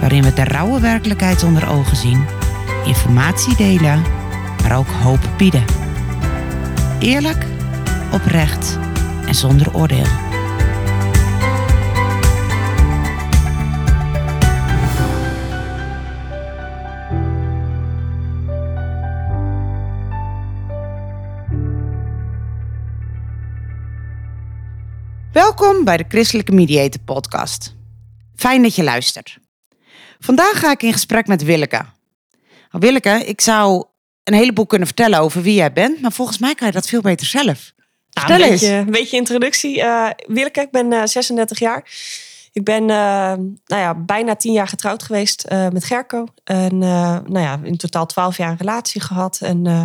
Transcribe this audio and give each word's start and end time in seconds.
waarin 0.00 0.22
we 0.22 0.32
de 0.32 0.44
rauwe 0.44 0.80
werkelijkheid 0.80 1.42
onder 1.42 1.68
ogen 1.68 1.96
zien, 1.96 2.26
informatie 2.84 3.56
delen, 3.56 4.02
maar 4.62 4.78
ook 4.78 4.88
hoop 4.88 5.30
bieden. 5.36 5.64
Eerlijk, 6.98 7.46
oprecht 8.12 8.78
en 9.26 9.34
zonder 9.34 9.74
oordeel. 9.74 10.28
Welkom 25.32 25.84
bij 25.84 25.96
de 25.96 26.04
Christelijke 26.08 26.52
Mediator 26.52 27.00
Podcast. 27.04 27.74
Fijn 28.34 28.62
dat 28.62 28.74
je 28.74 28.82
luistert. 28.82 29.38
Vandaag 30.20 30.58
ga 30.58 30.70
ik 30.70 30.82
in 30.82 30.92
gesprek 30.92 31.26
met 31.26 31.42
Willeke. 31.42 31.76
Nou, 32.70 32.84
Willeke, 32.84 33.10
ik 33.24 33.40
zou 33.40 33.84
een 34.24 34.34
heleboel 34.34 34.66
kunnen 34.66 34.86
vertellen 34.86 35.18
over 35.18 35.42
wie 35.42 35.54
jij 35.54 35.72
bent, 35.72 36.00
maar 36.00 36.12
volgens 36.12 36.38
mij 36.38 36.54
kan 36.54 36.66
je 36.66 36.72
dat 36.72 36.86
veel 36.88 37.00
beter 37.00 37.26
zelf. 37.26 37.72
Nou, 38.12 38.26
Vertel 38.26 38.36
een 38.46 38.50
eens. 38.52 38.60
beetje, 38.60 38.74
een 38.76 38.90
beetje 38.90 39.16
introductie. 39.16 39.82
Eh 39.82 40.10
Willeke, 40.26 40.60
ik 40.60 40.70
ben 40.70 40.92
eh, 40.92 41.02
36 41.04 41.58
jaar. 41.58 41.84
Ik 42.52 42.64
ben 42.64 42.82
eh, 42.82 42.86
nou 42.86 43.56
ja, 43.66 43.94
bijna 43.94 44.34
10 44.36 44.52
jaar 44.52 44.68
getrouwd 44.68 45.02
geweest 45.02 45.42
eh, 45.42 45.68
met 45.68 45.84
Gerco. 45.84 46.26
En 46.44 46.72
eh, 46.82 47.18
nou 47.26 47.38
ja, 47.38 47.60
in 47.62 47.76
totaal 47.76 48.06
12 48.06 48.36
jaar 48.36 48.50
een 48.50 48.56
relatie 48.56 49.00
gehad. 49.00 49.38
En 49.42 49.66
eh, 49.66 49.84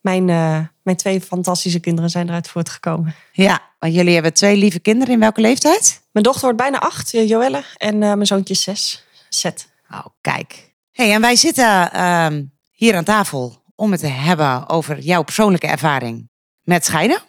mijn, 0.00 0.28
eh, 0.28 0.58
mijn 0.82 0.96
twee 0.96 1.20
fantastische 1.20 1.80
kinderen 1.80 2.10
zijn 2.10 2.28
eruit 2.28 2.48
voortgekomen. 2.48 3.14
Ja, 3.32 3.60
want 3.78 3.94
jullie 3.94 4.14
hebben 4.14 4.32
twee 4.32 4.56
lieve 4.56 4.80
kinderen. 4.80 5.14
In 5.14 5.20
welke 5.20 5.40
leeftijd? 5.40 6.00
Mijn 6.12 6.24
dochter 6.24 6.42
wordt 6.44 6.58
bijna 6.58 6.78
8, 6.78 7.10
Joelle. 7.10 7.62
En 7.76 7.94
eh, 7.94 8.12
mijn 8.12 8.26
zoontje 8.26 8.54
is 8.54 8.62
6, 8.62 9.04
Zet. 9.34 9.68
Oh, 9.90 10.06
kijk. 10.20 10.74
hey, 10.90 11.12
en 11.12 11.20
wij 11.20 11.36
zitten 11.36 11.92
ehm, 11.92 12.44
hier 12.72 12.96
aan 12.96 13.04
tafel 13.04 13.62
om 13.74 13.90
het 13.90 14.00
te 14.00 14.06
hebben 14.06 14.68
over 14.68 14.98
jouw 14.98 15.22
persoonlijke 15.22 15.66
ervaring 15.66 16.30
met 16.62 16.84
scheiden. 16.84 17.22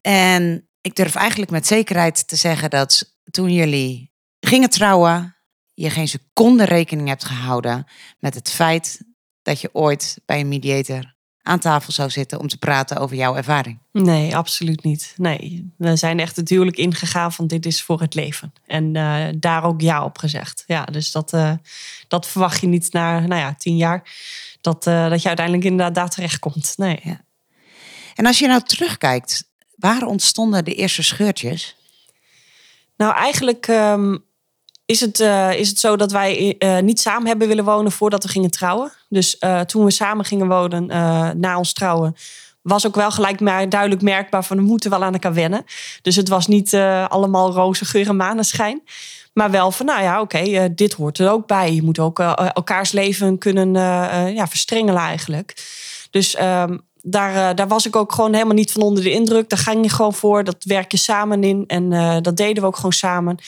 En 0.00 0.68
ik 0.80 0.94
durf 0.94 1.14
eigenlijk 1.14 1.50
met 1.50 1.66
zekerheid 1.66 2.28
te 2.28 2.36
zeggen 2.36 2.70
dat 2.70 3.16
toen 3.30 3.52
jullie 3.52 4.12
gingen 4.40 4.70
trouwen, 4.70 5.36
je 5.74 5.90
geen 5.90 6.08
seconde 6.08 6.64
rekening 6.64 7.08
hebt 7.08 7.24
gehouden 7.24 7.86
met 8.18 8.34
het 8.34 8.50
feit 8.50 9.00
dat 9.42 9.60
je 9.60 9.74
ooit 9.74 10.18
bij 10.26 10.40
een 10.40 10.48
mediator 10.48 11.16
aan 11.48 11.58
tafel 11.58 11.92
zou 11.92 12.10
zitten 12.10 12.40
om 12.40 12.48
te 12.48 12.58
praten 12.58 12.96
over 12.96 13.16
jouw 13.16 13.36
ervaring. 13.36 13.78
Nee, 13.92 14.36
absoluut 14.36 14.84
niet. 14.84 15.14
Nee, 15.16 15.72
we 15.76 15.96
zijn 15.96 16.20
echt 16.20 16.36
het 16.36 16.48
huwelijk 16.48 16.76
ingegaan 16.76 17.32
van 17.32 17.46
dit 17.46 17.66
is 17.66 17.82
voor 17.82 18.00
het 18.00 18.14
leven. 18.14 18.52
En 18.66 18.96
eh, 18.96 19.26
daar 19.36 19.64
ook 19.64 19.80
ja 19.80 20.04
op 20.04 20.18
gezegd. 20.18 20.64
Ja, 20.66 20.84
dus 20.84 21.12
dat, 21.12 21.32
eh, 21.32 21.52
dat 22.08 22.26
verwacht 22.26 22.60
je 22.60 22.66
niet 22.66 22.92
na 22.92 23.20
nou 23.20 23.40
ja, 23.40 23.54
tien 23.58 23.76
jaar. 23.76 24.02
Dat, 24.60 24.86
eh, 24.86 25.08
dat 25.08 25.22
je 25.22 25.28
uiteindelijk 25.28 25.66
inderdaad 25.66 25.94
daar 25.94 26.08
terechtkomt. 26.08 26.74
Nee. 26.76 27.18
En 28.14 28.26
als 28.26 28.38
je 28.38 28.46
nou 28.46 28.62
terugkijkt, 28.62 29.44
waar 29.76 30.02
ontstonden 30.02 30.64
de 30.64 30.74
eerste 30.74 31.02
scheurtjes? 31.02 31.76
Nou, 32.96 33.14
eigenlijk 33.14 33.66
ehm, 33.66 34.16
is, 34.88 35.00
het, 35.00 35.20
eh, 35.20 35.52
is 35.52 35.68
het 35.68 35.78
zo 35.78 35.96
dat 35.96 36.12
wij 36.12 36.54
eh, 36.58 36.78
niet 36.78 37.00
samen 37.00 37.26
hebben 37.26 37.48
willen 37.48 37.64
wonen 37.64 37.92
voordat 37.92 38.22
we 38.22 38.28
gingen 38.28 38.50
trouwen. 38.50 38.92
Dus 39.08 39.38
eh, 39.38 39.60
toen 39.60 39.84
we 39.84 39.90
samen 39.90 40.24
gingen 40.24 40.48
wonen 40.48 40.86
na 41.40 41.58
ons 41.58 41.72
trouwen, 41.72 42.16
was 42.62 42.86
ook 42.86 42.94
wel 42.94 43.10
gelijk 43.10 43.40
maar 43.40 43.68
duidelijk 43.68 44.02
merkbaar 44.02 44.44
van 44.44 44.56
we 44.56 44.62
moeten 44.62 44.90
wel 44.90 45.04
aan 45.04 45.12
elkaar 45.12 45.34
wennen. 45.34 45.64
Dus 46.02 46.16
het 46.16 46.28
was 46.28 46.46
niet 46.46 46.74
allemaal 47.08 47.52
roze 47.52 47.84
geur 47.84 48.08
en 48.08 48.16
maneschijn. 48.16 48.82
Maar 49.32 49.50
wel 49.50 49.70
van, 49.70 49.86
nou 49.86 50.02
ja, 50.02 50.20
oké, 50.20 50.74
dit 50.74 50.92
hoort 50.92 51.18
er 51.18 51.30
ook 51.30 51.46
bij. 51.46 51.74
Je 51.74 51.82
moet 51.82 51.98
ook 51.98 52.18
elkaars 52.18 52.92
leven 52.92 53.38
kunnen 53.38 53.72
ja, 54.34 54.46
verstrengelen 54.46 55.02
eigenlijk. 55.02 55.54
Dus 56.10 56.34
ehm, 56.34 56.78
daar, 57.02 57.54
daar 57.54 57.68
was 57.68 57.86
ik 57.86 57.96
ook 57.96 58.12
gewoon 58.12 58.32
helemaal 58.32 58.54
niet 58.54 58.72
van 58.72 58.82
onder 58.82 59.02
de 59.02 59.12
indruk. 59.12 59.48
Daar 59.48 59.58
ging 59.58 59.84
je 59.84 59.90
gewoon 59.90 60.14
voor. 60.14 60.44
Dat 60.44 60.64
werk 60.64 60.90
je 60.90 60.98
samen 60.98 61.44
in. 61.44 61.64
En 61.66 61.90
dat 62.22 62.36
deden 62.36 62.62
we 62.62 62.68
ook 62.68 62.76
gewoon 62.76 62.92
samen. 62.92 63.38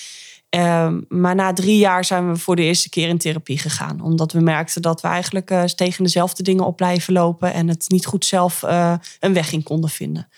Ehm, 0.50 1.00
maar 1.09 1.34
na 1.34 1.53
drie 1.53 1.78
jaar 1.78 2.05
zijn 2.05 2.33
we 2.33 2.38
voor 2.38 2.56
de 2.56 2.62
eerste 2.62 2.88
keer 2.88 3.09
in 3.09 3.19
therapie 3.19 3.59
gegaan. 3.59 4.00
Omdat 4.00 4.33
we 4.33 4.41
merkten 4.41 4.83
dat 4.83 5.00
we 5.00 5.09
eigenlijk 5.09 5.50
eh, 5.50 5.62
tegen 5.62 6.05
dezelfde 6.05 6.43
dingen 6.43 6.65
op 6.65 6.77
blijven 6.77 7.12
lopen. 7.12 7.53
En 7.53 7.69
het 7.69 7.84
niet 7.88 8.06
goed 8.06 8.25
zelf 8.25 8.62
eh, 8.62 8.94
een 9.21 9.33
weg 9.33 9.53
in 9.53 9.62
konden 9.62 9.91
vinden. 9.91 10.28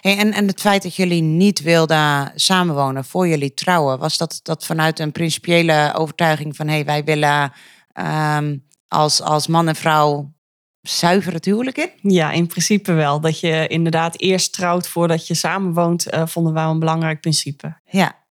Hey, 0.00 0.18
en, 0.18 0.32
en 0.32 0.46
het 0.46 0.60
feit 0.60 0.82
dat 0.82 0.96
jullie 0.96 1.22
niet 1.22 1.62
wilden 1.62 2.32
samenwonen 2.34 3.04
voor 3.04 3.28
jullie 3.28 3.54
trouwen, 3.54 3.98
was 3.98 4.18
dat, 4.18 4.40
dat 4.42 4.66
vanuit 4.66 4.98
een 4.98 5.12
principiële 5.12 5.92
overtuiging 5.94 6.56
van 6.56 6.68
hey, 6.68 6.84
wij 6.84 7.04
willen 7.04 7.52
ehm, 7.92 8.56
als, 8.88 9.22
als 9.22 9.46
man 9.46 9.68
en 9.68 9.76
vrouw 9.76 10.32
zuiver 10.80 11.32
het 11.32 11.44
huwelijk 11.44 11.76
in? 11.78 12.12
Ja, 12.12 12.30
in 12.30 12.46
principe 12.46 12.92
wel. 12.92 13.20
Dat 13.20 13.40
je 13.40 13.66
inderdaad 13.66 14.20
eerst 14.20 14.52
trouwt 14.52 14.88
voordat 14.88 15.26
je 15.26 15.34
samenwoont, 15.34 16.10
eh 16.10 16.26
vonden 16.26 16.52
wij 16.52 16.64
een 16.64 16.78
belangrijk 16.78 17.20
principe. 17.20 17.76
Ja. 17.84 18.24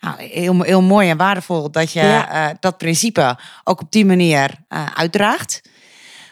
Nou, 0.00 0.22
heel, 0.22 0.62
heel 0.62 0.82
mooi 0.82 1.08
en 1.10 1.16
waardevol 1.16 1.70
dat 1.70 1.92
je 1.92 2.00
Ja. 2.00 2.48
eh, 2.48 2.54
dat 2.60 2.78
principe 2.78 3.38
ook 3.64 3.80
op 3.80 3.90
die 3.92 4.04
manier 4.06 4.54
eh, 4.68 4.86
uitdraagt. 4.94 5.60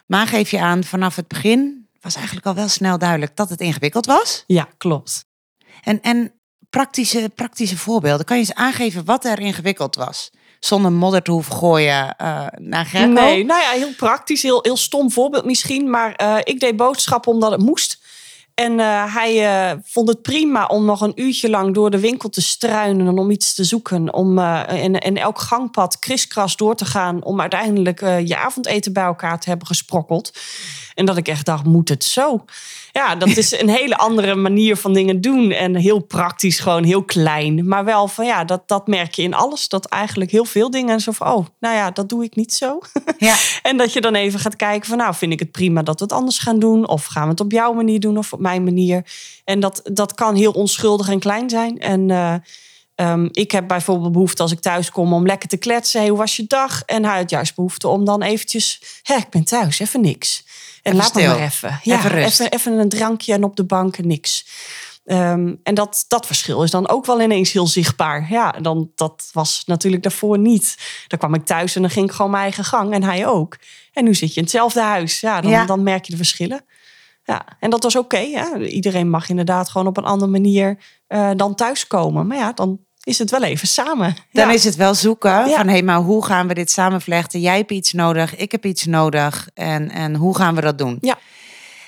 Maar 0.06 0.26
geef 0.26 0.50
je 0.50 0.60
aan, 0.60 0.84
vanaf 0.84 1.16
het 1.16 1.28
begin 1.28 1.88
was 2.00 2.14
eigenlijk 2.14 2.46
al 2.46 2.54
wel 2.54 2.68
snel 2.68 2.98
duidelijk 2.98 3.36
dat 3.36 3.48
het 3.50 3.60
ingewikkeld 3.60 4.06
was. 4.06 4.44
Ja, 4.46 4.68
klopt. 4.76 5.24
En, 5.82 6.00
en 6.02 6.32
praktische, 6.70 7.30
praktische 7.34 7.76
voorbeelden. 7.78 8.26
Kan 8.26 8.36
je 8.36 8.42
eens 8.42 8.54
aangeven 8.54 9.04
wat 9.04 9.24
er 9.24 9.38
ingewikkeld 9.38 9.94
was? 9.96 10.30
Zonder 10.60 10.92
modder 10.92 11.22
te 11.22 11.30
hoeven 11.30 11.52
gooien 11.54 12.16
eh, 12.16 12.46
naar 12.56 12.86
Gerco? 12.86 13.12
Nee, 13.12 13.44
nou 13.44 13.62
ja, 13.62 13.70
heel 13.70 13.94
praktisch, 13.94 14.42
heel, 14.42 14.58
heel 14.62 14.76
stom 14.76 15.10
voorbeeld 15.10 15.44
misschien. 15.44 15.90
Maar 15.90 16.40
ik 16.44 16.60
deed 16.60 16.76
boodschappen 16.76 17.32
omdat 17.32 17.50
het 17.50 17.60
moest. 17.60 18.04
En 18.56 18.80
eh, 18.80 19.14
hij 19.14 19.46
eh, 19.46 19.78
vond 19.84 20.08
het 20.08 20.22
prima 20.22 20.66
om 20.66 20.84
nog 20.84 21.00
een 21.00 21.20
uurtje 21.20 21.50
lang 21.50 21.74
door 21.74 21.90
de 21.90 22.00
winkel 22.00 22.28
te 22.28 22.42
struinen 22.42 23.06
en 23.06 23.18
om 23.18 23.30
iets 23.30 23.54
te 23.54 23.64
zoeken. 23.64 24.14
Om 24.14 24.38
en 24.38 25.16
elk 25.16 25.38
gangpad 25.38 25.98
kriskras 25.98 26.56
door 26.56 26.74
te 26.74 26.84
gaan 26.84 27.24
om 27.24 27.40
uiteindelijk 27.40 28.00
je 28.00 28.36
avondeten 28.36 28.92
bij 28.92 29.04
elkaar 29.04 29.40
te 29.40 29.48
hebben 29.48 29.66
gesprokkeld. 29.66 30.32
En 30.94 31.04
dat 31.04 31.16
ik 31.16 31.28
echt 31.28 31.46
dacht, 31.46 31.64
moet 31.64 31.88
het 31.88 32.04
zo? 32.04 32.44
Ja, 32.96 33.14
dat 33.14 33.36
is 33.36 33.60
een 33.60 33.68
hele 33.68 33.96
andere 33.96 34.34
manier 34.34 34.76
van 34.76 34.92
dingen 34.92 35.20
doen. 35.20 35.50
En 35.50 35.74
heel 35.74 35.98
praktisch, 35.98 36.58
gewoon 36.58 36.84
heel 36.84 37.04
klein. 37.04 37.68
Maar 37.68 37.84
wel 37.84 38.08
van 38.08 38.26
ja, 38.26 38.44
dat, 38.44 38.68
dat 38.68 38.86
merk 38.86 39.14
je 39.14 39.22
in 39.22 39.34
alles. 39.34 39.68
Dat 39.68 39.86
eigenlijk 39.86 40.30
heel 40.30 40.44
veel 40.44 40.70
dingen 40.70 41.00
zo 41.00 41.12
van, 41.12 41.32
oh, 41.32 41.46
nou 41.60 41.74
ja, 41.74 41.90
dat 41.90 42.08
doe 42.08 42.24
ik 42.24 42.36
niet 42.36 42.54
zo. 42.54 42.78
Ja. 43.18 43.34
En 43.62 43.76
dat 43.76 43.92
je 43.92 44.00
dan 44.00 44.14
even 44.14 44.40
gaat 44.40 44.56
kijken 44.56 44.88
van 44.88 44.98
nou, 44.98 45.14
vind 45.14 45.32
ik 45.32 45.38
het 45.38 45.50
prima 45.50 45.82
dat 45.82 45.98
we 45.98 46.04
het 46.04 46.12
anders 46.12 46.38
gaan 46.38 46.58
doen? 46.58 46.88
Of 46.88 47.04
gaan 47.04 47.22
we 47.22 47.28
het 47.28 47.40
op 47.40 47.52
jouw 47.52 47.72
manier 47.72 48.00
doen 48.00 48.18
of 48.18 48.32
op 48.32 48.40
mijn 48.40 48.64
manier? 48.64 49.06
En 49.44 49.60
dat, 49.60 49.80
dat 49.92 50.14
kan 50.14 50.34
heel 50.34 50.52
onschuldig 50.52 51.08
en 51.08 51.18
klein 51.18 51.50
zijn. 51.50 51.78
En 51.78 52.10
eh, 52.10 52.34
ehm, 52.94 53.28
ik 53.30 53.50
heb 53.50 53.68
bijvoorbeeld 53.68 54.12
behoefte 54.12 54.42
als 54.42 54.52
ik 54.52 54.60
thuis 54.60 54.90
kom 54.90 55.12
om 55.12 55.26
lekker 55.26 55.48
te 55.48 55.56
kletsen. 55.56 56.00
Hey, 56.00 56.08
hoe 56.08 56.18
was 56.18 56.36
je 56.36 56.44
dag? 56.46 56.82
En 56.82 57.04
hij 57.04 57.18
had 57.18 57.30
juist 57.30 57.54
behoefte 57.54 57.88
om 57.88 58.04
dan 58.04 58.22
eventjes, 58.22 58.82
hè, 59.02 59.14
ik 59.14 59.30
ben 59.30 59.44
thuis, 59.44 59.78
even 59.78 60.00
niks. 60.00 60.44
En 60.86 60.92
Even 60.92 61.04
laat 61.04 61.14
me 61.14 61.20
stil. 61.20 61.34
maar 61.34 61.44
even. 61.46 61.80
Ja, 61.82 61.96
Even 61.98 62.10
rust. 62.10 62.40
even, 62.40 62.52
even 62.52 62.72
een 62.72 62.88
drankje 62.88 63.32
en 63.32 63.44
op 63.44 63.56
de 63.56 63.64
bank 63.64 63.96
en 63.98 64.06
niks. 64.06 64.46
Ehm, 65.04 65.54
en 65.62 65.74
dat, 65.74 66.04
dat 66.08 66.26
verschil 66.26 66.62
is 66.62 66.70
dan 66.70 66.88
ook 66.88 67.06
wel 67.06 67.20
ineens 67.22 67.52
heel 67.52 67.66
zichtbaar. 67.66 68.26
Ja, 68.30 68.50
dan, 68.50 68.90
dat 68.94 69.28
was 69.32 69.62
natuurlijk 69.66 70.02
daarvoor 70.02 70.38
niet. 70.38 70.76
Dan 71.06 71.18
kwam 71.18 71.34
ik 71.34 71.44
thuis 71.44 71.74
en 71.76 71.80
dan 71.82 71.90
ging 71.90 72.06
ik 72.08 72.12
gewoon 72.14 72.30
mijn 72.30 72.42
eigen 72.42 72.64
gang. 72.64 72.92
En 72.92 73.02
hij 73.02 73.26
ook. 73.26 73.56
En 73.92 74.04
nu 74.04 74.14
zit 74.14 74.28
je 74.28 74.36
in 74.36 74.42
hetzelfde 74.42 74.80
huis. 74.80 75.20
Ja, 75.20 75.40
dan, 75.40 75.50
Ja. 75.50 75.64
dan 75.64 75.82
merk 75.82 76.04
je 76.04 76.10
de 76.10 76.16
verschillen. 76.16 76.64
Ja, 77.24 77.44
en 77.60 77.70
dat 77.70 77.82
was 77.82 77.96
oké. 77.96 78.20
Iedereen 78.58 79.10
mag 79.10 79.28
inderdaad 79.28 79.68
gewoon 79.68 79.86
op 79.86 79.96
een 79.96 80.04
andere 80.04 80.30
manier 80.30 80.78
eh, 81.06 81.30
dan 81.36 81.54
thuiskomen. 81.54 82.26
Maar 82.26 82.36
ja, 82.36 82.52
dan 82.52 82.78
is 83.06 83.18
het 83.18 83.30
wel 83.30 83.42
even 83.42 83.68
samen. 83.68 84.16
Dan 84.32 84.48
ja. 84.48 84.54
is 84.54 84.64
het 84.64 84.76
wel 84.76 84.94
zoeken 84.94 85.48
Ja. 85.48 85.56
van 85.56 85.68
hé, 85.68 85.82
maar 85.82 85.98
hoe 85.98 86.24
gaan 86.24 86.48
we 86.48 86.54
dit 86.54 86.70
samenvlechten? 86.70 87.40
Jij 87.40 87.56
hebt 87.56 87.70
iets 87.70 87.92
nodig, 87.92 88.36
ik 88.36 88.52
heb 88.52 88.64
iets 88.64 88.84
nodig. 88.84 89.48
En, 89.54 89.90
en 89.90 90.14
hoe 90.14 90.36
gaan 90.36 90.54
we 90.54 90.60
dat 90.60 90.78
doen? 90.78 90.98
Ja. 91.00 91.18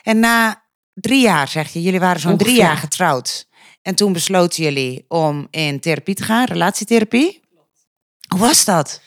En 0.02 0.18
na 0.18 0.62
drie 0.94 1.20
jaar, 1.22 1.48
zeg 1.48 1.72
je, 1.72 1.82
jullie 1.82 2.00
waren 2.00 2.20
zo'n 2.20 2.36
drie 2.36 2.56
jaar 2.56 2.76
getrouwd. 2.76 3.46
En 3.82 3.94
toen 3.94 4.12
besloten 4.12 4.62
jullie 4.62 5.04
om 5.08 5.46
in 5.50 5.80
therapie 5.80 6.14
te 6.14 6.22
gaan, 6.22 6.44
relatietherapie. 6.44 7.40
Hoe 8.28 8.38
was 8.40 8.64
dat? 8.64 9.00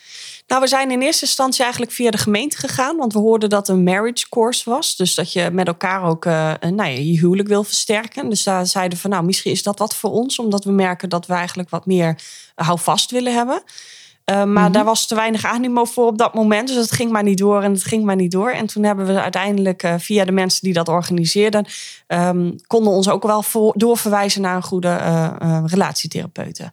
Nou, 0.51 0.63
we 0.63 0.69
zijn 0.69 0.92
in 0.92 1.01
eerste 1.01 1.25
instantie 1.25 1.62
eigenlijk 1.62 1.92
via 1.92 2.12
de 2.12 2.18
gemeente 2.18 2.57
gegaan. 2.57 2.98
Want 2.98 3.13
we 3.13 3.19
hoorden 3.19 3.50
dat 3.50 3.68
een 3.68 3.83
marriage 3.83 4.30
course 4.30 4.69
was. 4.69 4.95
Dus 4.95 5.15
dat 5.15 5.33
je 5.33 5.50
met 5.51 5.68
elkaar 5.68 6.03
ook 6.03 6.25
uh, 6.25 6.53
nou 6.59 6.75
ja, 6.75 6.86
je 6.86 7.19
huwelijk 7.19 7.48
wil 7.48 7.63
versterken. 7.63 8.30
Dus 8.30 8.44
daar 8.44 8.65
zeiden 8.65 8.94
we 8.95 9.01
van 9.01 9.09
nou, 9.09 9.24
misschien 9.24 9.51
is 9.51 9.63
dat 9.63 9.80
wat 9.80 9.95
voor 9.95 10.12
ons. 10.12 10.39
Omdat 10.39 10.63
we 10.63 10.71
merken 10.71 11.09
dat 11.09 11.25
we 11.25 11.33
eigenlijk 11.33 11.69
wat 11.69 11.86
meer 11.86 12.21
houvast 12.56 13.12
willen 13.12 13.33
hebben. 13.33 13.62
Uh, 14.25 14.44
maar 14.44 14.68
mm 14.68 14.71
daar 14.71 14.83
was 14.83 15.07
te 15.07 15.15
weinig 15.15 15.45
animo 15.45 15.86
voor 15.86 16.06
op 16.06 16.18
dat 16.18 16.33
moment. 16.33 16.68
Dus 16.68 16.77
het 16.77 16.92
ging 16.92 17.12
maar 17.12 17.24
niet 17.24 17.38
door 17.38 17.62
en 17.62 17.71
het 17.71 17.83
ging 17.83 18.04
maar 18.04 18.15
niet 18.15 18.31
door. 18.31 18.50
En 18.50 18.65
toen 18.65 18.83
hebben 18.83 19.06
we 19.06 19.21
uiteindelijk 19.21 19.83
uh, 19.83 19.94
via 19.97 20.25
de 20.25 20.31
mensen 20.31 20.62
die 20.62 20.74
dat 20.74 20.88
organiseerden... 20.89 21.65
Um, 22.07 22.56
konden 22.68 22.94
ons 22.94 23.09
ook 23.09 23.24
wel 23.24 23.44
voor, 23.44 23.74
doorverwijzen 23.77 24.42
naar 24.42 24.56
een 24.56 24.63
goede 24.63 24.95
relatietherapeute. 25.65 26.71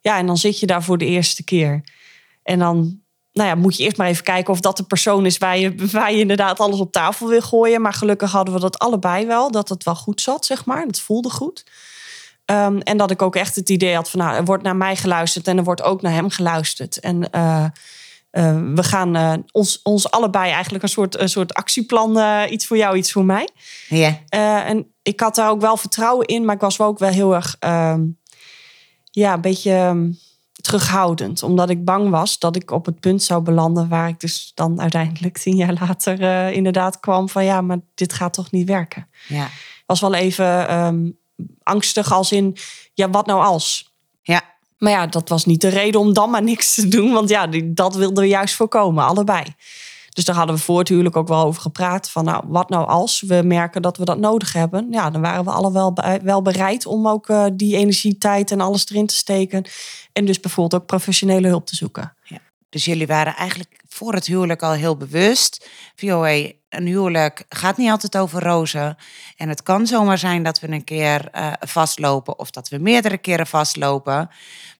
Ja, 0.00 0.18
en 0.18 0.26
dan 0.26 0.36
zit 0.36 0.60
je 0.60 0.66
daar 0.66 0.82
voor 0.82 0.98
de 0.98 1.06
eerste 1.06 1.44
keer. 1.44 1.82
En 2.48 2.58
dan 2.58 3.00
nou 3.32 3.48
ja, 3.48 3.54
moet 3.54 3.76
je 3.76 3.82
eerst 3.82 3.96
maar 3.96 4.06
even 4.06 4.24
kijken 4.24 4.52
of 4.52 4.60
dat 4.60 4.76
de 4.76 4.82
persoon 4.82 5.26
is 5.26 5.38
waar 5.38 5.58
je, 5.58 5.74
waar 5.92 6.12
je 6.12 6.18
inderdaad 6.18 6.60
alles 6.60 6.80
op 6.80 6.92
tafel 6.92 7.28
wil 7.28 7.40
gooien. 7.40 7.80
Maar 7.80 7.92
gelukkig 7.92 8.30
hadden 8.30 8.54
we 8.54 8.60
dat 8.60 8.78
allebei 8.78 9.26
wel, 9.26 9.50
dat 9.50 9.68
het 9.68 9.84
wel 9.84 9.94
goed 9.94 10.20
zat, 10.20 10.44
zeg 10.44 10.64
maar. 10.64 10.82
Het 10.86 11.00
voelde 11.00 11.30
goed. 11.30 11.64
Um, 12.44 12.80
en 12.80 12.96
dat 12.96 13.10
ik 13.10 13.22
ook 13.22 13.36
echt 13.36 13.54
het 13.54 13.68
idee 13.68 13.94
had 13.94 14.10
van, 14.10 14.20
nou, 14.20 14.36
er 14.36 14.44
wordt 14.44 14.62
naar 14.62 14.76
mij 14.76 14.96
geluisterd 14.96 15.48
en 15.48 15.56
er 15.56 15.64
wordt 15.64 15.82
ook 15.82 16.02
naar 16.02 16.12
hem 16.12 16.30
geluisterd. 16.30 17.00
En 17.00 17.28
uh, 17.34 17.64
uh, 18.32 18.60
we 18.74 18.82
gaan 18.82 19.16
uh, 19.16 19.34
ons, 19.52 19.80
ons 19.82 20.10
allebei 20.10 20.50
eigenlijk 20.50 20.82
een 20.82 20.90
soort, 20.90 21.18
een 21.18 21.28
soort 21.28 21.54
actieplan, 21.54 22.18
iets 22.50 22.66
voor 22.66 22.76
jou, 22.76 22.96
iets 22.96 23.12
voor 23.12 23.24
mij. 23.24 23.48
Ja. 23.88 24.18
en 24.64 24.92
ik 25.02 25.20
had 25.20 25.34
daar 25.34 25.50
ook 25.50 25.60
wel 25.60 25.76
vertrouwen 25.76 26.26
in, 26.26 26.44
maar 26.44 26.54
ik 26.54 26.60
was 26.60 26.80
ook 26.80 26.98
wel 26.98 27.10
heel 27.10 27.34
erg, 27.34 27.56
ehm, 27.58 28.02
ja, 29.04 29.32
een 29.32 29.40
beetje 29.40 29.72
ehm, 29.72 30.10
terughoudend. 30.68 31.42
Omdat 31.42 31.70
ik 31.70 31.84
bang 31.84 32.10
was 32.10 32.38
dat 32.38 32.56
ik 32.56 32.70
op 32.70 32.86
het 32.86 33.00
punt 33.00 33.22
zou 33.22 33.42
belanden 33.42 33.88
waar 33.88 34.08
ik 34.08 34.20
dus 34.20 34.52
dan 34.54 34.80
uiteindelijk 34.80 35.38
tien 35.38 35.56
jaar 35.56 35.72
later 35.80 36.50
inderdaad 36.52 37.00
kwam 37.00 37.28
van, 37.28 37.44
ja, 37.44 37.60
maar 37.60 37.78
dit 37.94 38.12
gaat 38.12 38.32
toch 38.32 38.50
niet 38.50 38.68
werken. 38.68 39.08
Ja. 39.28 39.48
Was 39.86 40.00
wel 40.00 40.14
even 40.14 41.16
angstig 41.62 42.12
als 42.12 42.32
in, 42.32 42.56
ja, 42.94 43.10
wat 43.10 43.26
nou 43.26 43.42
als? 43.42 43.94
Ja. 44.22 44.42
Maar 44.78 44.92
ja, 44.92 45.06
dat 45.06 45.28
was 45.28 45.44
niet 45.44 45.60
de 45.60 45.68
reden 45.68 46.00
om 46.00 46.12
dan 46.12 46.30
maar 46.30 46.42
niks 46.42 46.74
te 46.74 46.88
doen. 46.88 47.12
Want 47.12 47.28
ja, 47.28 47.46
dat 47.64 47.94
wilden 47.94 48.22
we 48.22 48.28
juist 48.28 48.54
voorkomen, 48.54 49.04
allebei. 49.04 49.44
Dus 50.08 50.24
daar 50.24 50.36
hadden 50.36 50.54
we 50.54 50.60
voor 50.60 50.78
het 50.78 50.88
huwelijk 50.88 51.16
ook 51.16 51.28
wel 51.28 51.44
over 51.44 51.62
gepraat. 51.62 52.10
Van 52.10 52.24
nou, 52.24 52.44
wat 52.46 52.68
nou 52.68 52.88
als 52.88 53.20
we 53.20 53.42
merken 53.44 53.82
dat 53.82 53.96
we 53.96 54.04
dat 54.04 54.18
nodig 54.18 54.52
hebben? 54.52 54.86
Ja, 54.90 55.10
dan 55.10 55.20
waren 55.20 55.44
we 55.44 55.50
alle 55.50 55.72
wel, 55.72 55.98
wel 56.22 56.42
bereid 56.42 56.86
om 56.86 57.08
ook 57.08 57.28
uh, 57.28 57.44
die 57.52 57.76
energie, 57.76 58.18
tijd 58.18 58.50
en 58.50 58.60
alles 58.60 58.88
erin 58.88 59.06
te 59.06 59.14
steken. 59.14 59.64
En 60.12 60.24
dus 60.24 60.40
bijvoorbeeld 60.40 60.82
ook 60.82 60.88
professionele 60.88 61.48
hulp 61.48 61.66
te 61.66 61.76
zoeken. 61.76 62.14
Ja. 62.22 62.38
Dus 62.68 62.84
jullie 62.84 63.06
waren 63.06 63.36
eigenlijk 63.36 63.82
voor 63.88 64.14
het 64.14 64.26
huwelijk 64.26 64.62
al 64.62 64.72
heel 64.72 64.96
bewust. 64.96 65.68
VOA, 65.96 66.50
een 66.68 66.86
huwelijk 66.86 67.44
gaat 67.48 67.76
niet 67.76 67.90
altijd 67.90 68.16
over 68.16 68.42
rozen. 68.42 68.96
En 69.36 69.48
het 69.48 69.62
kan 69.62 69.86
zomaar 69.86 70.18
zijn 70.18 70.42
dat 70.42 70.60
we 70.60 70.68
een 70.68 70.84
keer 70.84 71.28
uh, 71.34 71.52
vastlopen 71.60 72.38
of 72.38 72.50
dat 72.50 72.68
we 72.68 72.78
meerdere 72.78 73.18
keren 73.18 73.46
vastlopen. 73.46 74.30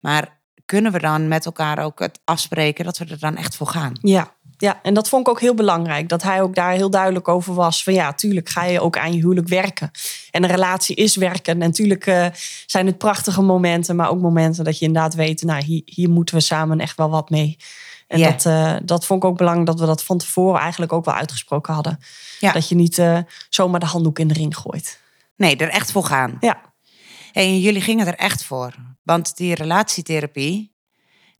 Maar 0.00 0.38
kunnen 0.64 0.92
we 0.92 0.98
dan 0.98 1.28
met 1.28 1.46
elkaar 1.46 1.78
ook 1.78 1.98
het 1.98 2.20
afspreken 2.24 2.84
dat 2.84 2.98
we 2.98 3.04
er 3.04 3.18
dan 3.18 3.36
echt 3.36 3.56
voor 3.56 3.66
gaan? 3.66 3.92
Ja, 4.00 4.34
ja, 4.60 4.80
en 4.82 4.94
dat 4.94 5.08
vond 5.08 5.26
ik 5.26 5.32
ook 5.32 5.40
heel 5.40 5.54
belangrijk. 5.54 6.08
Dat 6.08 6.22
hij 6.22 6.42
ook 6.42 6.54
daar 6.54 6.72
heel 6.72 6.90
duidelijk 6.90 7.28
over 7.28 7.54
was. 7.54 7.82
Van 7.82 7.92
ja, 7.92 8.12
tuurlijk 8.12 8.48
ga 8.48 8.64
je 8.64 8.80
ook 8.80 8.98
aan 8.98 9.12
je 9.12 9.18
huwelijk 9.18 9.48
werken. 9.48 9.90
En 10.30 10.42
een 10.42 10.50
relatie 10.50 10.96
is 10.96 11.16
werken. 11.16 11.52
En 11.52 11.58
natuurlijk 11.58 12.06
uh, 12.06 12.26
zijn 12.66 12.86
het 12.86 12.98
prachtige 12.98 13.42
momenten, 13.42 13.96
maar 13.96 14.10
ook 14.10 14.20
momenten 14.20 14.64
dat 14.64 14.78
je 14.78 14.86
inderdaad 14.86 15.14
weet, 15.14 15.42
nou, 15.42 15.62
hier, 15.64 15.82
hier 15.84 16.10
moeten 16.10 16.34
we 16.34 16.40
samen 16.40 16.80
echt 16.80 16.96
wel 16.96 17.10
wat 17.10 17.30
mee. 17.30 17.56
En 18.06 18.22
dat, 18.22 18.44
uh, 18.44 18.76
dat 18.84 19.06
vond 19.06 19.22
ik 19.22 19.28
ook 19.28 19.36
belangrijk 19.36 19.66
dat 19.66 19.80
we 19.80 19.86
dat 19.86 20.04
van 20.04 20.18
tevoren 20.18 20.60
eigenlijk 20.60 20.92
ook 20.92 21.04
wel 21.04 21.14
uitgesproken 21.14 21.74
hadden. 21.74 21.98
Ja. 22.40 22.52
Dat 22.52 22.68
je 22.68 22.74
niet 22.74 22.98
uh, 22.98 23.18
zomaar 23.48 23.80
de 23.80 23.86
handdoek 23.86 24.18
in 24.18 24.28
de 24.28 24.34
ring 24.34 24.56
gooit. 24.56 25.00
Nee, 25.36 25.56
er 25.56 25.68
echt 25.68 25.92
voor 25.92 26.04
gaan. 26.04 26.36
Ja. 26.40 26.60
en 27.32 27.60
jullie 27.60 27.80
gingen 27.80 28.06
er 28.06 28.14
echt 28.14 28.44
voor. 28.44 28.74
Want 29.02 29.36
die 29.36 29.54
relatietherapie, 29.54 30.76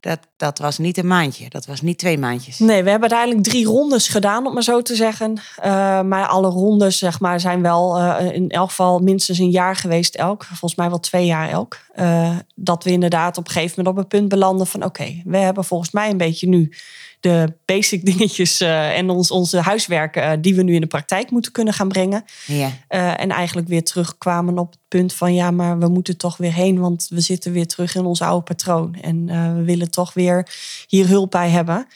dat, 0.00 0.18
dat 0.36 0.58
was 0.58 0.78
niet 0.78 0.98
een 0.98 1.06
maandje, 1.06 1.48
dat 1.48 1.66
was 1.66 1.80
niet 1.80 1.98
twee 1.98 2.18
maandjes. 2.18 2.58
Nee, 2.58 2.82
we 2.82 2.90
hebben 2.90 3.10
uiteindelijk 3.10 3.48
drie 3.48 3.66
rondes 3.66 4.08
gedaan, 4.08 4.46
om 4.46 4.54
maar 4.54 4.62
zo 4.62 4.82
te 4.82 4.94
zeggen. 4.94 5.40
Uh, 5.58 5.64
maar 6.02 6.26
alle 6.26 6.48
rondes 6.48 6.98
zeg 6.98 7.20
maar, 7.20 7.40
zijn 7.40 7.62
wel 7.62 8.00
uh, 8.00 8.32
in 8.32 8.48
elk 8.48 8.68
geval 8.68 8.98
minstens 8.98 9.38
een 9.38 9.50
jaar 9.50 9.76
geweest 9.76 10.14
elk. 10.14 10.44
Volgens 10.44 10.74
mij 10.74 10.88
wel 10.88 11.00
twee 11.00 11.26
jaar 11.26 11.48
elk. 11.50 11.78
Uh, 11.96 12.36
dat 12.54 12.84
we 12.84 12.90
inderdaad 12.90 13.38
op 13.38 13.46
een 13.46 13.52
gegeven 13.52 13.74
moment 13.76 13.96
op 13.96 14.02
een 14.02 14.18
punt 14.18 14.28
belanden 14.28 14.66
van... 14.66 14.84
oké, 14.84 15.22
we 15.24 15.36
hebben 15.36 15.64
volgens 15.64 15.90
mij 15.90 16.10
een 16.10 16.16
beetje 16.16 16.48
nu 16.48 16.72
de 17.20 17.54
basic 17.64 18.04
dingetjes 18.04 18.60
uh, 18.60 18.96
en 18.96 19.10
ons, 19.10 19.30
onze 19.30 19.60
huiswerken 19.60 20.22
uh, 20.22 20.32
die 20.40 20.54
we 20.54 20.62
nu 20.62 20.74
in 20.74 20.80
de 20.80 20.86
praktijk 20.86 21.30
moeten 21.30 21.52
kunnen 21.52 21.74
gaan 21.74 21.88
brengen. 21.88 22.24
Ja. 22.46 22.66
Uh, 22.66 23.20
en 23.20 23.30
eigenlijk 23.30 23.68
weer 23.68 23.84
terugkwamen 23.84 24.58
op 24.58 24.70
het 24.70 24.80
punt 24.88 25.14
van 25.14 25.34
ja, 25.34 25.50
maar 25.50 25.78
we 25.78 25.88
moeten 25.88 26.16
toch 26.16 26.36
weer 26.36 26.52
heen, 26.52 26.78
want 26.78 27.06
we 27.10 27.20
zitten 27.20 27.52
weer 27.52 27.66
terug 27.66 27.94
in 27.94 28.04
ons 28.04 28.22
oude 28.22 28.44
patroon. 28.44 28.94
En 28.94 29.26
we 29.56 29.62
willen 29.62 29.90
toch 29.90 30.14
weer 30.14 30.48
hier 30.86 31.08
hulp 31.08 31.30
bij 31.30 31.48
hebben. 31.48 31.86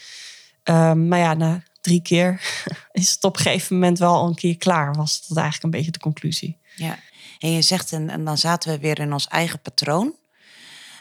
Ehm, 0.62 1.08
maar 1.08 1.18
ja, 1.18 1.34
na 1.34 1.62
drie 1.80 2.02
keer 2.02 2.40
is 2.92 3.10
het 3.10 3.24
op 3.24 3.36
een 3.36 3.42
gegeven 3.42 3.74
moment 3.74 3.98
wel 3.98 4.26
een 4.26 4.34
keer 4.34 4.56
klaar, 4.56 4.94
was 4.94 5.26
dat 5.26 5.36
eigenlijk 5.36 5.64
een 5.64 5.78
beetje 5.78 5.92
de 5.92 5.98
conclusie. 5.98 6.58
Ja, 6.76 6.98
en 7.38 7.50
je 7.50 7.62
zegt, 7.62 7.92
en, 7.92 8.10
en 8.10 8.24
dan 8.24 8.38
zaten 8.38 8.72
we 8.72 8.78
weer 8.78 8.98
in 8.98 9.12
ons 9.12 9.28
eigen 9.28 9.60
patroon. 9.60 10.14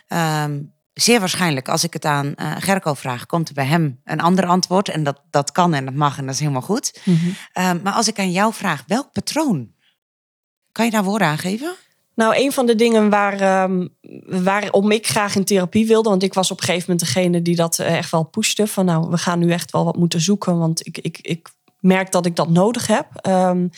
Um, 0.08 0.74
zeer 0.94 1.20
waarschijnlijk, 1.20 1.70
als 1.70 1.84
ik 1.84 1.94
het 1.94 2.06
aan 2.06 2.34
uh, 2.36 2.56
Gerco 2.60 2.94
vraag, 2.94 3.26
komt 3.26 3.48
er 3.48 3.54
bij 3.54 3.66
hem 3.66 4.02
een 4.04 4.22
ander 4.22 4.46
antwoord. 4.46 4.90
En 4.90 5.04
dat, 5.04 5.22
dat 5.30 5.52
kan 5.52 5.74
en 5.74 5.86
dat 5.86 5.94
mag 5.94 6.18
en 6.18 6.26
dat 6.26 6.34
is 6.34 6.40
helemaal 6.40 6.62
goed. 6.62 7.02
Mm 7.04 7.16
-hmm. 7.16 7.36
uh, 7.64 7.84
maar 7.84 7.94
als 7.94 8.08
ik 8.08 8.20
aan 8.20 8.32
jou 8.32 8.54
vraag, 8.54 8.84
welk 8.88 9.12
patroon? 9.12 9.72
Kan 10.72 10.86
je 10.86 10.92
daar 10.92 11.04
woorden 11.04 11.28
aan 11.28 11.38
geven? 11.38 11.76
Nou, 12.16 12.36
een 12.36 12.52
van 12.52 12.66
de 12.66 12.76
dingen 12.76 13.10
waar, 13.10 13.64
um, 13.64 13.90
waarom 14.26 14.92
ik 14.92 15.08
graag 15.08 15.36
in 15.36 15.44
therapie 15.44 15.88
wilde, 15.88 16.10
want 16.10 16.24
ik 16.24 16.34
was 16.34 16.52
op 16.52 16.60
een 16.60 16.66
gegeven 16.66 16.90
moment 16.90 17.08
degene 17.08 17.42
die 17.42 17.56
dat 17.56 17.80
eh, 17.80 17.98
echt 17.98 18.12
wel 18.12 18.24
pushte. 18.24 18.68
Van 18.68 18.86
nou, 18.86 19.10
we 19.10 19.18
gaan 19.18 19.40
nu 19.40 19.52
echt 19.52 19.72
wel 19.72 19.86
wat 19.86 19.98
moeten 19.98 20.22
zoeken, 20.22 20.58
want 20.58 20.86
ik, 20.88 20.98
ik, 20.98 21.20
ik 21.22 21.50
merk 21.80 22.12
dat 22.12 22.26
ik 22.26 22.36
dat 22.36 22.50
nodig 22.50 22.88
heb. 22.88 23.08
Um, 23.28 23.70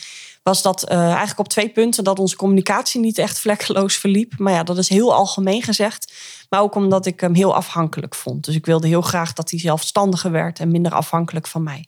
was 0.44 0.62
dat 0.62 0.90
uh, 0.90 0.98
eigenlijk 0.98 1.38
op 1.38 1.48
twee 1.48 1.68
punten 1.68 2.04
dat 2.04 2.18
onze 2.18 2.36
communicatie 2.36 3.00
niet 3.00 3.18
echt 3.18 3.38
vlekkeloos 3.38 3.96
verliep. 3.96 4.38
Maar 4.38 4.52
ja, 4.52 4.62
dat 4.62 4.78
is 4.78 4.88
heel 4.88 5.14
algemeen 5.14 5.62
gezegd. 5.62 6.12
Maar 6.48 6.60
ook 6.60 6.74
omdat 6.74 7.06
ik 7.06 7.20
hem 7.20 7.34
heel 7.34 7.54
afhankelijk 7.54 8.14
vond. 8.14 8.44
Dus 8.44 8.54
ik 8.54 8.66
wilde 8.66 8.86
heel 8.86 9.02
graag 9.02 9.32
dat 9.32 9.50
hij 9.50 9.60
zelfstandiger 9.60 10.30
werd 10.30 10.60
en 10.60 10.70
minder 10.70 10.92
afhankelijk 10.92 11.46
van 11.46 11.62
mij. 11.62 11.86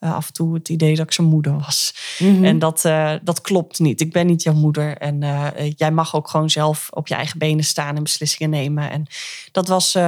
Uh, 0.00 0.14
af 0.14 0.26
en 0.26 0.32
toe 0.32 0.54
het 0.54 0.68
idee 0.68 0.96
dat 0.96 1.06
ik 1.06 1.12
zijn 1.12 1.26
moeder 1.26 1.58
was. 1.58 1.94
Mm 2.18 2.34
-hmm. 2.34 2.44
En 2.44 2.58
dat, 2.58 2.84
uh, 2.84 3.12
dat 3.22 3.40
klopt 3.40 3.78
niet. 3.78 4.00
Ik 4.00 4.12
ben 4.12 4.26
niet 4.26 4.42
jouw 4.42 4.54
moeder. 4.54 4.96
En 4.96 5.22
uh, 5.22 5.48
jij 5.76 5.90
mag 5.90 6.14
ook 6.14 6.28
gewoon 6.28 6.50
zelf 6.50 6.88
op 6.90 7.08
je 7.08 7.14
eigen 7.14 7.38
benen 7.38 7.64
staan 7.64 7.96
en 7.96 8.02
beslissingen 8.02 8.50
nemen. 8.50 8.90
En 8.90 9.06
dat 9.52 9.68
was. 9.68 9.98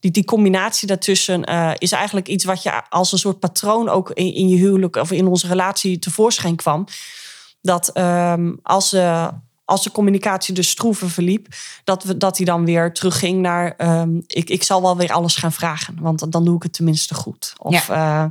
Die, 0.00 0.10
die 0.10 0.24
combinatie 0.24 0.88
daartussen 0.88 1.44
is 1.78 1.92
eigenlijk 1.92 2.28
iets 2.28 2.44
wat 2.44 2.62
je 2.62 2.88
als 2.88 3.12
een 3.12 3.18
soort 3.18 3.38
patroon 3.38 3.88
ook 3.88 4.10
in, 4.10 4.34
in 4.34 4.48
je 4.48 4.56
huwelijk 4.56 4.96
of 4.96 5.10
in 5.10 5.26
onze 5.26 5.46
relatie 5.46 5.98
tevoorschijn 5.98 6.56
kwam. 6.56 6.86
Dat 7.62 7.96
um, 7.96 8.58
als, 8.62 8.96
als 9.64 9.82
de 9.82 9.90
communicatie 9.92 10.54
dus 10.54 10.70
stroeven 10.70 11.10
verliep, 11.10 11.46
dat, 11.84 12.04
we, 12.04 12.16
dat 12.16 12.36
hij 12.36 12.46
dan 12.46 12.64
weer 12.64 12.92
terugging 12.92 13.40
naar 13.40 13.74
um, 14.00 14.22
ik, 14.26 14.50
ik 14.50 14.62
zal 14.62 14.82
wel 14.82 14.96
weer 14.96 15.12
alles 15.12 15.36
gaan 15.36 15.52
vragen, 15.52 15.96
want 16.00 16.32
dan 16.32 16.44
doe 16.44 16.56
ik 16.56 16.62
het 16.62 16.72
tenminste 16.72 17.14
goed. 17.14 17.52
Of 17.58 17.86
ja. 17.86 18.30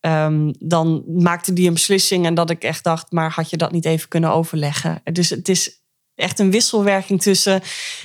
uh, 0.00 0.24
um, 0.24 0.54
dan 0.58 1.02
maakte 1.06 1.52
die 1.52 1.66
een 1.66 1.74
beslissing 1.74 2.26
en 2.26 2.34
dat 2.34 2.50
ik 2.50 2.64
echt 2.64 2.84
dacht, 2.84 3.12
maar 3.12 3.30
had 3.30 3.50
je 3.50 3.56
dat 3.56 3.72
niet 3.72 3.84
even 3.84 4.08
kunnen 4.08 4.30
overleggen? 4.30 5.00
Dus 5.12 5.30
het 5.30 5.48
is 5.48 5.80
echt 6.14 6.38
een 6.38 6.50
wisselwerking 6.50 7.22
tussen 7.22 7.60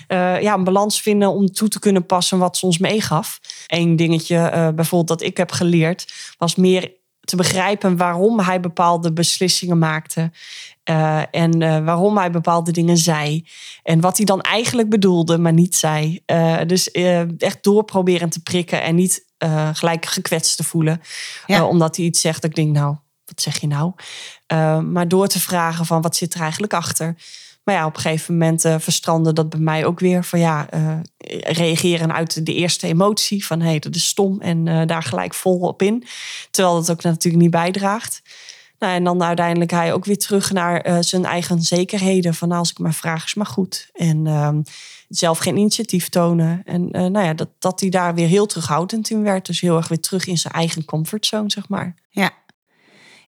uh, 0.07 0.41
ja, 0.41 0.53
een 0.53 0.63
balans 0.63 1.01
vinden 1.01 1.29
om 1.29 1.51
toe 1.51 1.67
te 1.67 1.79
kunnen 1.79 2.05
passen 2.05 2.37
wat 2.37 2.57
ze 2.57 2.65
ons 2.65 2.77
meegaf. 2.77 3.39
Eén 3.67 3.95
dingetje 3.95 4.35
uh, 4.35 4.69
bijvoorbeeld 4.69 5.19
dat 5.19 5.27
ik 5.27 5.37
heb 5.37 5.51
geleerd 5.51 6.13
was 6.37 6.55
meer 6.55 6.91
te 7.27 7.35
begrijpen 7.35 7.97
waarom 7.97 8.39
hij 8.39 8.59
bepaalde 8.59 9.13
beslissingen 9.13 9.77
maakte. 9.77 10.31
Uh, 10.89 11.21
en 11.31 11.61
uh, 11.61 11.85
waarom 11.85 12.17
hij 12.17 12.31
bepaalde 12.31 12.71
dingen 12.71 12.97
zei. 12.97 13.45
En 13.83 13.99
wat 13.99 14.17
hij 14.17 14.25
dan 14.25 14.41
eigenlijk 14.41 14.89
bedoelde, 14.89 15.37
maar 15.37 15.53
niet 15.53 15.75
zei. 15.75 16.21
Uh, 16.25 16.57
dus 16.65 16.91
echt 16.91 17.63
doorproberen 17.63 18.29
te 18.29 18.43
prikken 18.43 18.83
en 18.83 18.95
niet 18.95 19.25
gelijk 19.73 20.05
gekwetst 20.05 20.57
te 20.57 20.63
voelen. 20.63 21.01
Ja. 21.45 21.65
omdat 21.65 21.95
hij 21.95 22.05
iets 22.05 22.21
zegt, 22.21 22.41
dat 22.41 22.49
ik 22.49 22.55
denk, 22.55 22.75
nou, 22.75 22.95
wat 23.25 23.41
zeg 23.41 23.59
je 23.59 23.67
nou? 23.67 23.93
maar 24.83 25.07
door 25.07 25.27
te 25.27 25.39
vragen 25.39 25.85
van, 25.85 26.01
wat 26.01 26.15
zit 26.15 26.33
er 26.33 26.41
eigenlijk 26.41 26.73
achter? 26.73 27.15
Maar 27.67 27.75
ja, 27.75 27.85
op 27.85 27.95
een 27.95 28.01
gegeven 28.01 28.37
moment 28.37 28.61
verstrandde 28.61 29.33
dat 29.33 29.49
bij 29.49 29.59
mij 29.59 29.85
ook 29.85 29.99
weer 29.99 30.23
van 30.23 30.39
ja, 30.39 30.67
reageren 31.41 32.13
uit 32.13 32.45
de 32.45 32.53
eerste 32.53 32.87
emotie 32.87 33.45
van 33.45 33.59
hé, 33.59 33.67
hey, 33.67 33.79
dat 33.79 33.95
is 33.95 34.05
stom 34.05 34.41
en 34.41 34.87
daar 34.87 35.03
gelijk 35.03 35.33
vol 35.33 35.59
op 35.59 35.81
in. 35.81 36.03
Terwijl 36.51 36.75
dat 36.75 36.91
ook 36.91 37.03
natuurlijk 37.03 37.43
niet 37.43 37.51
bijdraagt. 37.51 38.21
Nou, 38.79 38.93
en 38.93 39.03
dan 39.03 39.23
uiteindelijk 39.23 39.71
hij 39.71 39.93
ook 39.93 40.05
weer 40.05 40.17
terug 40.17 40.51
naar 40.51 40.81
eh, 40.81 40.97
zijn 40.99 41.25
eigen 41.25 41.61
zekerheden. 41.61 42.33
Van 42.33 42.51
als 42.51 42.71
ik 42.71 42.79
maar 42.79 42.93
vraag 42.93 43.25
is 43.25 43.33
maar 43.33 43.45
goed. 43.45 43.89
En 43.93 44.27
ehm, 44.27 44.61
zelf 45.09 45.37
geen 45.37 45.57
initiatief 45.57 46.09
tonen. 46.09 46.61
En 46.65 46.81
uh, 46.81 46.91
nou 46.91 47.25
ja, 47.25 47.33
dat, 47.33 47.49
dat 47.59 47.79
hij 47.79 47.89
daar 47.89 48.15
weer 48.15 48.27
heel 48.27 48.45
terughoudend 48.45 49.09
in 49.09 49.23
werd. 49.23 49.45
Dus 49.45 49.61
heel 49.61 49.77
erg 49.77 49.87
weer 49.87 49.99
terug 49.99 50.27
in 50.27 50.37
zijn 50.37 50.53
eigen 50.53 50.85
comfortzone, 50.85 51.51
zeg 51.51 51.69
maar. 51.69 51.95
Ja. 52.09 52.31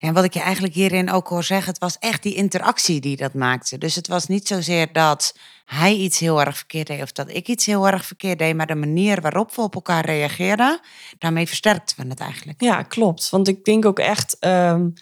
En 0.00 0.14
wat 0.14 0.24
ik 0.24 0.34
je 0.34 0.40
eigenlijk 0.40 0.74
hierin 0.74 1.10
ook 1.10 1.28
hoor 1.28 1.44
zeggen, 1.44 1.72
het 1.72 1.80
was 1.80 1.96
echt 1.98 2.22
die 2.22 2.34
interactie 2.34 3.00
die 3.00 3.16
dat 3.16 3.34
maakte. 3.34 3.78
Dus 3.78 3.94
het 3.94 4.06
was 4.06 4.26
niet 4.26 4.46
zozeer 4.46 4.92
dat 4.92 5.36
hij 5.64 5.94
iets 5.94 6.18
heel 6.18 6.40
erg 6.40 6.56
verkeerd 6.56 6.86
deed 6.86 7.02
of 7.02 7.12
dat 7.12 7.28
ik 7.28 7.48
iets 7.48 7.66
heel 7.66 7.86
erg 7.86 8.04
verkeerd 8.04 8.38
deed, 8.38 8.56
maar 8.56 8.66
de 8.66 8.74
manier 8.74 9.20
waarop 9.20 9.54
we 9.54 9.62
op 9.62 9.74
elkaar 9.74 10.04
reageerden, 10.04 10.80
daarmee 11.18 11.46
versterkten 11.46 11.96
we 12.02 12.08
het 12.08 12.20
eigenlijk. 12.20 12.60
Ja, 12.60 12.82
klopt. 12.82 13.30
Want 13.30 13.48
ik 13.48 13.64
denk 13.64 13.84
ook 13.84 13.98
echt 13.98 14.36
um, 14.40 14.92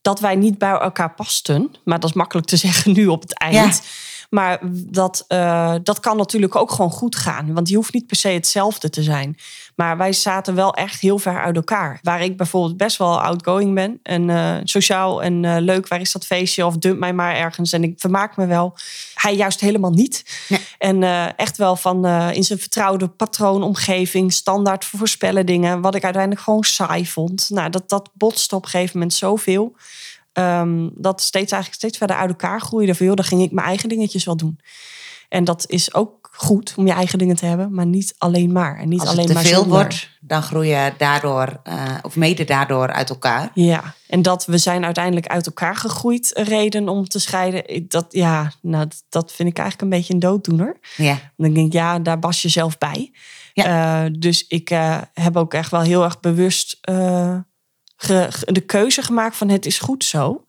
dat 0.00 0.20
wij 0.20 0.36
niet 0.36 0.58
bij 0.58 0.70
elkaar 0.70 1.14
pasten. 1.14 1.70
Maar 1.84 2.00
dat 2.00 2.10
is 2.10 2.16
makkelijk 2.16 2.46
te 2.46 2.56
zeggen 2.66 2.92
nu 2.92 3.06
op 3.06 3.22
het 3.22 3.38
eind. 3.38 3.54
Ja. 3.54 3.80
Maar 4.28 4.58
dat, 4.90 5.24
uh, 5.28 5.74
dat 5.82 6.00
kan 6.00 6.16
natuurlijk 6.16 6.56
ook 6.56 6.70
gewoon 6.70 6.90
goed 6.90 7.16
gaan. 7.16 7.54
Want 7.54 7.66
die 7.66 7.76
hoeft 7.76 7.92
niet 7.92 8.06
per 8.06 8.16
se 8.16 8.28
hetzelfde 8.28 8.90
te 8.90 9.02
zijn. 9.02 9.36
Maar 9.76 9.96
wij 9.96 10.12
zaten 10.12 10.54
wel 10.54 10.74
echt 10.74 11.00
heel 11.00 11.18
ver 11.18 11.40
uit 11.40 11.56
elkaar. 11.56 11.98
Waar 12.02 12.22
ik 12.22 12.36
bijvoorbeeld 12.36 12.76
best 12.76 12.96
wel 12.96 13.20
outgoing 13.20 13.74
ben. 13.74 14.00
En 14.02 14.28
uh, 14.28 14.56
sociaal 14.64 15.22
en 15.22 15.42
uh, 15.42 15.56
leuk. 15.58 15.88
Waar 15.88 16.00
is 16.00 16.12
dat 16.12 16.26
feestje? 16.26 16.66
Of 16.66 16.76
dump 16.76 16.98
mij 16.98 17.12
maar 17.12 17.36
ergens. 17.36 17.72
En 17.72 17.82
ik 17.82 17.94
vermaak 17.96 18.36
me 18.36 18.46
wel. 18.46 18.76
Hij 19.14 19.36
juist 19.36 19.60
helemaal 19.60 19.90
niet. 19.90 20.44
Nee. 20.48 20.60
En 20.78 21.02
echt 21.36 21.56
wel 21.56 21.76
van 21.76 22.06
in 22.06 22.44
zijn 22.44 22.58
vertrouwde 22.58 23.08
patroonomgeving. 23.08 24.32
Standaard 24.32 24.84
voorspellen 24.84 25.46
dingen. 25.46 25.80
Wat 25.80 25.94
ik 25.94 26.04
uiteindelijk 26.04 26.42
gewoon 26.42 26.64
saai 26.64 27.06
vond. 27.06 27.50
Nou, 27.50 27.70
dat, 27.70 27.88
dat 27.88 28.10
botste 28.14 28.56
op 28.56 28.64
een 28.64 28.70
gegeven 28.70 28.98
moment 28.98 29.14
zoveel. 29.14 29.76
Um, 30.32 30.90
dat 30.94 31.20
steeds 31.20 31.52
eigenlijk 31.52 31.82
steeds 31.82 31.98
verder 31.98 32.16
uit 32.16 32.28
elkaar 32.28 32.60
groeide. 32.60 32.94
Van, 32.94 33.06
joh, 33.06 33.16
dan 33.16 33.24
ging 33.24 33.42
ik 33.42 33.52
mijn 33.52 33.66
eigen 33.66 33.88
dingetjes 33.88 34.24
wel 34.24 34.36
doen. 34.36 34.60
En 35.28 35.44
dat 35.44 35.64
is 35.68 35.94
ook 35.94 36.28
goed 36.32 36.74
om 36.76 36.86
je 36.86 36.92
eigen 36.92 37.18
dingen 37.18 37.36
te 37.36 37.46
hebben, 37.46 37.74
maar 37.74 37.86
niet 37.86 38.14
alleen 38.18 38.52
maar. 38.52 38.78
En 38.78 38.88
niet 38.88 39.00
Als 39.00 39.08
alleen 39.08 39.28
het 39.28 39.36
te 39.36 39.48
veel 39.48 39.66
wordt, 39.66 40.10
dan 40.20 40.42
groei 40.42 40.68
je 40.68 40.92
daardoor, 40.98 41.60
uh, 41.64 41.98
of 42.02 42.16
mede 42.16 42.44
daardoor, 42.44 42.92
uit 42.92 43.10
elkaar. 43.10 43.50
Ja, 43.54 43.94
en 44.06 44.22
dat 44.22 44.46
we 44.46 44.58
zijn 44.58 44.84
uiteindelijk 44.84 45.26
uit 45.26 45.46
elkaar 45.46 45.76
gegroeid, 45.76 46.30
reden 46.34 46.88
om 46.88 47.08
te 47.08 47.18
scheiden. 47.18 47.88
Dat, 47.88 48.06
ja, 48.08 48.52
nou, 48.62 48.88
dat 49.08 49.32
vind 49.32 49.48
ik 49.48 49.58
eigenlijk 49.58 49.92
een 49.92 49.98
beetje 49.98 50.12
een 50.12 50.20
dooddoener. 50.20 50.78
Ja. 50.96 51.18
Dan 51.36 51.52
denk 51.52 51.66
ik, 51.66 51.72
ja, 51.72 51.98
daar 51.98 52.20
was 52.20 52.42
je 52.42 52.48
zelf 52.48 52.78
bij. 52.78 53.12
Ja. 53.52 54.04
Uh, 54.04 54.10
dus 54.18 54.46
ik 54.46 54.70
uh, 54.70 54.98
heb 55.14 55.36
ook 55.36 55.54
echt 55.54 55.70
wel 55.70 55.80
heel 55.80 56.04
erg 56.04 56.20
bewust 56.20 56.78
de 58.46 58.62
keuze 58.66 59.02
gemaakt 59.02 59.36
van 59.36 59.48
het 59.48 59.66
is 59.66 59.78
goed 59.78 60.04
zo. 60.04 60.44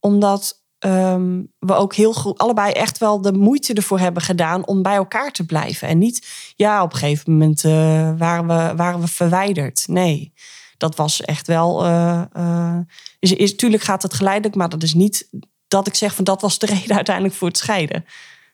Omdat 0.00 0.62
um, 0.78 1.52
we 1.58 1.74
ook 1.74 1.94
heel 1.94 2.12
goed, 2.12 2.38
allebei 2.38 2.72
echt 2.72 2.98
wel 2.98 3.20
de 3.20 3.32
moeite 3.32 3.74
ervoor 3.74 3.98
hebben 3.98 4.22
gedaan 4.22 4.66
om 4.66 4.82
bij 4.82 4.94
elkaar 4.94 5.32
te 5.32 5.46
blijven. 5.46 5.88
En 5.88 5.98
niet, 5.98 6.26
ja, 6.56 6.82
op 6.82 6.92
een 6.92 6.98
gegeven 6.98 7.32
moment 7.32 7.64
uh, 7.64 7.72
waren, 8.18 8.46
we, 8.46 8.76
waren 8.76 9.00
we 9.00 9.08
verwijderd. 9.08 9.84
Nee, 9.88 10.32
dat 10.76 10.96
was 10.96 11.20
echt 11.20 11.46
wel. 11.46 11.86
Uh, 11.86 12.22
uh, 12.36 12.78
is, 13.18 13.32
is, 13.32 13.56
tuurlijk 13.56 13.82
gaat 13.82 14.02
het 14.02 14.14
geleidelijk, 14.14 14.54
maar 14.54 14.68
dat 14.68 14.82
is 14.82 14.94
niet 14.94 15.28
dat 15.68 15.86
ik 15.86 15.94
zeg 15.94 16.14
van 16.14 16.24
dat 16.24 16.40
was 16.40 16.58
de 16.58 16.66
reden 16.74 16.96
uiteindelijk 16.96 17.34
voor 17.34 17.48
het 17.48 17.56
scheiden. 17.56 18.04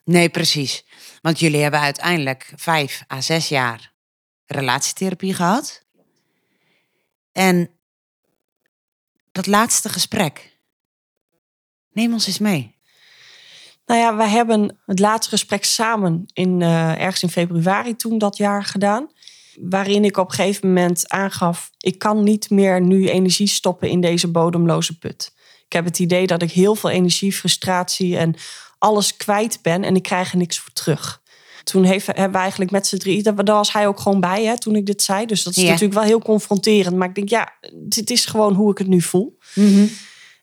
Nee, 0.05 0.28
precies. 0.28 0.85
Want 1.21 1.38
jullie 1.38 1.62
hebben 1.62 1.81
uiteindelijk 1.81 2.52
vijf 2.57 3.05
à 3.12 3.21
zes 3.21 3.49
jaar 3.49 3.93
relatietherapie 4.47 5.35
gehad. 5.35 5.87
En 7.33 7.71
dat 9.33 9.47
laatste 9.47 9.89
gesprek. 9.89 10.59
Neem 11.93 12.13
ons 12.13 12.27
eens 12.27 12.39
mee. 12.39 12.77
Nou 13.87 14.01
ja, 14.01 14.17
wij 14.17 14.29
hebben 14.29 14.79
het 14.87 14.99
laatste 14.99 15.31
gesprek 15.31 15.65
samen 15.65 16.25
in, 16.33 16.61
uh, 16.61 17.01
ergens 17.01 17.23
in 17.23 17.29
februari 17.29 17.97
toen 17.97 18.19
dat 18.19 18.37
jaar 18.37 18.65
gedaan. 18.65 19.11
Waarin 19.61 20.05
ik 20.05 20.17
op 20.17 20.29
een 20.29 20.35
gegeven 20.35 20.69
moment 20.69 21.09
aangaf: 21.09 21.71
ik 21.79 21.99
kan 21.99 22.23
niet 22.23 22.51
meer 22.51 22.81
nu 22.81 23.09
energie 23.09 23.47
stoppen 23.49 23.89
in 23.89 24.01
deze 24.01 24.31
bodemloze 24.31 24.99
put. 24.99 25.35
Ik 25.65 25.73
heb 25.73 25.85
het 25.85 25.99
idee 25.99 26.27
dat 26.27 26.43
ik 26.43 26.53
heel 26.53 26.75
veel 26.75 26.91
energie, 26.91 27.33
frustratie 27.33 28.17
en 28.17 28.35
alles 28.79 29.17
kwijt 29.17 29.59
ben 29.63 29.85
en 29.85 29.97
ik 29.97 30.03
krijg 30.03 30.33
er 30.33 30.39
niks 30.39 30.59
voor 30.59 30.73
terug. 30.73 31.23
Toen 31.69 31.85
heeft, 31.85 32.07
hebben 32.07 32.33
we 32.33 32.39
eigenlijk 32.39 32.71
met 32.71 32.87
z'n 32.87 32.97
drie, 32.97 33.23
daar 33.23 33.35
was 33.45 33.73
hij 33.73 33.87
ook 33.87 34.01
gewoon 34.01 34.21
bij 34.21 34.45
hè, 34.45 34.59
toen 34.59 34.77
ik 34.77 34.87
dit 34.87 35.03
zei. 35.03 35.27
Dus 35.27 35.43
dat 35.43 35.57
is 35.57 35.63
natuurlijk 35.63 35.95
wel 35.95 36.03
heel 36.03 36.23
confronterend. 36.23 36.97
Maar 36.97 37.09
ik 37.09 37.15
denk, 37.15 37.29
ja, 37.29 37.53
dit 37.75 38.11
is 38.11 38.27
gewoon 38.27 38.55
hoe 38.55 38.71
ik 38.71 38.79
het 38.79 38.87
nu 38.87 39.01
voel. 39.01 39.39
Mm 39.55 39.75
-hmm. 39.75 39.91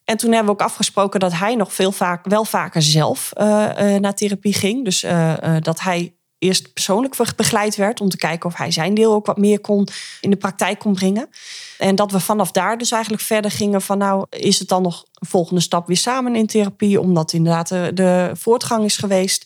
En 0.04 0.18
toen 0.18 0.32
hebben 0.32 0.56
we 0.56 0.62
ook 0.62 0.68
afgesproken 0.68 1.20
dat 1.20 1.34
hij 1.34 1.56
nog 1.56 1.74
veel 1.74 1.92
vaak, 1.92 2.26
wel 2.26 2.46
vaker 2.46 2.82
zelf 2.82 3.32
uh, 3.38 3.46
uh, 3.46 3.96
naar 3.96 4.16
therapie 4.16 4.54
ging. 4.54 4.86
Dus 4.86 5.04
uh, 5.04 5.34
dat 5.60 5.80
hij 5.80 6.16
eerst 6.38 6.74
persoonlijk 6.74 7.16
begeleid 7.36 7.76
werd 7.76 8.02
om 8.02 8.10
te 8.10 8.18
kijken 8.18 8.50
of 8.50 8.56
hij 8.56 8.72
zijn 8.72 8.94
deel 8.94 9.14
ook 9.14 9.26
wat 9.26 9.38
meer 9.38 9.60
kon 9.60 9.88
in 10.22 10.30
de 10.30 10.36
praktijk 10.36 10.80
kon 10.80 10.94
brengen. 10.94 11.30
En 11.78 11.96
dat 11.96 12.12
we 12.12 12.20
vanaf 12.20 12.52
daar 12.52 12.78
dus 12.78 12.92
eigenlijk 12.92 13.24
verder 13.24 13.52
gingen 13.52 13.82
van 13.82 13.98
nou 13.98 14.26
is 14.30 14.60
het 14.60 14.68
dan 14.68 14.82
nog 14.82 15.06
een 15.14 15.28
volgende 15.28 15.62
stap 15.62 15.88
weer 15.88 15.98
samen 15.98 16.36
in 16.36 16.48
therapie, 16.48 17.00
omdat 17.00 17.34
inderdaad 17.34 17.68
de, 17.68 17.92
de 17.94 18.32
voortgang 18.34 18.84
is 18.84 18.98
geweest. 18.98 19.46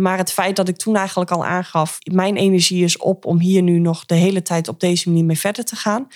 Maar 0.00 0.18
het 0.18 0.32
feit 0.32 0.56
dat 0.56 0.68
ik 0.68 0.76
toen 0.76 0.96
eigenlijk 0.96 1.30
al 1.30 1.44
aangaf, 1.44 1.98
mijn 2.12 2.36
energie 2.36 2.84
is 2.84 2.96
op 2.96 3.24
om 3.24 3.40
hier 3.40 3.62
nu 3.62 3.78
nog 3.78 4.06
de 4.06 4.14
hele 4.14 4.42
tijd 4.42 4.68
op 4.68 4.80
deze 4.80 5.08
manier 5.08 5.24
mee 5.24 5.38
verder 5.38 5.64
te 5.64 5.76
gaan, 5.76 6.08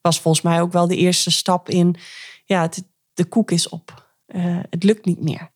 was 0.00 0.20
volgens 0.20 0.44
mij 0.44 0.60
ook 0.60 0.72
wel 0.72 0.86
de 0.86 0.96
eerste 0.96 1.30
stap 1.30 1.68
in, 1.68 1.96
ja, 2.44 2.68
de 3.14 3.24
koek 3.24 3.50
is 3.50 3.68
op. 3.68 4.08
Uh, 4.26 4.58
het 4.70 4.84
lukt 4.84 5.04
niet 5.04 5.20
meer. 5.20 5.50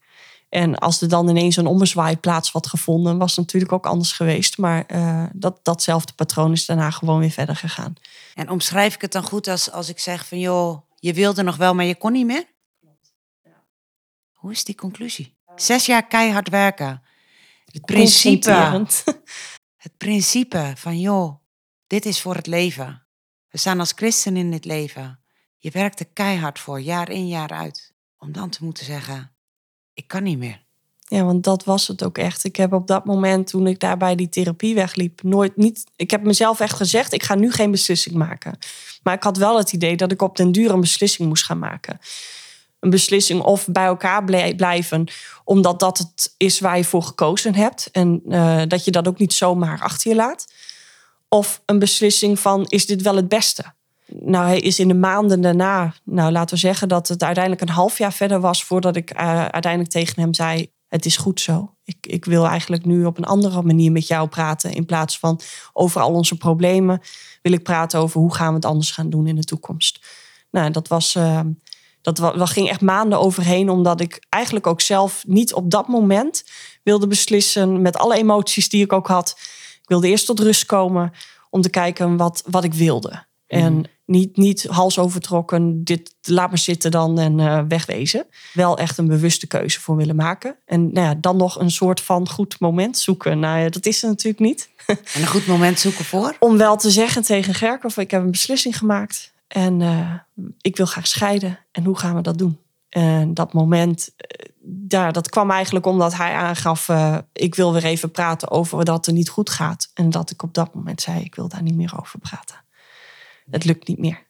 En 0.48 0.78
als 0.78 1.00
er 1.00 1.08
dan 1.08 1.28
ineens 1.28 1.56
een 1.56 1.66
ommezwaai 1.66 2.16
plaats 2.16 2.50
had 2.50 2.66
gevonden, 2.66 3.18
was 3.18 3.30
het 3.30 3.38
natuurlijk 3.38 3.72
ook 3.72 3.86
anders 3.86 4.12
geweest. 4.12 4.58
Maar 4.58 4.84
uh, 4.88 5.24
dat, 5.32 5.60
datzelfde 5.62 6.12
patroon 6.12 6.52
is 6.52 6.66
daarna 6.66 6.90
gewoon 6.90 7.18
weer 7.18 7.30
verder 7.30 7.56
gegaan. 7.56 7.94
En 8.34 8.50
omschrijf 8.50 8.94
ik 8.94 9.00
het 9.00 9.12
dan 9.12 9.22
goed 9.22 9.48
als, 9.48 9.70
als 9.70 9.88
ik 9.88 9.98
zeg 9.98 10.26
van 10.26 10.38
joh, 10.38 10.80
je 10.98 11.12
wilde 11.12 11.42
nog 11.42 11.56
wel, 11.56 11.74
maar 11.74 11.84
je 11.84 11.94
kon 11.94 12.12
niet 12.12 12.26
meer? 12.26 12.44
Hoe 14.32 14.52
is 14.52 14.64
die 14.64 14.74
conclusie? 14.74 15.36
Zes 15.56 15.86
jaar 15.86 16.06
keihard 16.06 16.48
werken. 16.48 17.02
Het 17.74 17.84
principe, 17.84 18.50
het 19.84 19.96
principe 19.96 20.72
van 20.76 21.00
joh, 21.00 21.34
dit 21.86 22.06
is 22.06 22.20
voor 22.20 22.34
het 22.34 22.46
leven. 22.46 23.06
We 23.48 23.58
staan 23.58 23.80
als 23.80 23.92
christen 23.94 24.36
in 24.36 24.50
dit 24.50 24.64
leven. 24.64 25.20
Je 25.58 25.70
werkt 25.70 26.00
er 26.00 26.06
keihard 26.12 26.58
voor, 26.58 26.80
jaar 26.80 27.10
in, 27.10 27.28
jaar 27.28 27.50
uit. 27.50 27.92
Om 28.18 28.32
dan 28.32 28.50
te 28.50 28.64
moeten 28.64 28.84
zeggen, 28.84 29.32
ik 29.94 30.08
kan 30.08 30.22
niet 30.22 30.38
meer. 30.38 30.62
Ja, 30.98 31.24
want 31.24 31.44
dat 31.44 31.64
was 31.64 31.88
het 31.88 32.04
ook 32.04 32.18
echt. 32.18 32.44
Ik 32.44 32.56
heb 32.56 32.72
op 32.72 32.86
dat 32.86 33.04
moment, 33.04 33.46
toen 33.46 33.66
ik 33.66 33.80
daar 33.80 33.96
bij 33.96 34.14
die 34.14 34.28
therapie 34.28 34.74
wegliep, 34.74 35.22
nooit 35.22 35.56
niet. 35.56 35.84
Ik 35.96 36.10
heb 36.10 36.22
mezelf 36.22 36.60
echt 36.60 36.76
gezegd: 36.76 37.12
ik 37.12 37.22
ga 37.22 37.34
nu 37.34 37.52
geen 37.52 37.70
beslissing 37.70 38.14
maken. 38.14 38.58
Maar 39.02 39.14
ik 39.14 39.22
had 39.22 39.36
wel 39.36 39.58
het 39.58 39.72
idee 39.72 39.96
dat 39.96 40.12
ik 40.12 40.22
op 40.22 40.36
den 40.36 40.52
duur 40.52 40.70
een 40.70 40.80
beslissing 40.80 41.28
moest 41.28 41.44
gaan 41.44 41.58
maken. 41.58 41.98
Een 42.84 42.90
beslissing 42.90 43.42
of 43.42 43.66
bij 43.68 43.84
elkaar 43.84 44.24
blijven, 44.56 45.06
omdat 45.44 45.80
dat 45.80 45.98
het 45.98 46.34
is 46.36 46.60
waar 46.60 46.76
je 46.76 46.84
voor 46.84 47.02
gekozen 47.02 47.54
hebt. 47.54 47.88
En 47.92 48.22
uh, 48.28 48.62
dat 48.68 48.84
je 48.84 48.90
dat 48.90 49.08
ook 49.08 49.18
niet 49.18 49.32
zomaar 49.32 49.80
achter 49.80 50.10
je 50.10 50.16
laat. 50.16 50.52
Of 51.28 51.62
een 51.66 51.78
beslissing 51.78 52.38
van: 52.38 52.64
is 52.68 52.86
dit 52.86 53.02
wel 53.02 53.16
het 53.16 53.28
beste? 53.28 53.64
Nou, 54.06 54.46
hij 54.46 54.60
is 54.60 54.78
in 54.78 54.88
de 54.88 54.94
maanden 54.94 55.40
daarna, 55.40 55.94
nou 56.04 56.32
laten 56.32 56.54
we 56.54 56.60
zeggen 56.60 56.88
dat 56.88 57.08
het 57.08 57.22
uiteindelijk 57.22 57.62
een 57.62 57.74
half 57.74 57.98
jaar 57.98 58.12
verder 58.12 58.40
was 58.40 58.64
voordat 58.64 58.96
ik 58.96 59.20
uh, 59.20 59.44
uiteindelijk 59.44 59.92
tegen 59.92 60.22
hem 60.22 60.34
zei: 60.34 60.70
Het 60.88 61.04
is 61.04 61.16
goed 61.16 61.40
zo. 61.40 61.74
Ik, 61.84 61.96
ik 62.00 62.24
wil 62.24 62.46
eigenlijk 62.46 62.84
nu 62.84 63.04
op 63.04 63.18
een 63.18 63.24
andere 63.24 63.62
manier 63.62 63.92
met 63.92 64.06
jou 64.06 64.28
praten. 64.28 64.72
In 64.72 64.86
plaats 64.86 65.18
van 65.18 65.40
over 65.72 66.00
al 66.00 66.12
onze 66.12 66.36
problemen, 66.36 67.00
wil 67.42 67.52
ik 67.52 67.62
praten 67.62 68.00
over 68.00 68.20
hoe 68.20 68.34
gaan 68.34 68.48
we 68.48 68.54
het 68.54 68.64
anders 68.64 68.90
gaan 68.90 69.10
doen 69.10 69.26
in 69.26 69.36
de 69.36 69.44
toekomst. 69.44 70.06
Nou, 70.50 70.70
dat 70.70 70.88
was. 70.88 71.14
Uh, 71.14 71.40
dat, 72.04 72.16
dat 72.16 72.50
ging 72.50 72.68
echt 72.68 72.80
maanden 72.80 73.18
overheen, 73.18 73.70
omdat 73.70 74.00
ik 74.00 74.26
eigenlijk 74.28 74.66
ook 74.66 74.80
zelf 74.80 75.24
niet 75.26 75.54
op 75.54 75.70
dat 75.70 75.88
moment 75.88 76.44
wilde 76.82 77.06
beslissen 77.06 77.82
met 77.82 77.96
alle 77.96 78.16
emoties 78.16 78.68
die 78.68 78.84
ik 78.84 78.92
ook 78.92 79.06
had. 79.06 79.34
Ik 79.82 79.88
wilde 79.88 80.08
eerst 80.08 80.26
tot 80.26 80.40
rust 80.40 80.66
komen 80.66 81.12
om 81.50 81.60
te 81.60 81.70
kijken 81.70 82.16
wat, 82.16 82.42
wat 82.46 82.64
ik 82.64 82.74
wilde. 82.74 83.24
En 83.46 83.84
niet, 84.06 84.36
niet 84.36 84.66
hals 84.66 84.98
overtrokken, 84.98 85.84
dit 85.84 86.14
laat 86.22 86.48
maar 86.48 86.58
zitten 86.58 86.90
dan 86.90 87.18
en 87.18 87.38
uh, 87.38 87.60
wegwezen. 87.68 88.26
Wel 88.52 88.78
echt 88.78 88.98
een 88.98 89.06
bewuste 89.06 89.46
keuze 89.46 89.80
voor 89.80 89.96
willen 89.96 90.16
maken. 90.16 90.56
En 90.64 90.92
nou 90.92 91.06
ja, 91.06 91.14
dan 91.14 91.36
nog 91.36 91.60
een 91.60 91.70
soort 91.70 92.00
van 92.00 92.28
goed 92.28 92.60
moment 92.60 92.98
zoeken. 92.98 93.38
Nou 93.38 93.58
ja, 93.58 93.68
dat 93.68 93.86
is 93.86 94.02
er 94.02 94.08
natuurlijk 94.08 94.42
niet. 94.42 94.68
En 94.86 95.20
een 95.20 95.26
goed 95.26 95.46
moment 95.46 95.80
zoeken 95.80 96.04
voor? 96.04 96.36
Om 96.38 96.56
wel 96.56 96.76
te 96.76 96.90
zeggen 96.90 97.22
tegen 97.22 97.54
Gerkhoff, 97.54 97.96
ik 97.96 98.10
heb 98.10 98.22
een 98.22 98.30
beslissing 98.30 98.78
gemaakt. 98.78 99.33
En 99.54 99.80
uh, 99.80 100.14
ik 100.60 100.76
wil 100.76 100.86
graag 100.86 101.06
scheiden. 101.06 101.58
En 101.72 101.84
hoe 101.84 101.98
gaan 101.98 102.14
we 102.14 102.20
dat 102.20 102.38
doen? 102.38 102.58
En 102.88 103.34
dat 103.34 103.52
moment, 103.52 104.14
daar, 104.62 105.12
dat 105.12 105.28
kwam 105.28 105.50
eigenlijk 105.50 105.86
omdat 105.86 106.14
hij 106.14 106.32
aangaf... 106.32 106.88
Uh, 106.88 107.18
ik 107.32 107.54
wil 107.54 107.72
weer 107.72 107.84
even 107.84 108.10
praten 108.10 108.50
over 108.50 108.84
dat 108.84 109.06
het 109.06 109.14
niet 109.14 109.28
goed 109.28 109.50
gaat. 109.50 109.90
En 109.94 110.10
dat 110.10 110.30
ik 110.30 110.42
op 110.42 110.54
dat 110.54 110.74
moment 110.74 111.00
zei, 111.00 111.24
ik 111.24 111.34
wil 111.34 111.48
daar 111.48 111.62
niet 111.62 111.74
meer 111.74 111.92
over 112.00 112.18
praten. 112.18 112.64
Het 113.50 113.64
lukt 113.64 113.88
niet 113.88 113.98
meer. 113.98 114.26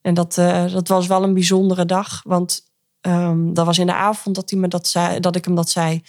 En 0.00 0.14
dat, 0.14 0.34
dat 0.72 0.88
was 0.88 1.06
wel 1.06 1.22
een 1.22 1.34
bijzondere 1.34 1.84
dag. 1.84 2.22
Want 2.24 2.72
um, 3.00 3.54
dat 3.54 3.66
was 3.66 3.78
in 3.78 3.86
de 3.86 3.94
avond 3.94 4.34
dat, 4.34 4.50
hij 4.50 4.58
me 4.58 4.68
dat, 4.68 4.86
zei, 4.86 5.20
dat 5.20 5.36
ik 5.36 5.44
hem 5.44 5.54
dat 5.54 5.70
zei. 5.70 6.02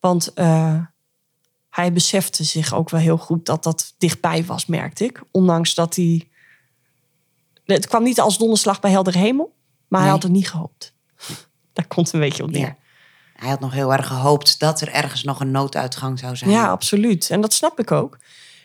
Want 0.00 0.32
hij 1.70 1.92
besefte 1.92 2.44
zich 2.44 2.74
ook 2.74 2.90
wel 2.90 3.00
heel 3.00 3.18
goed 3.18 3.46
dat 3.46 3.62
dat 3.62 3.94
dichtbij 3.98 4.44
was, 4.44 4.66
merkte 4.66 5.04
ik. 5.04 5.22
Ondanks 5.30 5.74
dat 5.74 5.96
hij. 5.96 6.28
Het 7.64 7.86
kwam 7.86 8.02
niet 8.02 8.20
als 8.20 8.38
donderslag 8.38 8.80
bij 8.80 8.90
helder 8.90 9.14
hemel, 9.14 9.54
maar 9.88 10.00
hij 10.00 10.10
had 10.10 10.22
het 10.22 10.32
niet 10.32 10.50
gehoopt. 10.50 10.94
Daar 11.72 11.86
komt 11.86 12.12
een 12.12 12.20
beetje 12.20 12.42
op 12.42 12.50
neer. 12.50 12.60
Ja. 12.60 12.76
Hij 13.34 13.48
had 13.48 13.60
nog 13.60 13.72
heel 13.72 13.92
erg 13.92 14.06
gehoopt 14.06 14.58
dat 14.58 14.80
er 14.80 14.88
ergens 14.88 15.24
nog 15.24 15.40
een 15.40 15.50
nooduitgang 15.50 16.18
zou 16.18 16.36
zijn. 16.36 16.50
Ja, 16.50 16.70
absoluut. 16.70 17.30
En 17.30 17.40
dat 17.40 17.52
snap 17.52 17.80
ik 17.80 17.90
ook. 17.90 18.18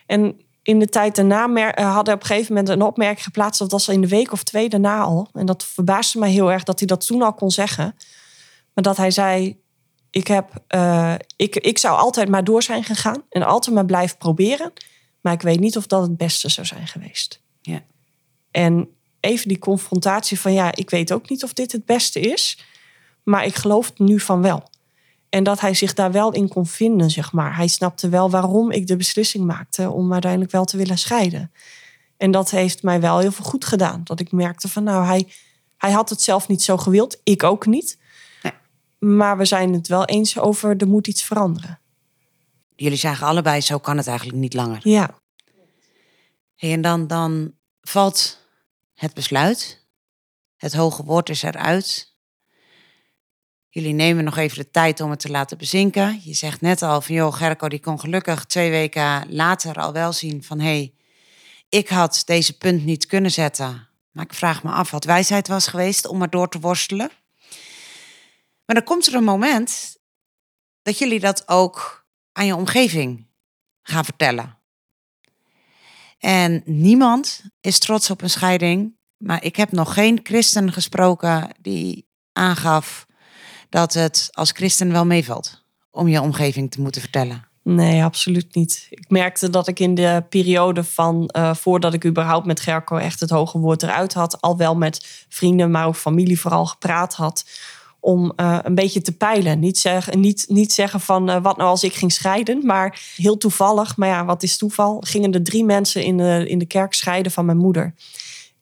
En 0.06 0.40
in 0.62 0.78
de 0.78 0.88
tijd 0.88 1.16
daarna 1.16 1.48
uh, 1.48 1.94
hadden 1.94 2.14
op 2.14 2.20
een 2.20 2.26
gegeven 2.26 2.54
moment 2.54 2.72
een 2.72 2.82
opmerking 2.82 3.24
geplaatst. 3.24 3.58
Dat 3.58 3.70
was 3.70 3.88
in 3.88 4.00
de 4.00 4.08
week 4.08 4.32
of 4.32 4.42
twee 4.42 4.68
daarna 4.68 5.00
al. 5.00 5.28
En 5.32 5.46
dat 5.46 5.64
verbaasde 5.64 6.18
mij 6.18 6.30
heel 6.30 6.52
erg 6.52 6.62
dat 6.62 6.78
hij 6.78 6.88
dat 6.88 7.06
toen 7.06 7.22
al 7.22 7.34
kon 7.34 7.50
zeggen. 7.50 7.94
Maar 8.74 8.84
dat 8.84 8.96
hij 8.96 9.10
zei: 9.10 9.60
Ik, 10.10 10.26
heb, 10.26 10.64
uh, 10.74 11.14
ik, 11.36 11.56
ik 11.56 11.78
zou 11.78 11.98
altijd 11.98 12.28
maar 12.28 12.44
door 12.44 12.62
zijn 12.62 12.84
gegaan. 12.84 13.22
En 13.28 13.42
altijd 13.42 13.74
maar 13.74 13.84
blijven 13.84 14.16
proberen. 14.16 14.72
Maar 15.20 15.32
ik 15.32 15.42
weet 15.42 15.60
niet 15.60 15.76
of 15.76 15.86
dat 15.86 16.02
het 16.02 16.16
beste 16.16 16.48
zou 16.48 16.66
zijn 16.66 16.86
geweest. 16.86 17.42
Ja. 17.60 17.82
En 18.50 18.88
even 19.20 19.48
die 19.48 19.58
confrontatie 19.58 20.40
van: 20.40 20.52
Ja, 20.52 20.74
ik 20.74 20.90
weet 20.90 21.12
ook 21.12 21.28
niet 21.28 21.44
of 21.44 21.52
dit 21.52 21.72
het 21.72 21.84
beste 21.84 22.20
is. 22.20 22.64
Maar 23.22 23.44
ik 23.44 23.54
geloof 23.54 23.86
het 23.86 23.98
nu 23.98 24.20
van 24.20 24.42
wel. 24.42 24.70
En 25.28 25.44
dat 25.44 25.60
hij 25.60 25.74
zich 25.74 25.94
daar 25.94 26.12
wel 26.12 26.32
in 26.32 26.48
kon 26.48 26.66
vinden, 26.66 27.10
zeg 27.10 27.32
maar. 27.32 27.56
Hij 27.56 27.66
snapte 27.66 28.08
wel 28.08 28.30
waarom 28.30 28.70
ik 28.70 28.86
de 28.86 28.96
beslissing 28.96 29.44
maakte 29.44 29.90
om 29.90 30.12
uiteindelijk 30.12 30.52
wel 30.52 30.64
te 30.64 30.76
willen 30.76 30.98
scheiden. 30.98 31.52
En 32.16 32.30
dat 32.30 32.50
heeft 32.50 32.82
mij 32.82 33.00
wel 33.00 33.18
heel 33.18 33.32
veel 33.32 33.44
goed 33.44 33.64
gedaan. 33.64 34.00
Dat 34.04 34.20
ik 34.20 34.32
merkte 34.32 34.68
van, 34.68 34.82
nou, 34.82 35.04
hij, 35.04 35.28
hij 35.76 35.90
had 35.90 36.10
het 36.10 36.22
zelf 36.22 36.48
niet 36.48 36.62
zo 36.62 36.76
gewild. 36.76 37.20
Ik 37.22 37.42
ook 37.42 37.66
niet. 37.66 37.98
Nee. 38.42 38.52
Maar 38.98 39.38
we 39.38 39.44
zijn 39.44 39.72
het 39.72 39.88
wel 39.88 40.04
eens 40.04 40.38
over, 40.38 40.76
er 40.76 40.88
moet 40.88 41.06
iets 41.06 41.22
veranderen. 41.22 41.78
Jullie 42.76 42.98
zagen 42.98 43.26
allebei, 43.26 43.60
zo 43.60 43.78
kan 43.78 43.96
het 43.96 44.06
eigenlijk 44.06 44.38
niet 44.38 44.54
langer. 44.54 44.80
Ja. 44.82 45.18
en 46.56 46.80
dan, 46.80 47.06
dan 47.06 47.52
valt 47.80 48.38
het 48.94 49.14
besluit. 49.14 49.86
Het 50.56 50.72
hoge 50.72 51.04
woord 51.04 51.28
is 51.28 51.42
eruit. 51.42 52.14
Jullie 53.68 53.92
nemen 53.92 54.24
nog 54.24 54.36
even 54.36 54.58
de 54.58 54.70
tijd 54.70 55.00
om 55.00 55.10
het 55.10 55.20
te 55.20 55.30
laten 55.30 55.58
bezinken. 55.58 56.20
Je 56.24 56.34
zegt 56.34 56.60
net 56.60 56.82
al 56.82 57.00
van, 57.00 57.14
joh, 57.14 57.34
Gerco 57.34 57.68
die 57.68 57.80
kon 57.80 58.00
gelukkig 58.00 58.44
twee 58.44 58.70
weken 58.70 59.34
later 59.34 59.74
al 59.74 59.92
wel 59.92 60.12
zien 60.12 60.44
van, 60.44 60.60
hé, 60.60 60.66
hey, 60.66 60.94
ik 61.68 61.88
had 61.88 62.22
deze 62.24 62.58
punt 62.58 62.84
niet 62.84 63.06
kunnen 63.06 63.30
zetten. 63.30 63.88
Maar 64.10 64.24
ik 64.24 64.34
vraag 64.34 64.62
me 64.62 64.70
af 64.70 64.90
wat 64.90 65.04
wijsheid 65.04 65.48
was 65.48 65.66
geweest 65.66 66.06
om 66.06 66.18
maar 66.18 66.30
door 66.30 66.48
te 66.48 66.60
worstelen. 66.60 67.10
Maar 68.64 68.76
dan 68.76 68.84
komt 68.84 69.06
er 69.06 69.14
een 69.14 69.24
moment 69.24 69.96
dat 70.82 70.98
jullie 70.98 71.20
dat 71.20 71.48
ook 71.48 72.06
aan 72.32 72.46
je 72.46 72.56
omgeving 72.56 73.26
gaan 73.82 74.04
vertellen. 74.04 74.59
En 76.20 76.62
niemand 76.64 77.42
is 77.60 77.78
trots 77.78 78.10
op 78.10 78.22
een 78.22 78.30
scheiding. 78.30 78.98
Maar 79.16 79.44
ik 79.44 79.56
heb 79.56 79.72
nog 79.72 79.94
geen 79.94 80.20
christen 80.22 80.72
gesproken 80.72 81.50
die 81.60 82.08
aangaf 82.32 83.06
dat 83.68 83.92
het 83.92 84.28
als 84.30 84.50
christen 84.50 84.92
wel 84.92 85.06
meevalt 85.06 85.64
om 85.90 86.08
je 86.08 86.20
omgeving 86.20 86.70
te 86.70 86.80
moeten 86.80 87.00
vertellen? 87.00 87.48
Nee, 87.62 88.04
absoluut 88.04 88.54
niet. 88.54 88.86
Ik 88.90 89.10
merkte 89.10 89.50
dat 89.50 89.68
ik 89.68 89.80
in 89.80 89.94
de 89.94 90.24
periode 90.28 90.84
van 90.84 91.30
uh, 91.36 91.54
voordat 91.54 91.94
ik 91.94 92.04
überhaupt 92.04 92.46
met 92.46 92.60
Gerco 92.60 92.96
echt 92.96 93.20
het 93.20 93.30
hoge 93.30 93.58
woord 93.58 93.82
eruit 93.82 94.14
had, 94.14 94.40
al 94.40 94.56
wel 94.56 94.76
met 94.76 95.26
vrienden, 95.28 95.70
maar 95.70 95.86
ook 95.86 95.96
familie 95.96 96.40
vooral 96.40 96.66
gepraat 96.66 97.14
had. 97.14 97.44
Om 98.00 98.32
uh, 98.36 98.58
een 98.62 98.74
beetje 98.74 99.02
te 99.02 99.12
peilen. 99.12 99.58
Niet, 99.58 99.78
zeg, 99.78 100.14
niet, 100.14 100.44
niet 100.48 100.72
zeggen 100.72 101.00
van 101.00 101.30
uh, 101.30 101.42
wat 101.42 101.56
nou 101.56 101.68
als 101.68 101.84
ik 101.84 101.94
ging 101.94 102.12
scheiden, 102.12 102.66
maar 102.66 103.00
heel 103.16 103.36
toevallig, 103.36 103.96
maar 103.96 104.08
ja, 104.08 104.24
wat 104.24 104.42
is 104.42 104.56
toeval? 104.56 105.02
Gingen 105.06 105.32
er 105.32 105.42
drie 105.42 105.64
mensen 105.64 106.02
in 106.02 106.16
de, 106.16 106.44
in 106.48 106.58
de 106.58 106.66
kerk 106.66 106.94
scheiden 106.94 107.32
van 107.32 107.44
mijn 107.44 107.58
moeder. 107.58 107.94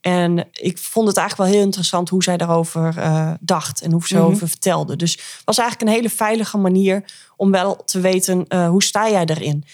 En 0.00 0.48
ik 0.52 0.78
vond 0.78 1.08
het 1.08 1.16
eigenlijk 1.16 1.48
wel 1.48 1.58
heel 1.58 1.66
interessant 1.66 2.08
hoe 2.08 2.22
zij 2.22 2.36
daarover 2.36 2.94
uh, 2.98 3.32
dacht 3.40 3.80
en 3.80 3.92
hoe 3.92 4.06
ze 4.06 4.16
mm 4.16 4.22
over 4.22 4.48
vertelde. 4.48 4.96
Dus 4.96 5.12
het 5.12 5.42
was 5.44 5.58
eigenlijk 5.58 5.90
een 5.90 5.96
hele 5.96 6.10
veilige 6.10 6.58
manier 6.58 7.04
om 7.36 7.50
wel 7.50 7.76
te 7.84 8.00
weten 8.00 8.66
hoe 8.68 8.82
sta 8.82 9.10
jij 9.10 9.24
erin. 9.24 9.64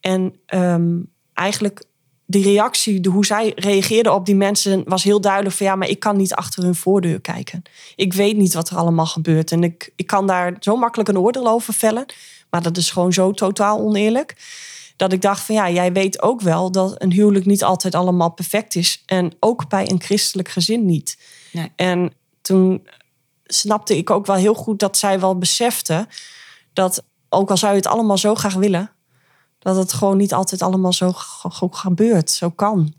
En 0.00 0.34
um, 0.54 1.10
eigenlijk 1.34 1.84
die 2.30 2.42
reactie, 2.42 3.00
de, 3.00 3.08
hoe 3.08 3.26
zij 3.26 3.52
reageerde 3.56 4.12
op 4.12 4.26
die 4.26 4.34
mensen, 4.34 4.82
was 4.86 5.02
heel 5.02 5.20
duidelijk 5.20 5.54
van 5.54 5.66
ja, 5.66 5.74
maar 5.74 5.88
ik 5.88 6.00
kan 6.00 6.16
niet 6.16 6.34
achter 6.34 6.62
hun 6.62 6.74
voordeur 6.74 7.20
kijken. 7.20 7.62
Ik 7.96 8.12
weet 8.12 8.36
niet 8.36 8.54
wat 8.54 8.70
er 8.70 8.76
allemaal 8.76 9.06
gebeurt. 9.06 9.52
En 9.52 9.64
ik, 9.64 9.92
ik 9.96 10.06
kan 10.06 10.26
daar 10.26 10.56
zo 10.60 10.76
makkelijk 10.76 11.08
een 11.08 11.18
oordeel 11.18 11.48
over 11.48 11.74
vellen. 11.74 12.06
Maar 12.50 12.62
dat 12.62 12.76
is 12.76 12.90
gewoon 12.90 13.12
zo 13.12 13.32
totaal 13.32 13.78
oneerlijk 13.78 14.36
dat 14.96 15.12
ik 15.12 15.22
dacht 15.22 15.40
van 15.40 15.54
ja, 15.54 15.70
jij 15.70 15.92
weet 15.92 16.22
ook 16.22 16.40
wel 16.40 16.70
dat 16.70 17.02
een 17.02 17.12
huwelijk 17.12 17.46
niet 17.46 17.64
altijd 17.64 17.94
allemaal 17.94 18.30
perfect 18.30 18.74
is. 18.74 19.02
En 19.06 19.32
ook 19.40 19.68
bij 19.68 19.90
een 19.90 20.02
christelijk 20.02 20.48
gezin 20.48 20.84
niet. 20.84 21.18
Nee. 21.52 21.72
En 21.76 22.12
toen 22.42 22.86
snapte 23.46 23.96
ik 23.96 24.10
ook 24.10 24.26
wel 24.26 24.36
heel 24.36 24.54
goed 24.54 24.78
dat 24.78 24.96
zij 24.96 25.20
wel 25.20 25.38
besefte 25.38 26.06
dat 26.72 27.04
ook 27.28 27.50
al 27.50 27.56
zou 27.56 27.72
je 27.72 27.78
het 27.78 27.86
allemaal 27.86 28.18
zo 28.18 28.34
graag 28.34 28.54
willen, 28.54 28.90
dat 29.68 29.76
het 29.76 29.92
gewoon 29.92 30.16
niet 30.16 30.34
altijd 30.34 30.62
allemaal 30.62 30.92
zo 30.92 31.12
gebeurt, 31.70 32.30
zo 32.30 32.50
kan. 32.50 32.94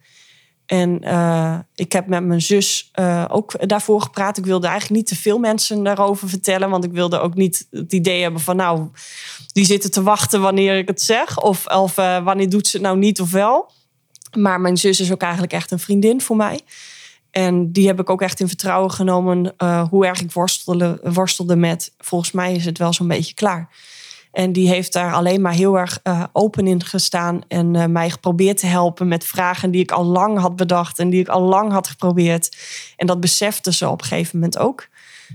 En 0.66 1.02
uh, 1.04 1.60
ik 1.76 1.92
heb 1.92 2.08
met 2.08 2.24
mijn 2.24 2.42
zus 2.42 2.92
uh, 3.00 3.26
ook 3.28 3.70
daarvoor 3.70 4.02
gepraat. 4.02 4.38
Ik 4.38 4.46
wilde 4.46 4.68
eigenlijk 4.68 4.96
niet 4.96 5.08
te 5.08 5.16
veel 5.16 5.38
mensen 5.38 5.84
daarover 5.84 6.30
vertellen. 6.30 6.70
Want 6.70 6.84
ik 6.84 6.92
wilde 6.92 7.20
ook 7.20 7.36
niet 7.36 7.68
het 7.72 7.94
idee 7.94 8.22
hebben 8.22 8.42
van 8.42 8.56
nou, 8.56 8.88
die 9.52 9.66
zitten 9.66 9.92
te 9.92 10.04
wachten 10.04 10.42
wanneer 10.42 10.78
ik 10.78 10.88
het 10.88 11.02
zeg. 11.02 11.42
Of, 11.42 11.66
of 11.68 11.98
uh, 11.98 12.24
wanneer 12.24 12.50
doet 12.50 12.68
ze 12.68 12.78
het 12.78 12.86
nou 12.86 12.98
niet 12.98 13.22
of 13.22 13.32
wel. 13.32 13.72
Maar 14.38 14.62
mijn 14.62 14.78
zus 14.78 15.00
is 15.00 15.12
ook 15.12 15.22
eigenlijk 15.22 15.54
echt 15.54 15.72
een 15.72 15.80
vriendin 15.80 16.22
voor 16.22 16.36
mij. 16.36 16.62
En 17.32 17.72
die 17.72 17.88
heb 17.88 18.00
ik 18.00 18.10
ook 18.10 18.22
echt 18.22 18.40
in 18.40 18.48
vertrouwen 18.48 18.92
genomen 18.92 19.54
hoe 19.90 20.06
erg 20.06 20.22
ik 20.22 20.32
worstelde, 20.32 21.00
worstelde 21.04 21.56
met. 21.56 21.94
Volgens 21.98 22.32
mij 22.32 22.54
is 22.54 22.66
het 22.66 22.78
wel 22.78 22.94
zo'n 22.94 23.08
beetje 23.08 23.34
klaar. 23.34 23.70
En 24.32 24.54
die 24.54 24.68
heeft 24.68 24.94
daar 24.94 25.14
alleen 25.14 25.42
maar 25.42 25.54
heel 25.54 25.78
erg 25.78 26.00
uh, 26.04 26.24
open 26.34 26.68
in 26.68 26.84
gestaan 26.84 27.42
en 27.48 27.74
uh, 27.74 27.86
mij 27.86 28.10
geprobeerd 28.10 28.58
te 28.58 28.66
helpen 28.66 29.08
met 29.08 29.26
vragen 29.26 29.72
die 29.72 29.82
ik 29.82 29.92
al 29.92 30.06
lang 30.06 30.40
had 30.40 30.56
bedacht 30.56 31.00
en 31.00 31.10
die 31.10 31.20
ik 31.20 31.28
al 31.28 31.42
lang 31.42 31.72
had 31.72 31.88
geprobeerd. 31.88 32.58
En 32.96 33.08
dat 33.08 33.20
besefte 33.20 33.74
ze 33.74 33.90
op 33.90 34.02
een 34.02 34.08
gegeven 34.08 34.40
moment 34.40 34.58
ook. 34.58 34.88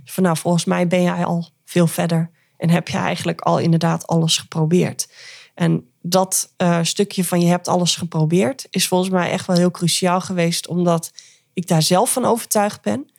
Van 0.05 0.23
nou, 0.23 0.37
volgens 0.37 0.65
mij 0.65 0.87
ben 0.87 1.03
jij 1.03 1.25
al 1.25 1.49
veel 1.65 1.87
verder 1.87 2.31
en 2.57 2.71
heb 2.71 2.89
je 2.89 2.99
eigenlijk 2.99 3.41
al 3.41 3.59
inderdaad 3.59 4.07
alles 4.07 4.39
geprobeerd. 4.39 5.09
En 5.55 5.89
dat 6.03 6.55
uh, 6.59 6.79
stukje 6.83 7.25
van 7.25 7.41
je 7.41 7.47
hebt 7.47 7.69
alles 7.69 7.97
geprobeerd 7.97 8.67
is 8.71 8.89
volgens 8.89 9.11
mij 9.11 9.31
echt 9.31 9.47
wel 9.47 9.57
heel 9.57 9.71
cruciaal 9.71 10.21
geweest, 10.21 10.69
omdat 10.69 11.13
ik 11.53 11.67
daar 11.67 11.83
zelf 11.83 12.13
van 12.13 12.25
overtuigd 12.25 12.83
ben. 12.83 13.11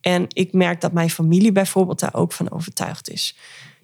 En 0.00 0.26
ik 0.28 0.52
merk 0.52 0.80
dat 0.80 0.92
mijn 0.92 1.10
familie 1.10 1.52
bijvoorbeeld 1.52 2.00
daar 2.00 2.14
ook 2.14 2.32
van 2.32 2.50
overtuigd 2.50 3.10
is. 3.10 3.36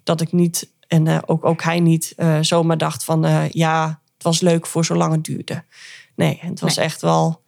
Dat 0.03 0.21
ik 0.21 0.31
niet 0.31 0.69
en 0.91 1.05
uh, 1.05 1.17
ook, 1.25 1.45
ook 1.45 1.63
hij 1.63 1.79
niet 1.79 2.13
uh, 2.17 2.37
zomaar 2.41 2.77
dacht 2.77 3.03
van 3.03 3.25
uh, 3.25 3.49
ja, 3.49 4.01
het 4.13 4.23
was 4.23 4.39
leuk 4.39 4.67
voor 4.67 4.85
zolang 4.85 5.13
het 5.13 5.23
duurde. 5.23 5.63
Nee, 6.15 6.39
het 6.41 6.59
was 6.59 6.77
echt 6.77 7.01
wel 7.01 7.43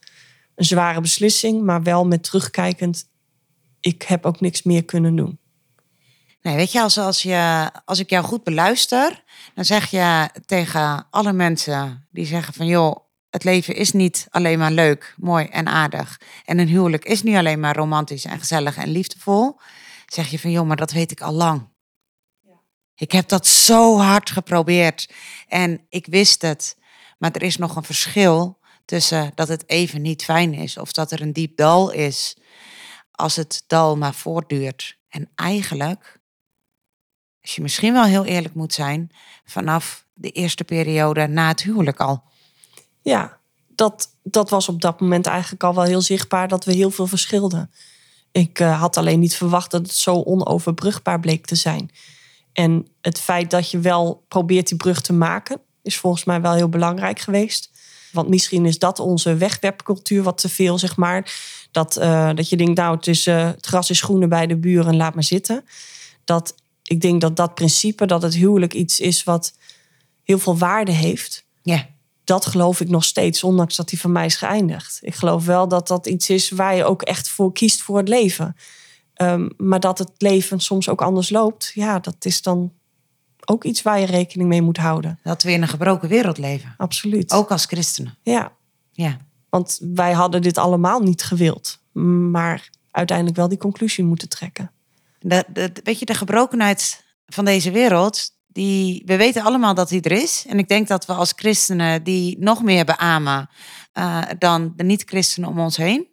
een 0.55 0.65
zware 0.65 1.01
beslissing, 1.01 1.63
maar 1.63 1.83
wel 1.83 2.05
met 2.05 2.23
terugkijkend, 2.23 3.09
ik 3.79 4.01
heb 4.01 4.25
ook 4.25 4.39
niks 4.39 4.63
meer 4.63 4.85
kunnen 4.85 5.15
doen. 5.15 5.39
Nee, 6.41 6.55
weet 6.55 6.71
je, 6.71 6.81
als, 6.81 6.97
als, 6.97 7.21
je, 7.21 7.69
als 7.85 7.99
ik 7.99 8.09
jou 8.09 8.25
goed 8.25 8.43
beluister, 8.43 9.23
dan 9.53 9.65
zeg 9.65 9.89
je 9.89 10.29
tegen 10.45 11.07
alle 11.09 11.33
mensen 11.33 12.07
die 12.11 12.25
zeggen 12.25 12.53
van 12.53 12.65
joh, 12.65 12.97
het 13.29 13.43
leven 13.43 13.75
is 13.75 13.91
niet 13.91 14.27
alleen 14.29 14.59
maar 14.59 14.71
leuk, 14.71 15.13
mooi 15.17 15.45
en 15.45 15.67
aardig. 15.67 16.21
En 16.45 16.59
een 16.59 16.67
huwelijk 16.67 17.05
is 17.05 17.23
niet 17.23 17.35
alleen 17.35 17.59
maar 17.59 17.75
romantisch 17.75 18.25
en 18.25 18.39
gezellig 18.39 18.77
en 18.77 18.89
liefdevol. 18.89 19.59
Zeg 20.05 20.27
je 20.27 20.39
van 20.39 20.51
joh, 20.51 20.67
maar 20.67 20.77
dat 20.77 20.91
weet 20.91 21.11
ik 21.11 21.21
al 21.21 21.33
lang. 21.33 21.71
Ik 22.95 23.11
heb 23.11 23.27
dat 23.27 23.47
zo 23.47 23.97
hard 23.97 24.29
geprobeerd 24.29 25.09
en 25.47 25.85
ik 25.89 26.05
wist 26.05 26.41
het. 26.41 26.77
Maar 27.17 27.31
er 27.31 27.43
is 27.43 27.57
nog 27.57 27.75
een 27.75 27.83
verschil 27.83 28.59
tussen 28.85 29.31
dat 29.35 29.47
het 29.47 29.69
even 29.69 30.01
niet 30.01 30.23
fijn 30.23 30.53
is 30.53 30.77
of 30.77 30.91
dat 30.91 31.11
er 31.11 31.21
een 31.21 31.33
diep 31.33 31.57
dal 31.57 31.91
is 31.91 32.37
als 33.11 33.35
het 33.35 33.63
dal 33.67 33.97
maar 33.97 34.13
voortduurt. 34.13 34.97
En 35.09 35.29
eigenlijk, 35.35 36.19
als 37.41 37.55
je 37.55 37.61
misschien 37.61 37.93
wel 37.93 38.03
heel 38.03 38.25
eerlijk 38.25 38.53
moet 38.53 38.73
zijn, 38.73 39.11
vanaf 39.45 40.05
de 40.13 40.29
eerste 40.29 40.63
periode 40.63 41.27
na 41.27 41.47
het 41.47 41.61
huwelijk 41.61 41.99
al. 41.99 42.23
Ja, 43.01 43.39
dat, 43.67 44.17
dat 44.23 44.49
was 44.49 44.69
op 44.69 44.81
dat 44.81 44.99
moment 44.99 45.25
eigenlijk 45.25 45.63
al 45.63 45.75
wel 45.75 45.83
heel 45.83 46.01
zichtbaar 46.01 46.47
dat 46.47 46.65
we 46.65 46.73
heel 46.73 46.91
veel 46.91 47.07
verschilden. 47.07 47.71
Ik 48.31 48.59
uh, 48.59 48.79
had 48.79 48.97
alleen 48.97 49.19
niet 49.19 49.35
verwacht 49.35 49.71
dat 49.71 49.81
het 49.81 49.95
zo 49.95 50.21
onoverbrugbaar 50.21 51.19
bleek 51.19 51.45
te 51.45 51.55
zijn. 51.55 51.91
En 52.53 52.87
het 53.01 53.19
feit 53.19 53.51
dat 53.51 53.71
je 53.71 53.79
wel 53.79 54.23
probeert 54.27 54.67
die 54.67 54.77
brug 54.77 55.01
te 55.01 55.13
maken, 55.13 55.61
is 55.81 55.97
volgens 55.97 56.23
mij 56.23 56.41
wel 56.41 56.53
heel 56.53 56.69
belangrijk 56.69 57.19
geweest. 57.19 57.71
Want 58.11 58.29
misschien 58.29 58.65
is 58.65 58.79
dat 58.79 58.99
onze 58.99 59.35
wegwerpcultuur 59.35 60.23
wat 60.23 60.37
te 60.37 60.49
veel, 60.49 60.77
zeg 60.77 60.95
maar. 60.95 61.33
Dat, 61.71 61.97
uh, 61.97 62.29
dat 62.35 62.49
je 62.49 62.57
denkt, 62.57 62.77
nou, 62.77 62.95
het, 62.95 63.07
is, 63.07 63.27
uh, 63.27 63.45
het 63.45 63.65
gras 63.65 63.89
is 63.89 64.01
groener 64.01 64.27
bij 64.27 64.47
de 64.47 64.57
buren, 64.57 64.95
laat 64.95 65.13
maar 65.13 65.23
zitten. 65.23 65.65
Dat, 66.23 66.55
ik 66.83 67.01
denk 67.01 67.21
dat 67.21 67.35
dat 67.35 67.55
principe, 67.55 68.05
dat 68.05 68.21
het 68.21 68.33
huwelijk 68.33 68.73
iets 68.73 68.99
is 68.99 69.23
wat 69.23 69.53
heel 70.23 70.39
veel 70.39 70.57
waarde 70.57 70.91
heeft. 70.91 71.45
Ja. 71.61 71.87
Dat 72.23 72.45
geloof 72.45 72.81
ik 72.81 72.89
nog 72.89 73.03
steeds, 73.03 73.43
ondanks 73.43 73.75
dat 73.75 73.89
die 73.89 73.99
van 73.99 74.11
mij 74.11 74.25
is 74.25 74.35
geëindigd. 74.35 74.99
Ik 75.01 75.15
geloof 75.15 75.45
wel 75.45 75.67
dat 75.67 75.87
dat 75.87 76.07
iets 76.07 76.29
is 76.29 76.49
waar 76.49 76.75
je 76.75 76.83
ook 76.83 77.01
echt 77.01 77.29
voor 77.29 77.53
kiest 77.53 77.81
voor 77.81 77.97
het 77.97 78.07
leven. 78.07 78.55
Um, 79.21 79.49
maar 79.57 79.79
dat 79.79 79.97
het 79.97 80.11
leven 80.17 80.59
soms 80.59 80.89
ook 80.89 81.01
anders 81.01 81.29
loopt, 81.29 81.71
ja, 81.73 81.99
dat 81.99 82.25
is 82.25 82.41
dan 82.41 82.73
ook 83.45 83.63
iets 83.63 83.81
waar 83.81 83.99
je 83.99 84.05
rekening 84.05 84.49
mee 84.49 84.61
moet 84.61 84.77
houden. 84.77 85.19
Dat 85.23 85.43
we 85.43 85.51
in 85.51 85.61
een 85.61 85.67
gebroken 85.67 86.09
wereld 86.09 86.37
leven. 86.37 86.73
Absoluut. 86.77 87.31
Ook 87.31 87.51
als 87.51 87.65
christenen. 87.65 88.17
Ja. 88.21 88.51
Ja. 88.91 89.17
Want 89.49 89.79
wij 89.93 90.11
hadden 90.11 90.41
dit 90.41 90.57
allemaal 90.57 90.99
niet 90.99 91.23
gewild. 91.23 91.79
Maar 92.31 92.69
uiteindelijk 92.91 93.37
wel 93.37 93.47
die 93.47 93.57
conclusie 93.57 94.03
moeten 94.03 94.29
trekken. 94.29 94.71
Weet 95.83 95.99
je, 95.99 96.05
de 96.05 96.13
gebrokenheid 96.13 97.03
van 97.25 97.45
deze 97.45 97.71
wereld, 97.71 98.29
die, 98.47 99.03
we 99.05 99.17
weten 99.17 99.43
allemaal 99.43 99.73
dat 99.73 99.89
die 99.89 100.01
er 100.01 100.11
is. 100.11 100.45
En 100.47 100.57
ik 100.57 100.67
denk 100.67 100.87
dat 100.87 101.05
we 101.05 101.13
als 101.13 101.33
christenen 101.35 102.03
die 102.03 102.39
nog 102.39 102.63
meer 102.63 102.85
beamen 102.85 103.49
uh, 103.93 104.21
dan 104.37 104.73
de 104.75 104.83
niet-christenen 104.83 105.49
om 105.49 105.59
ons 105.59 105.77
heen. 105.77 106.07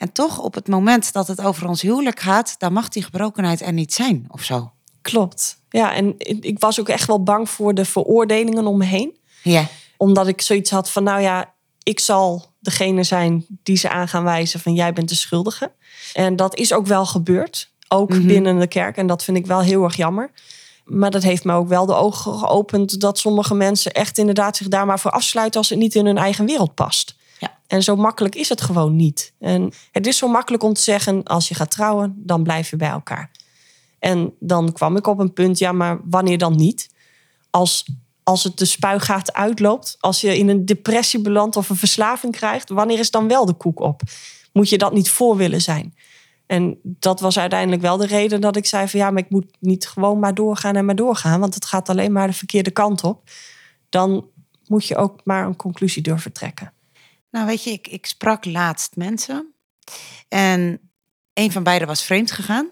En 0.00 0.12
toch 0.12 0.38
op 0.38 0.54
het 0.54 0.68
moment 0.68 1.12
dat 1.12 1.26
het 1.26 1.40
over 1.40 1.68
ons 1.68 1.82
huwelijk 1.82 2.20
gaat, 2.20 2.54
dan 2.58 2.72
mag 2.72 2.88
die 2.88 3.02
gebrokenheid 3.02 3.60
er 3.60 3.72
niet 3.72 3.94
zijn 3.94 4.26
of 4.28 4.42
zo. 4.42 4.72
Klopt. 5.02 5.62
Ja, 5.68 5.94
en 5.94 6.14
ik 6.18 6.58
was 6.58 6.80
ook 6.80 6.88
echt 6.88 7.06
wel 7.06 7.22
bang 7.22 7.50
voor 7.50 7.74
de 7.74 7.84
veroordelingen 7.84 8.66
om 8.66 8.78
me 8.78 8.84
heen. 8.84 9.18
Ja. 9.42 9.66
Omdat 9.96 10.26
ik 10.26 10.40
zoiets 10.40 10.70
had 10.70 10.90
van, 10.90 11.02
nou 11.02 11.20
ja, 11.20 11.54
ik 11.82 12.00
zal 12.00 12.52
degene 12.60 13.04
zijn 13.04 13.46
die 13.62 13.76
ze 13.76 13.90
aan 13.90 14.08
gaan 14.08 14.24
wijzen 14.24 14.60
van 14.60 14.74
jij 14.74 14.92
bent 14.92 15.08
de 15.08 15.14
schuldige. 15.14 15.72
En 16.12 16.36
dat 16.36 16.56
is 16.56 16.72
ook 16.72 16.86
wel 16.86 17.06
gebeurd, 17.06 17.72
ook 17.88 18.10
mm 18.10 18.16
-hmm. 18.16 18.26
binnen 18.26 18.58
de 18.58 18.66
kerk. 18.66 18.96
En 18.96 19.06
dat 19.06 19.24
vind 19.24 19.36
ik 19.36 19.46
wel 19.46 19.60
heel 19.60 19.84
erg 19.84 19.96
jammer. 19.96 20.30
Maar 20.84 21.10
dat 21.10 21.22
heeft 21.22 21.44
me 21.44 21.52
ook 21.52 21.68
wel 21.68 21.86
de 21.86 21.94
ogen 21.94 22.38
geopend 22.38 23.00
dat 23.00 23.18
sommige 23.18 23.54
mensen 23.54 23.92
echt 23.92 24.18
inderdaad 24.18 24.56
zich 24.56 24.68
daar 24.68 24.86
maar 24.86 25.00
voor 25.00 25.10
afsluiten 25.10 25.60
als 25.60 25.68
het 25.68 25.78
niet 25.78 25.94
in 25.94 26.06
hun 26.06 26.18
eigen 26.18 26.46
wereld 26.46 26.74
past. 26.74 27.18
En 27.70 27.82
zo 27.82 27.96
makkelijk 27.96 28.34
is 28.34 28.48
het 28.48 28.60
gewoon 28.60 28.96
niet. 28.96 29.32
En 29.38 29.72
het 29.92 30.06
is 30.06 30.16
zo 30.16 30.28
makkelijk 30.28 30.62
om 30.62 30.72
te 30.72 30.80
zeggen, 30.80 31.22
als 31.22 31.48
je 31.48 31.54
gaat 31.54 31.70
trouwen, 31.70 32.14
dan 32.16 32.42
blijf 32.42 32.70
je 32.70 32.76
bij 32.76 32.88
elkaar. 32.88 33.30
En 33.98 34.34
dan 34.38 34.72
kwam 34.72 34.96
ik 34.96 35.06
op 35.06 35.18
een 35.18 35.32
punt, 35.32 35.58
ja, 35.58 35.72
maar 35.72 36.00
wanneer 36.04 36.38
dan 36.38 36.56
niet? 36.56 36.90
Als, 37.50 37.86
als 38.22 38.44
het 38.44 38.58
de 38.58 38.64
spuigaat 38.64 39.32
uitloopt, 39.32 39.96
als 40.00 40.20
je 40.20 40.38
in 40.38 40.48
een 40.48 40.64
depressie 40.64 41.20
belandt 41.20 41.56
of 41.56 41.68
een 41.68 41.76
verslaving 41.76 42.32
krijgt, 42.32 42.68
wanneer 42.68 42.98
is 42.98 43.10
dan 43.10 43.28
wel 43.28 43.46
de 43.46 43.54
koek 43.54 43.80
op? 43.80 44.02
Moet 44.52 44.68
je 44.68 44.78
dat 44.78 44.92
niet 44.92 45.10
voor 45.10 45.36
willen 45.36 45.60
zijn? 45.60 45.94
En 46.46 46.78
dat 46.82 47.20
was 47.20 47.38
uiteindelijk 47.38 47.82
wel 47.82 47.96
de 47.96 48.06
reden 48.06 48.40
dat 48.40 48.56
ik 48.56 48.66
zei 48.66 48.88
van 48.88 49.00
ja, 49.00 49.10
maar 49.10 49.22
ik 49.22 49.30
moet 49.30 49.56
niet 49.58 49.88
gewoon 49.88 50.18
maar 50.18 50.34
doorgaan 50.34 50.76
en 50.76 50.84
maar 50.84 50.96
doorgaan, 50.96 51.40
want 51.40 51.54
het 51.54 51.64
gaat 51.64 51.88
alleen 51.88 52.12
maar 52.12 52.26
de 52.26 52.32
verkeerde 52.32 52.70
kant 52.70 53.04
op. 53.04 53.30
Dan 53.88 54.26
moet 54.66 54.86
je 54.86 54.96
ook 54.96 55.20
maar 55.24 55.46
een 55.46 55.56
conclusie 55.56 56.02
durven 56.02 56.32
trekken. 56.32 56.72
Nou, 57.30 57.46
weet 57.46 57.64
je, 57.64 57.70
ik, 57.70 57.86
ik 57.86 58.06
sprak 58.06 58.44
laatst 58.44 58.96
mensen 58.96 59.54
en 60.28 60.90
een 61.34 61.52
van 61.52 61.62
beiden 61.62 61.88
was 61.88 62.04
vreemd 62.04 62.30
gegaan. 62.30 62.70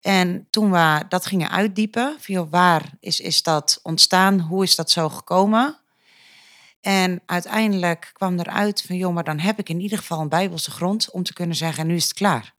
En 0.00 0.46
toen 0.50 0.70
we 0.70 1.04
dat 1.08 1.26
gingen 1.26 1.50
uitdiepen, 1.50 2.16
van, 2.18 2.48
waar 2.48 2.90
is, 3.00 3.20
is 3.20 3.42
dat 3.42 3.80
ontstaan? 3.82 4.40
Hoe 4.40 4.62
is 4.62 4.76
dat 4.76 4.90
zo 4.90 5.08
gekomen? 5.08 5.78
En 6.80 7.22
uiteindelijk 7.26 8.10
kwam 8.12 8.38
eruit 8.38 8.82
van, 8.82 8.96
joh, 8.96 9.14
maar 9.14 9.24
dan 9.24 9.38
heb 9.38 9.58
ik 9.58 9.68
in 9.68 9.80
ieder 9.80 9.98
geval 9.98 10.20
een 10.20 10.28
bijbelse 10.28 10.70
grond 10.70 11.10
om 11.10 11.22
te 11.22 11.32
kunnen 11.32 11.56
zeggen, 11.56 11.86
nu 11.86 11.94
is 11.94 12.04
het 12.04 12.12
klaar. 12.12 12.55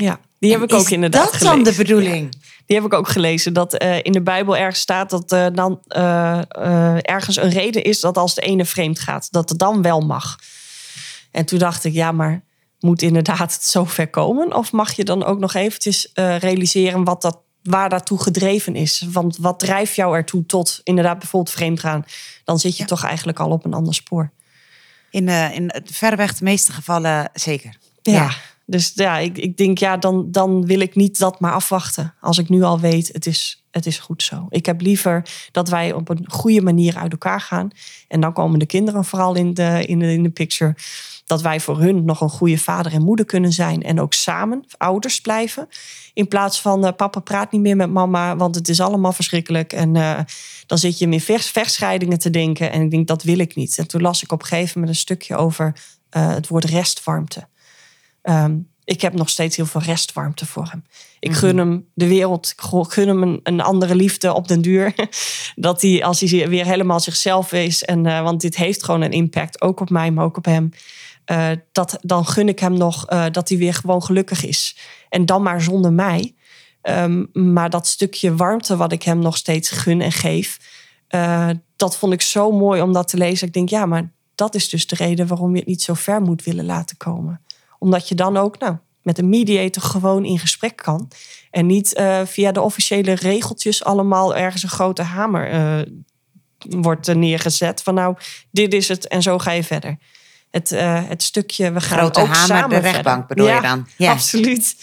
Ja, 0.00 0.20
die 0.38 0.50
heb 0.50 0.60
en 0.60 0.68
ik 0.68 0.74
ook 0.74 0.90
inderdaad 0.90 1.24
dat 1.24 1.34
gelezen. 1.34 1.64
dan 1.64 1.72
de 1.72 1.74
bedoeling? 1.74 2.28
Ja, 2.30 2.38
die 2.66 2.76
heb 2.76 2.84
ik 2.84 2.92
ook 2.94 3.08
gelezen. 3.08 3.52
Dat 3.52 3.82
uh, 3.82 3.98
in 4.02 4.12
de 4.12 4.22
Bijbel 4.22 4.56
ergens 4.56 4.80
staat 4.80 5.10
dat 5.10 5.32
uh, 5.32 5.46
dan 5.52 5.80
uh, 5.88 7.10
ergens 7.10 7.36
een 7.36 7.50
reden 7.50 7.84
is 7.84 8.00
dat 8.00 8.18
als 8.18 8.34
de 8.34 8.40
ene 8.40 8.64
vreemd 8.64 8.98
gaat, 8.98 9.32
dat 9.32 9.48
het 9.48 9.58
dan 9.58 9.82
wel 9.82 10.00
mag. 10.00 10.38
En 11.30 11.44
toen 11.44 11.58
dacht 11.58 11.84
ik, 11.84 11.92
ja, 11.92 12.12
maar 12.12 12.42
moet 12.78 13.02
inderdaad 13.02 13.52
het 13.52 13.64
zover 13.64 14.08
komen? 14.08 14.54
Of 14.54 14.72
mag 14.72 14.92
je 14.92 15.04
dan 15.04 15.24
ook 15.24 15.38
nog 15.38 15.54
eventjes 15.54 16.10
realiseren 16.14 17.04
wat 17.04 17.22
dat, 17.22 17.38
waar 17.62 17.88
daartoe 17.88 18.22
gedreven 18.22 18.76
is? 18.76 19.06
Want 19.10 19.36
wat 19.36 19.58
drijft 19.58 19.94
jou 19.94 20.16
ertoe 20.16 20.46
tot 20.46 20.80
inderdaad 20.82 21.18
bijvoorbeeld 21.18 21.54
vreemd 21.54 21.80
gaan? 21.80 22.04
Dan 22.44 22.58
zit 22.58 22.76
je 22.76 22.82
ja. 22.82 22.88
toch 22.88 23.04
eigenlijk 23.04 23.40
al 23.40 23.50
op 23.50 23.64
een 23.64 23.74
ander 23.74 23.94
spoor. 23.94 24.30
In, 25.10 25.28
in 25.28 25.72
verreweg 25.84 26.34
de 26.34 26.44
meeste 26.44 26.72
gevallen 26.72 27.30
zeker. 27.34 27.76
Ja, 28.02 28.12
ja. 28.12 28.30
Dus 28.70 28.92
ja, 28.94 29.18
ik, 29.18 29.38
ik 29.38 29.56
denk 29.56 29.78
ja, 29.78 29.96
dan, 29.96 30.30
dan 30.30 30.66
wil 30.66 30.80
ik 30.80 30.94
niet 30.94 31.18
dat 31.18 31.40
maar 31.40 31.52
afwachten. 31.52 32.14
Als 32.20 32.38
ik 32.38 32.48
nu 32.48 32.62
al 32.62 32.80
weet, 32.80 33.08
het 33.12 33.26
is, 33.26 33.64
het 33.70 33.86
is 33.86 33.98
goed 33.98 34.22
zo. 34.22 34.46
Ik 34.48 34.66
heb 34.66 34.80
liever 34.80 35.28
dat 35.52 35.68
wij 35.68 35.92
op 35.92 36.08
een 36.08 36.24
goede 36.28 36.62
manier 36.62 36.96
uit 36.96 37.12
elkaar 37.12 37.40
gaan. 37.40 37.70
En 38.08 38.20
dan 38.20 38.32
komen 38.32 38.58
de 38.58 38.66
kinderen 38.66 39.04
vooral 39.04 39.34
in 39.34 39.54
de, 39.54 39.84
in 39.86 39.98
de, 39.98 40.12
in 40.12 40.22
de 40.22 40.30
picture 40.30 40.74
dat 41.24 41.42
wij 41.42 41.60
voor 41.60 41.80
hun 41.80 42.04
nog 42.04 42.20
een 42.20 42.30
goede 42.30 42.58
vader 42.58 42.92
en 42.92 43.02
moeder 43.02 43.24
kunnen 43.24 43.52
zijn. 43.52 43.82
En 43.82 44.00
ook 44.00 44.12
samen 44.12 44.64
ouders 44.76 45.20
blijven. 45.20 45.68
In 46.14 46.28
plaats 46.28 46.60
van 46.60 46.84
uh, 46.84 46.92
papa 46.96 47.20
praat 47.20 47.52
niet 47.52 47.60
meer 47.60 47.76
met 47.76 47.90
mama, 47.90 48.36
want 48.36 48.54
het 48.54 48.68
is 48.68 48.80
allemaal 48.80 49.12
verschrikkelijk. 49.12 49.72
En 49.72 49.94
uh, 49.94 50.20
dan 50.66 50.78
zit 50.78 50.98
je 50.98 51.08
in 51.08 51.20
vers, 51.20 51.50
vechtscheidingen 51.50 52.18
te 52.18 52.30
denken. 52.30 52.72
En 52.72 52.82
ik 52.82 52.90
denk, 52.90 53.06
dat 53.06 53.22
wil 53.22 53.38
ik 53.38 53.54
niet. 53.54 53.78
En 53.78 53.88
toen 53.88 54.00
las 54.00 54.22
ik 54.22 54.32
op 54.32 54.40
een 54.40 54.46
gegeven 54.46 54.72
moment 54.74 54.96
een 54.96 55.02
stukje 55.02 55.36
over 55.36 55.76
uh, 56.16 56.28
het 56.28 56.48
woord 56.48 56.64
restwarmte. 56.64 57.48
Um, 58.22 58.68
ik 58.90 59.00
heb 59.00 59.12
nog 59.12 59.28
steeds 59.28 59.56
heel 59.56 59.66
veel 59.66 59.80
restwarmte 59.80 60.46
voor 60.46 60.68
hem. 60.70 60.84
Ik 61.18 61.32
gun 61.32 61.58
hem 61.58 61.88
de 61.94 62.08
wereld, 62.08 62.54
ik 62.56 62.92
gun 62.92 63.08
hem 63.08 63.22
een, 63.22 63.40
een 63.42 63.60
andere 63.60 63.94
liefde 63.94 64.32
op 64.32 64.48
den 64.48 64.60
duur. 64.60 64.94
Dat 65.54 65.82
hij, 65.82 66.04
als 66.04 66.20
hij 66.20 66.48
weer 66.48 66.64
helemaal 66.64 67.00
zichzelf 67.00 67.52
is, 67.52 67.84
en, 67.84 68.04
uh, 68.04 68.22
want 68.22 68.40
dit 68.40 68.56
heeft 68.56 68.84
gewoon 68.84 69.00
een 69.00 69.12
impact, 69.12 69.60
ook 69.60 69.80
op 69.80 69.90
mij, 69.90 70.10
maar 70.10 70.24
ook 70.24 70.36
op 70.36 70.44
hem. 70.44 70.70
Uh, 71.26 71.50
dat, 71.72 71.98
dan 72.00 72.26
gun 72.26 72.48
ik 72.48 72.58
hem 72.58 72.72
nog 72.72 73.10
uh, 73.10 73.24
dat 73.32 73.48
hij 73.48 73.58
weer 73.58 73.74
gewoon 73.74 74.02
gelukkig 74.02 74.44
is. 74.44 74.76
En 75.08 75.26
dan 75.26 75.42
maar 75.42 75.62
zonder 75.62 75.92
mij. 75.92 76.34
Um, 76.82 77.30
maar 77.32 77.70
dat 77.70 77.86
stukje 77.86 78.36
warmte 78.36 78.76
wat 78.76 78.92
ik 78.92 79.02
hem 79.02 79.18
nog 79.18 79.36
steeds 79.36 79.70
gun 79.70 80.00
en 80.00 80.12
geef, 80.12 80.58
dat 81.76 81.96
vond 81.96 82.12
ik 82.12 82.22
zo 82.22 82.52
mooi 82.52 82.82
om 82.82 82.92
dat 82.92 83.08
te 83.08 83.16
lezen. 83.16 83.46
Ik 83.46 83.52
denk, 83.52 83.68
ja, 83.68 83.86
maar 83.86 84.12
dat 84.34 84.54
is 84.54 84.68
dus 84.68 84.86
de 84.86 84.96
reden 84.96 85.26
waarom 85.26 85.52
je 85.52 85.58
het 85.58 85.68
niet 85.68 85.82
zo 85.82 85.94
ver 85.94 86.20
moet 86.20 86.44
willen 86.44 86.64
laten 86.64 86.96
komen. 86.96 87.40
Omdat 87.80 88.08
je 88.08 88.14
dan 88.14 88.36
ook 88.36 88.58
nou, 88.58 88.76
met 89.02 89.18
een 89.18 89.28
mediator 89.28 89.82
gewoon 89.82 90.24
in 90.24 90.38
gesprek 90.38 90.76
kan. 90.76 91.10
En 91.50 91.66
niet 91.66 91.98
uh, 91.98 92.20
via 92.24 92.52
de 92.52 92.60
officiële 92.60 93.12
regeltjes 93.12 93.84
allemaal 93.84 94.36
ergens 94.36 94.62
een 94.62 94.68
grote 94.68 95.02
hamer 95.02 95.52
uh, 95.52 95.80
wordt 96.80 97.14
neergezet. 97.14 97.82
Van 97.82 97.94
nou, 97.94 98.16
dit 98.50 98.74
is 98.74 98.88
het 98.88 99.08
en 99.08 99.22
zo 99.22 99.38
ga 99.38 99.50
je 99.50 99.64
verder 99.64 99.98
het, 100.50 100.72
uh, 100.72 101.08
het 101.08 101.22
stukje, 101.22 101.72
we 101.72 101.80
gaan 101.80 101.98
Grote 101.98 102.20
ook 102.20 102.26
hamer, 102.26 102.46
samen 102.46 102.68
de 102.68 102.76
rechtbank 102.76 103.26
verder. 103.26 103.26
bedoel 103.26 103.46
ja, 103.46 103.54
je 103.54 103.62
dan? 103.62 103.86
Ja. 103.96 104.12
absoluut. 104.12 104.76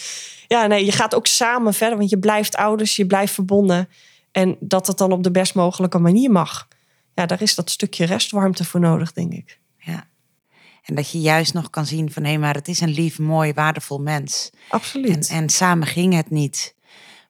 Ja, 0.48 0.68
nee, 0.68 0.86
je 0.86 0.92
gaat 0.92 1.16
ook 1.16 1.28
samen 1.28 1.74
verder, 1.74 1.98
want 1.98 2.10
je 2.10 2.20
blijft 2.20 2.56
ouders, 2.56 2.96
je 2.96 3.06
blijft 3.06 3.34
verbonden. 3.34 3.90
En 4.32 4.58
dat 4.60 4.88
het 4.88 4.98
dan 4.98 5.12
op 5.12 5.24
de 5.24 5.32
best 5.32 5.56
mogelijke 5.56 5.98
manier 5.98 6.32
mag. 6.32 6.68
Ja, 7.14 7.26
daar 7.26 7.42
is 7.42 7.56
dat 7.56 7.70
stukje 7.70 8.06
restwarmte 8.06 8.66
voor 8.66 8.80
nodig, 8.80 9.14
denk 9.14 9.34
ik. 9.34 9.60
Ja. 9.78 10.08
En 10.88 10.96
dat 10.96 11.12
je 11.12 11.20
juist 11.20 11.54
nog 11.54 11.70
kan 11.70 11.86
zien 11.86 12.12
van 12.12 12.24
hé, 12.24 12.38
maar 12.38 12.56
het 12.56 12.68
is 12.68 12.80
een 12.80 12.90
lief, 12.90 13.20
mooi, 13.20 13.54
waardevol 13.54 14.00
mens. 14.00 14.50
Absoluut. 14.70 15.30
En, 15.30 15.36
en 15.36 15.50
samen 15.50 15.88
ging 15.88 16.14
het 16.14 16.30
niet. 16.30 16.76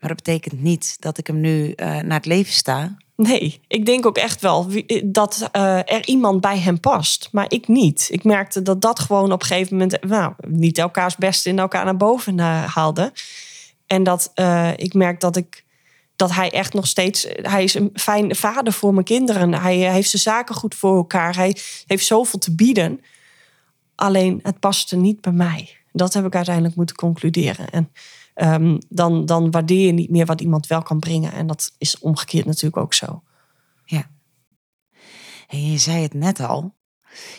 Maar 0.00 0.08
dat 0.08 0.24
betekent 0.24 0.62
niet 0.62 0.96
dat 0.98 1.18
ik 1.18 1.26
hem 1.26 1.40
nu 1.40 1.66
uh, 1.66 1.74
naar 1.76 2.16
het 2.16 2.26
leven 2.26 2.52
sta. 2.52 2.96
Nee, 3.16 3.60
ik 3.68 3.86
denk 3.86 4.06
ook 4.06 4.16
echt 4.16 4.40
wel 4.40 4.66
dat 5.04 5.48
uh, 5.56 5.76
er 5.76 6.06
iemand 6.06 6.40
bij 6.40 6.58
hem 6.58 6.80
past, 6.80 7.28
maar 7.32 7.44
ik 7.48 7.68
niet. 7.68 8.08
Ik 8.10 8.24
merkte 8.24 8.62
dat 8.62 8.80
dat 8.80 9.00
gewoon 9.00 9.32
op 9.32 9.40
een 9.40 9.46
gegeven 9.46 9.76
moment 9.76 10.04
nou, 10.04 10.32
niet 10.46 10.78
elkaars 10.78 11.16
beste 11.16 11.48
in 11.48 11.58
elkaar 11.58 11.84
naar 11.84 11.96
boven 11.96 12.38
haalde. 12.38 13.12
En 13.86 14.02
dat 14.02 14.32
uh, 14.34 14.70
ik 14.76 14.94
merk 14.94 15.20
dat 15.20 15.36
ik 15.36 15.64
dat 16.16 16.32
hij 16.32 16.50
echt 16.50 16.72
nog 16.72 16.86
steeds. 16.86 17.26
Hij 17.32 17.64
is 17.64 17.74
een 17.74 17.90
fijn 17.94 18.36
vader 18.36 18.72
voor 18.72 18.92
mijn 18.92 19.04
kinderen. 19.04 19.54
Hij 19.54 19.76
heeft 19.76 20.10
zijn 20.10 20.22
zaken 20.22 20.54
goed 20.54 20.74
voor 20.74 20.96
elkaar. 20.96 21.36
Hij 21.36 21.56
heeft 21.86 22.06
zoveel 22.06 22.38
te 22.38 22.54
bieden. 22.54 23.00
Alleen 23.94 24.40
het 24.42 24.60
paste 24.60 24.96
niet 24.96 25.20
bij 25.20 25.32
mij. 25.32 25.76
Dat 25.92 26.12
heb 26.14 26.24
ik 26.24 26.34
uiteindelijk 26.34 26.76
moeten 26.76 26.96
concluderen. 26.96 27.70
En 27.70 27.92
um, 28.34 28.78
dan, 28.88 29.26
dan 29.26 29.50
waardeer 29.50 29.86
je 29.86 29.92
niet 29.92 30.10
meer 30.10 30.26
wat 30.26 30.40
iemand 30.40 30.66
wel 30.66 30.82
kan 30.82 30.98
brengen. 30.98 31.32
En 31.32 31.46
dat 31.46 31.72
is 31.78 31.98
omgekeerd 31.98 32.46
natuurlijk 32.46 32.76
ook 32.76 32.94
zo. 32.94 33.22
Ja. 33.84 34.10
En 35.48 35.70
je 35.70 35.78
zei 35.78 36.02
het 36.02 36.14
net 36.14 36.40
al. 36.40 36.74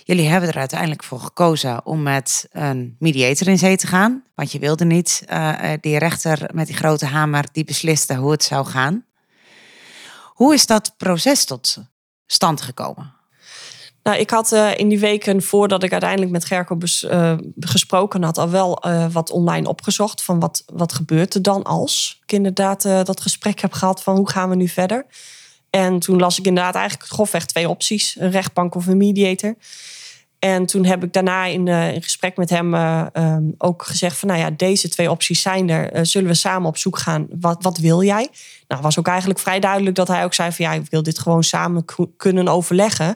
Jullie 0.04 0.28
hebben 0.28 0.50
er 0.50 0.58
uiteindelijk 0.58 1.04
voor 1.04 1.20
gekozen 1.20 1.86
om 1.86 2.02
met 2.02 2.48
een 2.52 2.96
mediator 3.00 3.48
in 3.48 3.58
zee 3.58 3.78
te 3.78 3.88
gaan. 3.88 4.24
Want 4.36 4.52
je 4.52 4.60
wilde 4.60 4.86
niet 4.86 5.24
uh, 5.30 5.74
die 5.82 5.98
rechter 5.98 6.50
met 6.54 6.68
die 6.68 6.76
grote 6.76 7.06
hamer 7.06 7.46
die 7.52 7.64
besliste 7.64 8.16
hoe 8.16 8.32
het 8.32 8.44
zou 8.44 8.66
gaan. 8.66 9.06
Hoe 10.34 10.54
is 10.54 10.66
dat 10.66 10.94
proces 10.98 11.46
tot 11.46 11.78
stand 12.26 12.62
gekomen? 12.62 13.14
Nou, 14.04 14.18
ik 14.18 14.30
had 14.30 14.52
uh, 14.52 14.78
in 14.78 14.88
die 14.90 15.00
weken 15.00 15.42
voordat 15.42 15.84
ik 15.84 15.92
uiteindelijk 15.92 16.32
met 16.32 16.46
Gerko 16.46 16.78
uh, 17.04 17.34
gesproken 17.60 18.24
had, 18.24 18.38
al 18.38 18.50
wel 18.50 18.84
uh, 18.86 19.06
wat 19.12 19.32
online 19.32 19.68
opgezocht 19.68 20.24
van 20.24 20.40
wat, 20.40 20.64
wat 20.74 20.94
gebeurt 20.94 21.34
er 21.34 21.42
dan 21.42 21.64
als 21.64 22.20
ik 22.24 22.32
inderdaad 22.32 22.82
dat 22.82 23.22
gesprek 23.22 23.60
heb 23.60 23.74
gehad 23.74 24.04
van 24.04 24.16
hoe 24.16 24.30
gaan 24.30 24.50
we 24.50 24.56
nu 24.56 24.68
verder. 24.68 25.06
En 25.70 26.00
toen 26.00 26.20
las 26.20 26.40
ik 26.40 26.46
inderdaad 26.46 26.76
eigenlijk 26.76 27.10
grofweg 27.10 27.46
twee 27.46 27.70
opties, 27.70 28.16
een 28.20 28.32
rechtbank 28.32 28.76
of 28.76 28.88
een 28.88 28.98
mediator. 28.98 29.56
En 30.40 30.66
toen 30.66 30.86
heb 30.86 31.04
ik 31.04 31.14
daarna 31.14 31.46
in, 31.46 31.68
in 31.68 32.02
gesprek 32.02 32.38
met 32.38 32.50
hem 32.50 32.74
um, 32.74 33.56
ook 33.58 33.84
gezegd 33.84 34.18
van 34.18 34.28
nou 34.28 34.40
ja, 34.40 34.50
deze 34.50 34.90
twee 34.90 35.12
opties 35.12 35.42
zijn 35.42 35.70
er. 35.70 36.06
zullen 36.06 36.30
we 36.30 36.34
samen 36.36 36.68
op 36.68 36.78
zoek 36.78 36.98
gaan, 36.98 37.28
wat, 37.40 37.64
wat 37.64 37.78
wil 37.78 38.04
jij? 38.04 38.30
Nou, 38.68 38.82
was 38.82 39.00
ook 39.00 39.08
eigenlijk 39.08 39.40
vrij 39.40 39.60
duidelijk 39.60 39.96
dat 39.96 40.08
hij 40.08 40.24
ook 40.24 40.34
zei 40.34 40.52
van 40.52 40.66
ja, 40.66 40.72
ik 40.74 40.90
wil 40.90 41.04
dit 41.04 41.20
gewoon 41.20 41.44
samen 41.44 41.86
kunnen 42.18 42.48
overleggen. 42.48 43.16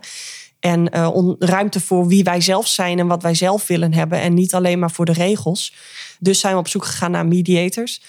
En 0.59 0.95
uh, 0.95 1.33
ruimte 1.39 1.79
voor 1.79 2.07
wie 2.07 2.23
wij 2.23 2.41
zelf 2.41 2.67
zijn 2.67 2.99
en 2.99 3.07
wat 3.07 3.21
wij 3.21 3.33
zelf 3.33 3.67
willen 3.67 3.93
hebben. 3.93 4.19
En 4.19 4.33
niet 4.33 4.53
alleen 4.53 4.79
maar 4.79 4.91
voor 4.91 5.05
de 5.05 5.13
regels. 5.13 5.73
Dus 6.19 6.39
zijn 6.39 6.53
we 6.53 6.59
op 6.59 6.67
zoek 6.67 6.85
gegaan 6.85 7.11
naar 7.11 7.27
mediators. 7.27 8.01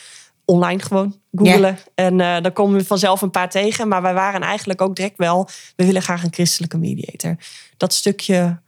Online 0.44 0.82
gewoon 0.82 1.16
googelen. 1.32 1.78
En 1.94 2.18
uh, 2.18 2.40
dan 2.40 2.52
komen 2.52 2.78
we 2.78 2.84
vanzelf 2.84 3.22
een 3.22 3.30
paar 3.30 3.50
tegen. 3.50 3.88
Maar 3.88 4.02
wij 4.02 4.14
waren 4.14 4.42
eigenlijk 4.42 4.80
ook 4.80 4.96
direct 4.96 5.16
wel... 5.16 5.48
we 5.76 5.84
willen 5.84 6.02
graag 6.02 6.24
een 6.24 6.32
christelijke 6.32 6.78
mediator. 6.78 7.36
Dat 7.76 7.92
stukje 7.92 8.60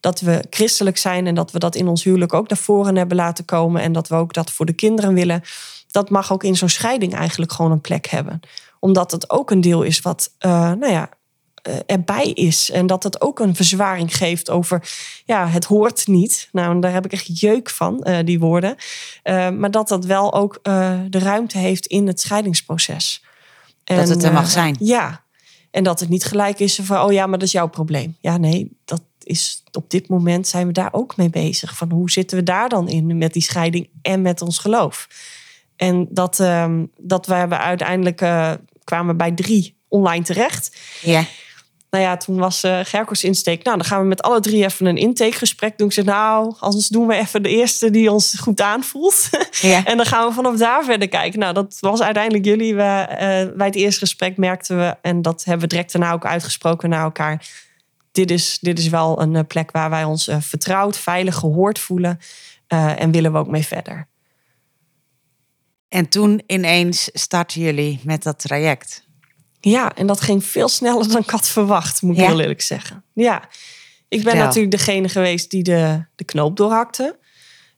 dat 0.00 0.20
we 0.20 0.44
christelijk 0.50 0.96
zijn... 0.96 1.26
en 1.26 1.34
dat 1.34 1.50
we 1.50 1.58
dat 1.58 1.74
in 1.74 1.88
ons 1.88 2.04
huwelijk 2.04 2.34
ook 2.34 2.48
naar 2.48 2.58
voren 2.58 2.96
hebben 2.96 3.16
laten 3.16 3.44
komen... 3.44 3.82
en 3.82 3.92
dat 3.92 4.08
we 4.08 4.14
ook 4.14 4.32
dat 4.32 4.50
voor 4.50 4.66
de 4.66 4.72
kinderen 4.72 5.14
willen... 5.14 5.42
dat 5.90 6.10
mag 6.10 6.32
ook 6.32 6.44
in 6.44 6.56
zo'n 6.56 6.68
scheiding 6.68 7.14
eigenlijk 7.14 7.52
gewoon 7.52 7.70
een 7.70 7.80
plek 7.80 8.06
hebben. 8.06 8.40
Omdat 8.80 9.10
het 9.10 9.30
ook 9.30 9.50
een 9.50 9.60
deel 9.60 9.82
is 9.82 10.00
wat... 10.00 10.30
Uh, 10.40 10.50
nou 10.52 10.92
ja, 10.92 11.02
eh, 11.02 11.16
erbij 11.86 12.30
is. 12.30 12.70
En 12.70 12.86
dat 12.86 13.02
het 13.02 13.20
ook 13.20 13.38
een 13.38 13.54
verzwaring 13.54 14.16
geeft 14.16 14.50
over, 14.50 14.90
ja, 15.24 15.48
het 15.48 15.64
hoort 15.64 16.06
niet. 16.06 16.48
Nou, 16.52 16.80
daar 16.80 16.92
heb 16.92 17.04
ik 17.04 17.12
echt 17.12 17.40
jeuk 17.40 17.70
van, 17.70 18.04
uh, 18.08 18.18
die 18.24 18.38
woorden. 18.38 18.76
Uh, 19.24 19.50
maar 19.50 19.70
dat 19.70 19.88
dat 19.88 20.04
wel 20.04 20.34
ook 20.34 20.60
de 21.08 21.18
ruimte 21.18 21.58
heeft 21.58 21.86
in 21.86 22.06
het 22.06 22.20
scheidingsproces. 22.20 23.24
En, 23.84 23.96
dat 23.96 24.08
het 24.08 24.22
er 24.22 24.32
mag 24.32 24.50
zijn. 24.50 24.76
ja, 24.80 25.24
en 25.70 25.84
dat 25.84 26.00
het 26.00 26.08
niet 26.08 26.24
gelijk 26.24 26.58
is 26.58 26.80
van, 26.82 27.00
oh 27.00 27.12
ja, 27.12 27.26
maar 27.26 27.38
dat 27.38 27.46
is 27.46 27.52
jouw 27.52 27.68
probleem. 27.68 28.16
Ja, 28.20 28.36
nee, 28.36 28.70
dat 28.84 29.02
is 29.22 29.62
op 29.72 29.90
dit 29.90 30.08
moment 30.08 30.48
zijn 30.48 30.66
we 30.66 30.72
daar 30.72 30.92
ook 30.92 31.16
mee 31.16 31.30
bezig. 31.30 31.76
Van 31.76 31.90
hoe 31.90 32.10
zitten 32.10 32.36
we 32.36 32.42
daar 32.42 32.68
dan 32.68 32.88
in 32.88 33.18
met 33.18 33.32
die 33.32 33.42
scheiding 33.42 33.88
en 34.02 34.22
met 34.22 34.42
ons 34.42 34.58
geloof? 34.58 35.08
En 35.76 36.06
dat, 36.10 36.38
uh, 36.38 36.72
dat 36.96 37.26
we 37.26 37.34
uiteindelijk 37.48 38.16
kwamen 38.84 39.16
bij 39.16 39.32
drie 39.32 39.76
online 39.88 40.24
terecht. 40.24 40.76
Ja 41.00 41.24
nou 41.90 42.04
ja, 42.04 42.16
toen 42.16 42.38
was 42.38 42.64
uh, 42.64 42.80
Gerkos 42.82 43.24
insteek. 43.24 43.64
Nou, 43.64 43.76
dan 43.76 43.86
gaan 43.86 44.00
we 44.00 44.06
met 44.06 44.22
alle 44.22 44.40
drie 44.40 44.64
even 44.64 44.86
een 44.86 44.96
intakegesprek 44.96 45.78
doen. 45.78 45.86
Ik 45.86 45.92
zeg, 45.92 46.04
nou, 46.04 46.54
anders 46.58 46.88
doen 46.88 47.06
we 47.06 47.14
even 47.14 47.42
de 47.42 47.48
eerste 47.48 47.90
die 47.90 48.10
ons 48.10 48.38
goed 48.38 48.60
aanvoelt. 48.60 49.28
Ja. 49.60 49.84
en 49.84 49.96
dan 49.96 50.06
gaan 50.06 50.28
we 50.28 50.34
vanaf 50.34 50.56
daar 50.56 50.84
verder 50.84 51.08
kijken. 51.08 51.38
Nou, 51.38 51.54
dat 51.54 51.76
was 51.80 52.02
uiteindelijk 52.02 52.44
jullie. 52.44 52.74
We, 52.74 53.06
uh, 53.10 53.56
bij 53.56 53.66
het 53.66 53.74
eerste 53.74 54.00
gesprek 54.00 54.36
merkten 54.36 54.78
we, 54.78 54.96
en 55.02 55.22
dat 55.22 55.44
hebben 55.44 55.62
we 55.62 55.74
direct 55.74 55.92
daarna 55.92 56.12
ook 56.12 56.26
uitgesproken 56.26 56.88
naar 56.88 57.02
elkaar. 57.02 57.46
Dit 58.12 58.30
is, 58.30 58.58
dit 58.60 58.78
is 58.78 58.88
wel 58.88 59.20
een 59.20 59.36
eh, 59.36 59.44
plek 59.48 59.70
waar 59.70 59.90
wij 59.90 60.04
ons 60.04 60.30
vertrouwd, 60.38 60.98
veilig, 60.98 61.34
gehoord 61.34 61.78
voelen. 61.78 62.18
en 62.68 63.10
willen 63.10 63.32
we 63.32 63.38
ook 63.38 63.48
mee 63.48 63.66
verder. 63.66 64.08
En 65.88 66.08
toen 66.08 66.42
ineens 66.46 67.10
starten 67.12 67.60
jullie 67.60 68.00
met 68.02 68.22
dat 68.22 68.38
traject. 68.38 69.07
Ja, 69.60 69.94
en 69.94 70.06
dat 70.06 70.20
ging 70.20 70.44
veel 70.44 70.68
sneller 70.68 71.08
dan 71.08 71.20
ik 71.20 71.30
had 71.30 71.48
verwacht, 71.48 72.02
moet 72.02 72.18
ik 72.18 72.26
heel 72.26 72.40
eerlijk 72.40 72.62
zeggen. 72.62 73.04
Ja, 73.12 73.48
ik 74.08 74.24
ben 74.24 74.36
natuurlijk 74.36 74.70
degene 74.70 75.08
geweest 75.08 75.50
die 75.50 75.62
de, 75.62 76.04
de 76.14 76.24
knoop 76.24 76.56
doorhakte. 76.56 77.18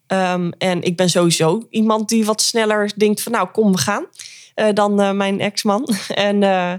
Um, 0.06 0.52
en 0.52 0.82
ik 0.82 0.96
ben 0.96 1.10
sowieso 1.10 1.66
iemand 1.70 2.08
die 2.08 2.24
wat 2.24 2.42
sneller 2.42 2.92
denkt 2.96 3.22
van 3.22 3.32
nou, 3.32 3.48
kom, 3.48 3.72
we 3.72 3.78
gaan. 3.78 4.06
Uh, 4.54 4.68
dan 4.74 5.00
uh, 5.00 5.12
mijn 5.12 5.40
ex-man. 5.40 5.88
en 6.08 6.42
uh, 6.42 6.72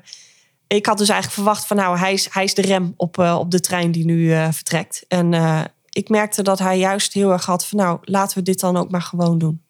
ik 0.68 0.86
had 0.86 0.98
dus 0.98 1.10
eigenlijk 1.10 1.42
verwacht 1.42 1.68
van 1.68 1.78
nou, 1.78 1.98
hij 1.98 2.14
is, 2.14 2.28
hij 2.32 2.44
is 2.44 2.54
de 2.54 2.62
rem 2.62 2.94
op, 2.98 3.18
op 3.18 3.52
de 3.52 3.60
trein 3.60 3.92
die 3.92 4.06
nu 4.06 4.30
vertrekt. 4.54 5.06
En 5.08 5.34
ik 5.90 6.10
merkte 6.10 6.42
dat 6.42 6.60
hij 6.60 6.78
juist 6.78 7.14
heel 7.14 7.32
erg 7.32 7.46
had 7.46 7.66
van 7.66 7.78
nou, 7.78 8.00
laten 8.02 8.38
we 8.38 8.44
dit 8.44 8.60
dan 8.60 8.78
ook 8.78 8.92
maar 8.92 9.02
gewoon 9.02 9.38
doen. 9.38 9.62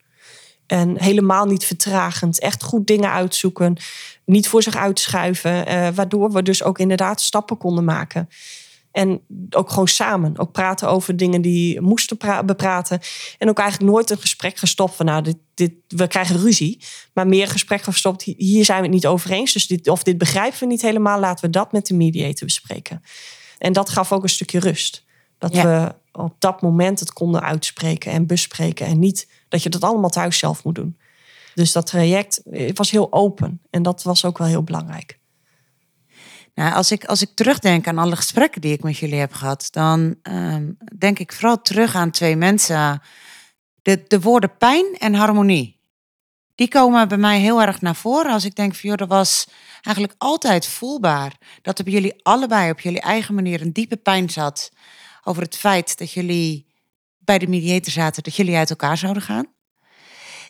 En 0.71 1.01
helemaal 1.01 1.45
niet 1.45 1.65
vertragend. 1.65 2.39
Echt 2.39 2.63
goed 2.63 2.87
dingen 2.87 3.11
uitzoeken. 3.11 3.77
Niet 4.25 4.47
voor 4.47 4.63
zich 4.63 4.75
uitschuiven. 4.75 5.67
Uh, 5.67 5.87
waardoor 5.93 6.31
we 6.31 6.41
dus 6.41 6.63
ook 6.63 6.79
inderdaad 6.79 7.21
stappen 7.21 7.57
konden 7.57 7.83
maken. 7.83 8.29
En 8.91 9.21
ook 9.49 9.69
gewoon 9.69 9.87
samen. 9.87 10.37
Ook 10.37 10.51
praten 10.51 10.89
over 10.89 11.17
dingen 11.17 11.41
die 11.41 11.81
moesten 11.81 12.17
bepraten. 12.45 12.99
En 13.37 13.49
ook 13.49 13.59
eigenlijk 13.59 13.91
nooit 13.91 14.09
een 14.09 14.17
gesprek 14.17 14.57
gestopt 14.57 14.95
van 14.95 15.05
nou, 15.05 15.23
dit, 15.23 15.37
dit, 15.53 15.73
we 15.87 16.07
krijgen 16.07 16.39
ruzie. 16.39 16.83
Maar 17.13 17.27
meer 17.27 17.47
gesprek 17.47 17.81
gestopt. 17.81 18.23
Hier 18.23 18.65
zijn 18.65 18.79
we 18.79 18.85
het 18.85 18.93
niet 18.93 19.07
over 19.07 19.31
eens. 19.31 19.53
Dus 19.53 19.67
dit, 19.67 19.87
of 19.87 20.03
dit 20.03 20.17
begrijpen 20.17 20.59
we 20.59 20.65
niet 20.65 20.81
helemaal. 20.81 21.19
Laten 21.19 21.45
we 21.45 21.51
dat 21.51 21.71
met 21.71 21.87
de 21.87 21.93
mediator 21.93 22.45
bespreken. 22.45 23.01
En 23.57 23.73
dat 23.73 23.89
gaf 23.89 24.11
ook 24.11 24.23
een 24.23 24.29
stukje 24.29 24.59
rust. 24.59 25.05
Dat 25.37 25.53
we 25.53 25.95
op 26.11 26.35
dat 26.39 26.61
moment 26.61 26.99
het 26.99 27.13
konden 27.13 27.41
uitspreken 27.41 28.11
en 28.11 28.27
bespreken. 28.27 28.85
En 28.85 28.99
niet 28.99 29.27
dat 29.51 29.63
je 29.63 29.69
dat 29.69 29.83
allemaal 29.83 30.09
thuis 30.09 30.37
zelf 30.37 30.63
moet 30.63 30.75
doen. 30.75 30.97
Dus 31.53 31.71
dat 31.71 31.85
traject 31.85 32.41
was 32.73 32.91
heel 32.91 33.13
open. 33.13 33.61
En 33.69 33.83
dat 33.83 34.03
was 34.03 34.25
ook 34.25 34.37
wel 34.37 34.47
heel 34.47 34.63
belangrijk. 34.63 35.19
Nou, 36.55 36.73
als, 36.73 36.91
ik, 36.91 37.05
als 37.05 37.21
ik 37.21 37.29
terugdenk 37.33 37.87
aan 37.87 37.97
alle 37.97 38.15
gesprekken 38.15 38.61
die 38.61 38.73
ik 38.73 38.83
met 38.83 38.97
jullie 38.97 39.19
heb 39.19 39.33
gehad, 39.33 39.67
dan 39.71 40.15
ehm, 40.21 40.71
denk 40.97 41.19
ik 41.19 41.33
vooral 41.33 41.61
terug 41.61 41.95
aan 41.95 42.11
twee 42.11 42.35
mensen. 42.35 43.01
De, 43.81 44.03
de 44.07 44.21
woorden 44.21 44.57
pijn 44.57 44.85
en 44.97 45.13
harmonie. 45.13 45.79
Die 46.55 46.67
komen 46.67 47.07
bij 47.07 47.17
mij 47.17 47.39
heel 47.39 47.61
erg 47.61 47.81
naar 47.81 47.95
voren 47.95 48.31
als 48.31 48.45
ik 48.45 48.55
denk 48.55 48.75
van 48.75 48.89
joh, 48.89 48.97
dat 48.97 49.07
was 49.07 49.47
eigenlijk 49.81 50.15
altijd 50.17 50.67
voelbaar. 50.67 51.37
Dat 51.61 51.77
er 51.77 51.83
bij 51.83 51.93
jullie 51.93 52.19
allebei 52.23 52.71
op 52.71 52.79
jullie 52.79 53.01
eigen 53.01 53.35
manier 53.35 53.61
een 53.61 53.73
diepe 53.73 53.97
pijn 53.97 54.29
zat 54.29 54.71
over 55.23 55.41
het 55.41 55.57
feit 55.57 55.97
dat 55.97 56.11
jullie 56.11 56.70
bij 57.31 57.39
de 57.39 57.47
mediator 57.47 57.91
zaten, 57.91 58.23
dat 58.23 58.35
jullie 58.35 58.55
uit 58.55 58.69
elkaar 58.69 58.97
zouden 58.97 59.23
gaan. 59.23 59.45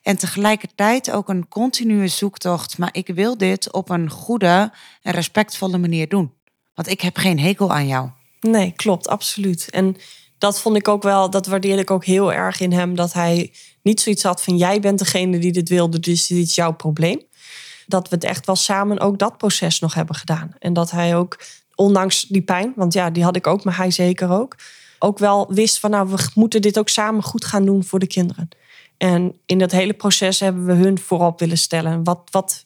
En 0.02 0.18
tegelijkertijd 0.18 1.12
ook 1.12 1.30
een 1.30 1.48
continue 1.48 2.08
zoektocht. 2.08 2.78
Maar 2.78 2.90
ik 2.92 3.08
wil 3.08 3.38
dit 3.38 3.72
op 3.72 3.90
een 3.90 4.10
goede 4.10 4.72
en 5.02 5.14
respectvolle 5.14 5.78
manier 5.78 6.10
doen. 6.10 6.34
Want 6.74 6.88
ik 6.88 7.02
heb 7.02 7.18
geen 7.18 7.40
hekel 7.40 7.72
aan 7.72 7.88
jou. 7.88 8.10
Nee, 8.40 8.72
klopt, 8.72 9.08
absoluut. 9.08 9.70
En 9.70 9.98
dat 10.38 10.62
vond 10.62 10.76
ik 10.78 10.88
ook 10.88 11.04
wel, 11.04 11.30
dat 11.30 11.46
waardeerde 11.46 11.82
ik 11.82 11.92
ook 11.92 12.06
heel 12.06 12.34
erg 12.34 12.60
in 12.60 12.72
hem. 12.72 12.96
Dat 12.96 13.14
hij 13.14 13.54
niet 13.82 14.02
zoiets 14.02 14.24
had 14.24 14.44
van 14.44 14.58
jij 14.58 14.80
bent 14.80 15.00
degene 15.00 15.40
die 15.40 15.52
dit 15.52 15.70
wilde, 15.70 16.00
dus 16.00 16.28
dit 16.28 16.48
is 16.48 16.56
jouw 16.56 16.74
probleem. 16.74 17.22
Dat 17.88 18.10
we 18.10 18.16
het 18.16 18.24
echt 18.24 18.46
wel 18.46 18.56
samen 18.56 19.00
ook 19.00 19.20
dat 19.20 19.38
proces 19.38 19.80
nog 19.80 19.94
hebben 19.94 20.16
gedaan. 20.16 20.56
En 20.60 20.74
dat 20.74 20.92
hij 20.92 21.16
ook, 21.16 21.44
ondanks 21.76 22.26
die 22.28 22.42
pijn, 22.44 22.74
want 22.76 22.94
ja, 22.94 23.10
die 23.10 23.24
had 23.24 23.36
ik 23.36 23.48
ook, 23.48 23.64
maar 23.64 23.78
hij 23.78 23.92
zeker 23.92 24.30
ook. 24.30 24.56
Ook 25.04 25.20
wel 25.20 25.54
wist 25.54 25.80
van 25.80 25.90
nou, 25.90 26.10
we 26.10 26.30
moeten 26.34 26.62
dit 26.62 26.80
ook 26.80 26.90
samen 26.90 27.24
goed 27.24 27.46
gaan 27.46 27.66
doen 27.66 27.84
voor 27.84 28.00
de 28.00 28.08
kinderen. 28.08 28.50
En 28.98 29.36
in 29.46 29.58
dat 29.58 29.72
hele 29.72 29.94
proces 29.94 30.40
hebben 30.40 30.66
we 30.66 30.74
hun 30.74 31.00
voorop 31.00 31.40
willen 31.40 31.58
stellen. 31.58 32.04
Wat, 32.04 32.22
wat, 32.32 32.66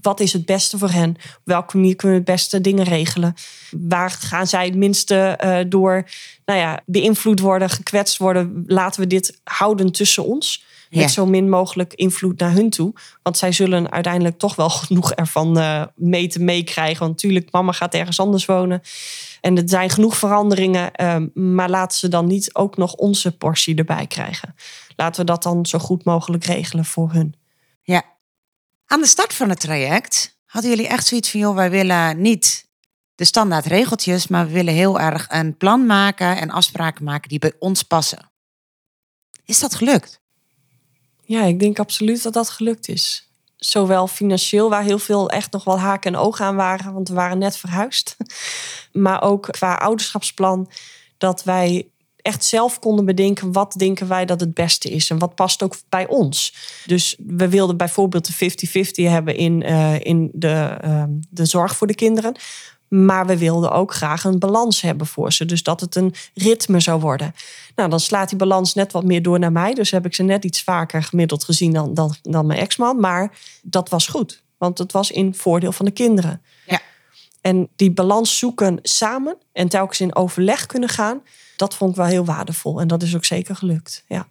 wat 0.00 0.20
is 0.20 0.32
het 0.32 0.46
beste 0.46 0.78
voor 0.78 0.90
hen? 0.90 1.10
Op 1.10 1.40
welke 1.44 1.76
manier 1.76 1.96
kunnen 1.96 2.18
we 2.18 2.22
het 2.24 2.32
beste 2.32 2.60
dingen 2.60 2.84
regelen? 2.84 3.34
Waar 3.70 4.10
gaan 4.10 4.46
zij 4.46 4.64
het 4.64 4.74
minste 4.74 5.38
uh, 5.44 5.58
door 5.68 6.08
nou 6.44 6.58
ja, 6.58 6.82
beïnvloed 6.86 7.40
worden, 7.40 7.70
gekwetst 7.70 8.16
worden? 8.18 8.64
Laten 8.66 9.00
we 9.00 9.06
dit 9.06 9.40
houden 9.44 9.92
tussen 9.92 10.24
ons. 10.24 10.64
Met 10.90 11.10
zo 11.10 11.26
min 11.26 11.48
mogelijk 11.48 11.94
invloed 11.94 12.38
naar 12.38 12.52
hun 12.52 12.70
toe. 12.70 12.92
Want 13.22 13.38
zij 13.38 13.52
zullen 13.52 13.90
uiteindelijk 13.90 14.38
toch 14.38 14.56
wel 14.56 14.70
genoeg 14.80 15.12
ervan 15.12 15.58
uh, 15.58 15.84
mee 15.94 16.26
te 16.26 16.42
meekrijgen. 16.42 16.98
Want 16.98 17.10
natuurlijk, 17.10 17.52
mama 17.52 17.72
gaat 17.72 17.94
ergens 17.94 18.20
anders 18.20 18.44
wonen. 18.44 18.80
En 19.40 19.56
er 19.56 19.62
zijn 19.66 19.90
genoeg 19.90 20.16
veranderingen. 20.16 20.90
Uh, 21.00 21.16
maar 21.34 21.70
laten 21.70 21.98
ze 21.98 22.08
dan 22.08 22.26
niet 22.26 22.54
ook 22.54 22.76
nog 22.76 22.92
onze 22.92 23.36
portie 23.36 23.74
erbij 23.74 24.06
krijgen 24.06 24.54
laten 25.00 25.20
we 25.20 25.26
dat 25.26 25.42
dan 25.42 25.66
zo 25.66 25.78
goed 25.78 26.04
mogelijk 26.04 26.44
regelen 26.44 26.84
voor 26.84 27.12
hun. 27.12 27.34
Ja. 27.82 28.04
Aan 28.86 29.00
de 29.00 29.06
start 29.06 29.34
van 29.34 29.48
het 29.48 29.60
traject 29.60 30.38
hadden 30.44 30.70
jullie 30.70 30.88
echt 30.88 31.06
zoiets 31.06 31.30
van, 31.30 31.40
joh, 31.40 31.54
wij 31.54 31.70
willen 31.70 32.20
niet 32.20 32.68
de 33.14 33.24
standaard 33.24 33.66
regeltjes, 33.66 34.26
maar 34.26 34.46
we 34.46 34.52
willen 34.52 34.74
heel 34.74 35.00
erg 35.00 35.26
een 35.28 35.56
plan 35.56 35.86
maken 35.86 36.36
en 36.36 36.50
afspraken 36.50 37.04
maken 37.04 37.28
die 37.28 37.38
bij 37.38 37.52
ons 37.58 37.82
passen. 37.82 38.30
Is 39.44 39.60
dat 39.60 39.74
gelukt? 39.74 40.20
Ja, 41.30 41.44
ik 41.44 41.60
denk 41.60 41.78
absoluut 41.78 42.22
dat 42.22 42.32
dat 42.32 42.50
gelukt 42.50 42.88
is. 42.88 43.30
Zowel 43.56 44.06
financieel, 44.06 44.70
waar 44.70 44.82
heel 44.82 44.98
veel 44.98 45.30
echt 45.30 45.52
nog 45.52 45.64
wel 45.64 45.78
haken 45.78 46.14
en 46.14 46.20
ogen 46.20 46.44
aan 46.44 46.56
waren, 46.56 46.92
want 46.92 47.08
we 47.08 47.14
waren 47.14 47.38
net 47.38 47.56
verhuisd. 47.56 48.16
Maar 48.92 49.22
ook 49.22 49.48
qua 49.50 49.74
ouderschapsplan, 49.74 50.70
dat 51.18 51.44
wij 51.44 51.88
echt 52.16 52.44
zelf 52.44 52.78
konden 52.78 53.04
bedenken 53.04 53.52
wat 53.52 53.74
denken 53.76 54.08
wij 54.08 54.24
dat 54.24 54.40
het 54.40 54.54
beste 54.54 54.90
is 54.90 55.10
en 55.10 55.18
wat 55.18 55.34
past 55.34 55.62
ook 55.62 55.76
bij 55.88 56.06
ons. 56.06 56.54
Dus 56.86 57.16
we 57.26 57.48
wilden 57.48 57.76
bijvoorbeeld 57.76 58.38
de 58.38 58.50
50-50 59.06 59.10
hebben 59.10 59.36
in, 59.36 59.62
uh, 59.62 60.00
in 60.00 60.30
de, 60.32 60.78
uh, 60.84 61.04
de 61.30 61.44
zorg 61.44 61.76
voor 61.76 61.86
de 61.86 61.94
kinderen. 61.94 62.36
Maar 62.90 63.26
we 63.26 63.38
wilden 63.38 63.70
ook 63.70 63.94
graag 63.94 64.24
een 64.24 64.38
balans 64.38 64.80
hebben 64.80 65.06
voor 65.06 65.32
ze. 65.32 65.44
Dus 65.44 65.62
dat 65.62 65.80
het 65.80 65.96
een 65.96 66.14
ritme 66.34 66.80
zou 66.80 67.00
worden. 67.00 67.34
Nou, 67.74 67.90
dan 67.90 68.00
slaat 68.00 68.28
die 68.28 68.38
balans 68.38 68.74
net 68.74 68.92
wat 68.92 69.04
meer 69.04 69.22
door 69.22 69.38
naar 69.38 69.52
mij. 69.52 69.74
Dus 69.74 69.90
heb 69.90 70.06
ik 70.06 70.14
ze 70.14 70.22
net 70.22 70.44
iets 70.44 70.62
vaker 70.62 71.02
gemiddeld 71.02 71.44
gezien 71.44 71.72
dan, 71.72 71.94
dan, 71.94 72.14
dan 72.22 72.46
mijn 72.46 72.58
ex-man. 72.58 73.00
Maar 73.00 73.38
dat 73.62 73.88
was 73.88 74.06
goed. 74.06 74.42
Want 74.58 74.78
het 74.78 74.92
was 74.92 75.10
in 75.10 75.34
voordeel 75.34 75.72
van 75.72 75.84
de 75.84 75.90
kinderen. 75.90 76.42
Ja. 76.66 76.80
En 77.40 77.68
die 77.76 77.90
balans 77.90 78.38
zoeken 78.38 78.78
samen 78.82 79.36
en 79.52 79.68
telkens 79.68 80.00
in 80.00 80.14
overleg 80.14 80.66
kunnen 80.66 80.88
gaan. 80.88 81.22
Dat 81.56 81.74
vond 81.74 81.90
ik 81.90 81.96
wel 81.96 82.06
heel 82.06 82.24
waardevol. 82.24 82.80
En 82.80 82.88
dat 82.88 83.02
is 83.02 83.16
ook 83.16 83.24
zeker 83.24 83.56
gelukt. 83.56 84.04
Ja. 84.06 84.26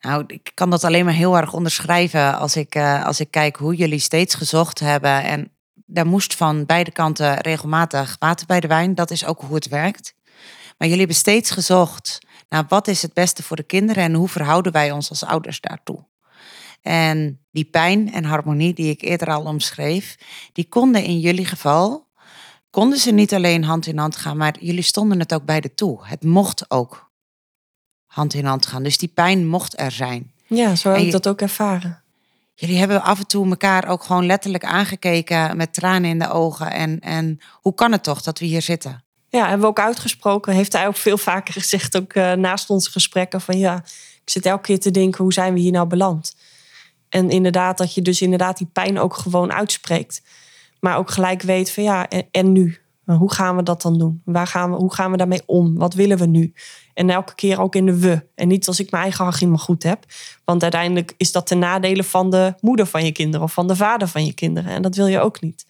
Nou, 0.00 0.24
ik 0.26 0.50
kan 0.54 0.70
dat 0.70 0.84
alleen 0.84 1.04
maar 1.04 1.14
heel 1.14 1.36
erg 1.36 1.52
onderschrijven 1.52 2.38
als 2.38 2.56
ik, 2.56 2.74
uh, 2.74 3.04
als 3.04 3.20
ik 3.20 3.30
kijk 3.30 3.56
hoe 3.56 3.74
jullie 3.74 3.98
steeds 3.98 4.34
gezocht 4.34 4.80
hebben. 4.80 5.22
En 5.22 5.50
daar 5.90 6.06
moest 6.06 6.34
van 6.34 6.66
beide 6.66 6.90
kanten 6.90 7.38
regelmatig 7.38 8.16
water 8.18 8.46
bij 8.46 8.60
de 8.60 8.68
wijn. 8.68 8.94
Dat 8.94 9.10
is 9.10 9.24
ook 9.24 9.40
hoe 9.40 9.54
het 9.54 9.68
werkt. 9.68 10.14
Maar 10.78 10.88
jullie 10.88 10.98
hebben 10.98 11.16
steeds 11.16 11.50
gezocht 11.50 12.18
naar 12.48 12.64
wat 12.68 12.88
is 12.88 13.02
het 13.02 13.12
beste 13.12 13.42
voor 13.42 13.56
de 13.56 13.62
kinderen 13.62 14.02
en 14.02 14.14
hoe 14.14 14.28
verhouden 14.28 14.72
wij 14.72 14.90
ons 14.90 15.10
als 15.10 15.24
ouders 15.24 15.60
daartoe. 15.60 16.04
En 16.82 17.40
die 17.50 17.64
pijn 17.64 18.12
en 18.12 18.24
harmonie 18.24 18.74
die 18.74 18.90
ik 18.90 19.02
eerder 19.02 19.28
al 19.28 19.44
omschreef, 19.44 20.16
die 20.52 20.68
konden 20.68 21.04
in 21.04 21.20
jullie 21.20 21.46
geval, 21.46 22.06
konden 22.70 22.98
ze 22.98 23.10
niet 23.10 23.34
alleen 23.34 23.64
hand 23.64 23.86
in 23.86 23.98
hand 23.98 24.16
gaan, 24.16 24.36
maar 24.36 24.56
jullie 24.60 24.82
stonden 24.82 25.18
het 25.18 25.34
ook 25.34 25.44
beide 25.44 25.74
toe. 25.74 26.06
Het 26.06 26.24
mocht 26.24 26.70
ook 26.70 27.10
hand 28.06 28.34
in 28.34 28.44
hand 28.44 28.66
gaan. 28.66 28.82
Dus 28.82 28.98
die 28.98 29.08
pijn 29.08 29.46
mocht 29.46 29.80
er 29.80 29.90
zijn. 29.90 30.32
Ja, 30.46 30.74
zo 30.74 30.90
heb 30.90 31.00
ik 31.00 31.12
dat 31.12 31.28
ook 31.28 31.40
ervaren. 31.40 32.02
Jullie 32.60 32.78
hebben 32.78 33.02
af 33.02 33.18
en 33.18 33.26
toe 33.26 33.48
elkaar 33.48 33.88
ook 33.88 34.02
gewoon 34.02 34.26
letterlijk 34.26 34.64
aangekeken 34.64 35.56
met 35.56 35.72
tranen 35.72 36.10
in 36.10 36.18
de 36.18 36.30
ogen. 36.30 36.70
En, 36.72 37.00
en 37.00 37.38
hoe 37.52 37.74
kan 37.74 37.92
het 37.92 38.02
toch 38.02 38.22
dat 38.22 38.38
we 38.38 38.44
hier 38.44 38.62
zitten? 38.62 39.04
Ja, 39.28 39.40
hebben 39.40 39.60
we 39.60 39.66
ook 39.66 39.78
uitgesproken. 39.78 40.52
Heeft 40.52 40.72
hij 40.72 40.86
ook 40.86 40.96
veel 40.96 41.18
vaker 41.18 41.54
gezegd, 41.54 41.96
ook 41.96 42.14
uh, 42.14 42.32
naast 42.32 42.70
onze 42.70 42.90
gesprekken, 42.90 43.40
van 43.40 43.58
ja, 43.58 43.76
ik 44.24 44.30
zit 44.30 44.46
elke 44.46 44.62
keer 44.62 44.78
te 44.78 44.90
denken, 44.90 45.22
hoe 45.22 45.32
zijn 45.32 45.54
we 45.54 45.60
hier 45.60 45.72
nou 45.72 45.86
beland? 45.86 46.36
En 47.08 47.30
inderdaad, 47.30 47.78
dat 47.78 47.94
je 47.94 48.02
dus 48.02 48.22
inderdaad 48.22 48.58
die 48.58 48.70
pijn 48.72 48.98
ook 48.98 49.14
gewoon 49.14 49.52
uitspreekt. 49.52 50.22
Maar 50.80 50.96
ook 50.96 51.10
gelijk 51.10 51.42
weet 51.42 51.70
van 51.70 51.82
ja, 51.82 52.08
en 52.30 52.52
nu? 52.52 52.78
Hoe 53.16 53.32
gaan 53.32 53.56
we 53.56 53.62
dat 53.62 53.82
dan 53.82 53.98
doen? 53.98 54.22
Waar 54.24 54.46
gaan 54.46 54.70
we, 54.70 54.76
hoe 54.76 54.94
gaan 54.94 55.10
we 55.10 55.16
daarmee 55.16 55.42
om? 55.46 55.74
Wat 55.74 55.94
willen 55.94 56.18
we 56.18 56.26
nu? 56.26 56.52
En 56.94 57.10
elke 57.10 57.34
keer 57.34 57.60
ook 57.60 57.74
in 57.74 57.86
de 57.86 57.98
we. 57.98 58.26
En 58.34 58.48
niet 58.48 58.66
als 58.66 58.80
ik 58.80 58.90
mijn 58.90 59.02
eigen 59.02 59.24
argument 59.24 59.60
goed 59.60 59.82
heb. 59.82 60.04
Want 60.44 60.62
uiteindelijk 60.62 61.14
is 61.16 61.32
dat 61.32 61.46
ten 61.46 61.58
nadele 61.58 62.04
van 62.04 62.30
de 62.30 62.54
moeder 62.60 62.86
van 62.86 63.04
je 63.04 63.12
kinderen 63.12 63.46
of 63.46 63.52
van 63.52 63.66
de 63.66 63.76
vader 63.76 64.08
van 64.08 64.24
je 64.24 64.32
kinderen. 64.32 64.70
En 64.70 64.82
dat 64.82 64.96
wil 64.96 65.06
je 65.06 65.20
ook 65.20 65.40
niet. 65.40 65.66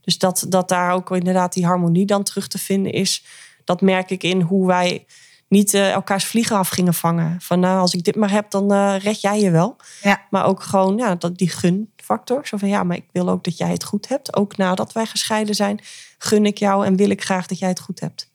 Dus 0.00 0.18
dat, 0.18 0.46
dat 0.48 0.68
daar 0.68 0.92
ook 0.92 1.10
inderdaad 1.10 1.52
die 1.52 1.66
harmonie 1.66 2.06
dan 2.06 2.22
terug 2.22 2.48
te 2.48 2.58
vinden 2.58 2.92
is. 2.92 3.24
Dat 3.64 3.80
merk 3.80 4.10
ik 4.10 4.22
in 4.22 4.40
hoe 4.40 4.66
wij 4.66 5.06
niet 5.48 5.74
uh, 5.74 5.90
elkaars 5.90 6.24
vliegen 6.24 6.56
af 6.56 6.68
gingen 6.68 6.94
vangen. 6.94 7.40
Van 7.40 7.60
nou, 7.60 7.78
als 7.78 7.94
ik 7.94 8.04
dit 8.04 8.16
maar 8.16 8.30
heb, 8.30 8.50
dan 8.50 8.72
uh, 8.72 8.98
red 8.98 9.20
jij 9.20 9.40
je 9.40 9.50
wel. 9.50 9.76
Ja. 10.02 10.22
Maar 10.30 10.44
ook 10.44 10.62
gewoon 10.62 10.96
ja, 10.96 11.14
dat, 11.14 11.38
die 11.38 11.48
gunfactor. 11.48 12.46
Zo 12.46 12.56
van 12.56 12.68
ja, 12.68 12.82
maar 12.82 12.96
ik 12.96 13.08
wil 13.12 13.28
ook 13.28 13.44
dat 13.44 13.56
jij 13.56 13.70
het 13.70 13.84
goed 13.84 14.08
hebt. 14.08 14.36
Ook 14.36 14.56
nadat 14.56 14.92
wij 14.92 15.06
gescheiden 15.06 15.54
zijn, 15.54 15.80
gun 16.18 16.46
ik 16.46 16.58
jou 16.58 16.86
en 16.86 16.96
wil 16.96 17.10
ik 17.10 17.22
graag 17.24 17.46
dat 17.46 17.58
jij 17.58 17.68
het 17.68 17.80
goed 17.80 18.00
hebt. 18.00 18.30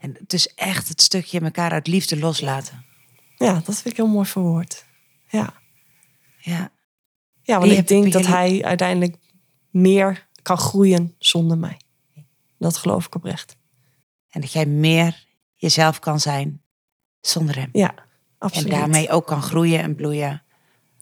En 0.00 0.16
het 0.18 0.32
is 0.32 0.54
echt 0.54 0.88
het 0.88 1.02
stukje 1.02 1.40
elkaar 1.40 1.70
uit 1.70 1.86
liefde 1.86 2.18
loslaten. 2.18 2.84
Ja, 3.36 3.52
dat 3.52 3.74
vind 3.74 3.86
ik 3.86 3.96
heel 3.96 4.06
mooi 4.06 4.26
verwoord. 4.26 4.84
Ja. 5.28 5.54
Ja. 6.38 6.72
Ja, 7.42 7.58
want 7.58 7.72
ik 7.72 7.88
denk 7.88 8.12
dat 8.12 8.26
hij 8.26 8.64
uiteindelijk 8.64 9.16
meer 9.70 10.28
kan 10.42 10.58
groeien 10.58 11.14
zonder 11.18 11.58
mij. 11.58 11.80
Dat 12.58 12.76
geloof 12.76 13.06
ik 13.06 13.14
oprecht. 13.14 13.56
En 14.30 14.40
dat 14.40 14.52
jij 14.52 14.66
meer 14.66 15.26
jezelf 15.56 15.98
kan 15.98 16.20
zijn 16.20 16.62
zonder 17.20 17.56
hem. 17.56 17.68
Ja, 17.72 17.94
absoluut. 18.38 18.72
En 18.72 18.78
daarmee 18.78 19.10
ook 19.10 19.26
kan 19.26 19.42
groeien 19.42 19.80
en 19.80 19.94
bloeien. 19.94 20.42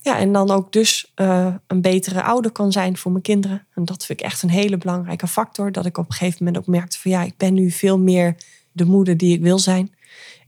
Ja, 0.00 0.18
en 0.18 0.32
dan 0.32 0.50
ook 0.50 0.72
dus 0.72 1.12
uh, 1.16 1.54
een 1.66 1.80
betere 1.80 2.22
ouder 2.22 2.50
kan 2.50 2.72
zijn 2.72 2.96
voor 2.96 3.11
mijn 3.11 3.22
kinderen. 3.22 3.66
En 3.74 3.84
dat 3.84 4.04
vind 4.04 4.20
ik 4.20 4.26
echt 4.26 4.42
een 4.42 4.50
hele 4.50 4.78
belangrijke 4.78 5.26
factor. 5.26 5.72
Dat 5.72 5.87
ik 5.87 5.98
op 5.98 6.06
een 6.06 6.12
gegeven 6.12 6.44
moment 6.44 6.58
ook 6.58 6.74
merkte 6.74 6.98
van 6.98 7.11
ja, 7.11 7.22
ik 7.22 7.37
ben 7.37 7.54
nu 7.54 7.70
veel 7.70 7.98
meer 7.98 8.37
de 8.72 8.84
moeder 8.84 9.16
die 9.16 9.34
ik 9.34 9.42
wil 9.42 9.58
zijn. 9.58 9.94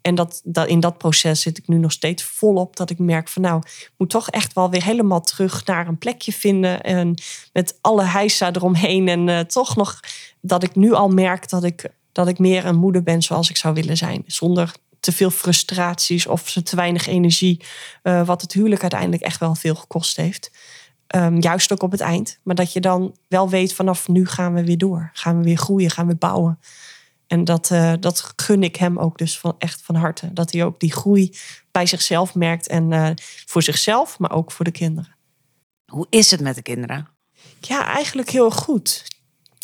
En 0.02 0.14
dat, 0.14 0.40
dat, 0.44 0.68
in 0.68 0.80
dat 0.80 0.98
proces 0.98 1.42
zit 1.42 1.58
ik 1.58 1.68
nu 1.68 1.76
nog 1.76 1.92
steeds 1.92 2.22
volop. 2.22 2.76
Dat 2.76 2.90
ik 2.90 2.98
merk 2.98 3.28
van 3.28 3.42
nou, 3.42 3.62
ik 3.66 3.92
moet 3.96 4.10
toch 4.10 4.30
echt 4.30 4.52
wel 4.52 4.70
weer 4.70 4.84
helemaal 4.84 5.20
terug 5.20 5.66
naar 5.66 5.88
een 5.88 5.98
plekje 5.98 6.32
vinden. 6.32 6.80
En 6.80 7.14
met 7.52 7.78
alle 7.80 8.04
heisa 8.04 8.52
eromheen. 8.52 9.08
En 9.08 9.28
uh, 9.28 9.40
toch 9.40 9.76
nog 9.76 10.00
dat 10.40 10.62
ik 10.62 10.74
nu 10.74 10.92
al 10.92 11.08
merk 11.08 11.48
dat 11.48 11.64
ik 11.64 11.90
dat 12.12 12.28
ik 12.28 12.38
meer 12.38 12.66
een 12.66 12.76
moeder 12.76 13.02
ben 13.02 13.22
zoals 13.22 13.50
ik 13.50 13.56
zou 13.56 13.74
willen 13.74 13.96
zijn. 13.96 14.22
Zonder 14.26 14.74
te 15.00 15.12
veel 15.12 15.30
frustraties 15.30 16.26
of 16.26 16.52
te 16.52 16.76
weinig 16.76 17.06
energie. 17.06 17.64
Uh, 18.02 18.26
wat 18.26 18.40
het 18.40 18.52
huwelijk 18.52 18.80
uiteindelijk 18.80 19.22
echt 19.22 19.40
wel 19.40 19.54
veel 19.54 19.74
gekost 19.74 20.16
heeft. 20.16 20.50
Um, 21.16 21.40
juist 21.40 21.72
ook 21.72 21.82
op 21.82 21.90
het 21.90 22.00
eind. 22.00 22.38
Maar 22.42 22.54
dat 22.54 22.72
je 22.72 22.80
dan 22.80 23.16
wel 23.28 23.48
weet 23.48 23.74
vanaf 23.74 24.08
nu 24.08 24.26
gaan 24.26 24.54
we 24.54 24.64
weer 24.64 24.78
door. 24.78 25.10
Gaan 25.12 25.38
we 25.38 25.44
weer 25.44 25.56
groeien, 25.56 25.90
gaan 25.90 26.06
we 26.06 26.14
bouwen. 26.14 26.58
En 27.26 27.44
dat, 27.44 27.70
uh, 27.70 27.92
dat 28.00 28.32
gun 28.36 28.62
ik 28.62 28.76
hem 28.76 28.98
ook 28.98 29.18
dus 29.18 29.38
van, 29.38 29.54
echt 29.58 29.82
van 29.82 29.94
harte. 29.94 30.32
Dat 30.32 30.52
hij 30.52 30.64
ook 30.64 30.80
die 30.80 30.92
groei 30.92 31.36
bij 31.70 31.86
zichzelf 31.86 32.34
merkt. 32.34 32.66
En 32.66 32.90
uh, 32.90 33.10
voor 33.46 33.62
zichzelf, 33.62 34.18
maar 34.18 34.32
ook 34.32 34.52
voor 34.52 34.64
de 34.64 34.70
kinderen. 34.70 35.16
Hoe 35.86 36.06
is 36.10 36.30
het 36.30 36.40
met 36.40 36.54
de 36.54 36.62
kinderen? 36.62 37.08
Ja, 37.60 37.86
eigenlijk 37.86 38.30
heel 38.30 38.50
goed 38.50 39.04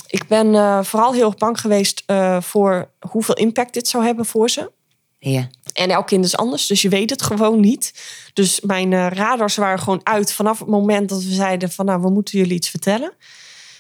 ik 0.06 0.26
ben 0.26 0.54
uh, 0.54 0.82
vooral 0.82 1.12
heel 1.12 1.26
erg 1.26 1.36
bang 1.36 1.60
geweest 1.60 2.04
voor 2.40 2.90
hoeveel 3.10 3.34
impact 3.34 3.74
dit 3.74 3.88
zou 3.88 4.04
hebben 4.04 4.26
voor 4.26 4.50
ze. 4.50 4.72
Ja. 5.18 5.48
En 5.72 5.90
elk 5.90 6.06
kind 6.06 6.24
is 6.24 6.36
anders, 6.36 6.66
dus 6.66 6.82
je 6.82 6.88
weet 6.88 7.10
het 7.10 7.22
gewoon 7.22 7.60
niet. 7.60 7.92
Dus 8.32 8.60
mijn 8.60 8.92
uh, 8.92 9.06
radars 9.08 9.56
waren 9.56 9.78
gewoon 9.78 10.00
uit 10.02 10.32
vanaf 10.32 10.58
het 10.58 10.68
moment 10.68 11.08
dat 11.08 11.22
we 11.22 11.32
zeiden 11.32 11.70
van 11.70 11.84
nou, 11.84 12.00
we 12.00 12.10
moeten 12.10 12.38
jullie 12.38 12.54
iets 12.54 12.70
vertellen. 12.70 13.12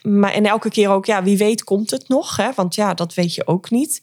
Maar 0.02 0.32
en 0.32 0.46
elke 0.46 0.70
keer 0.70 0.90
ook, 0.90 1.06
ja, 1.06 1.22
wie 1.22 1.38
weet 1.38 1.64
komt 1.64 1.90
het 1.90 2.08
nog, 2.08 2.36
hè? 2.36 2.50
want 2.54 2.74
ja, 2.74 2.94
dat 2.94 3.14
weet 3.14 3.34
je 3.34 3.46
ook 3.46 3.70
niet. 3.70 4.02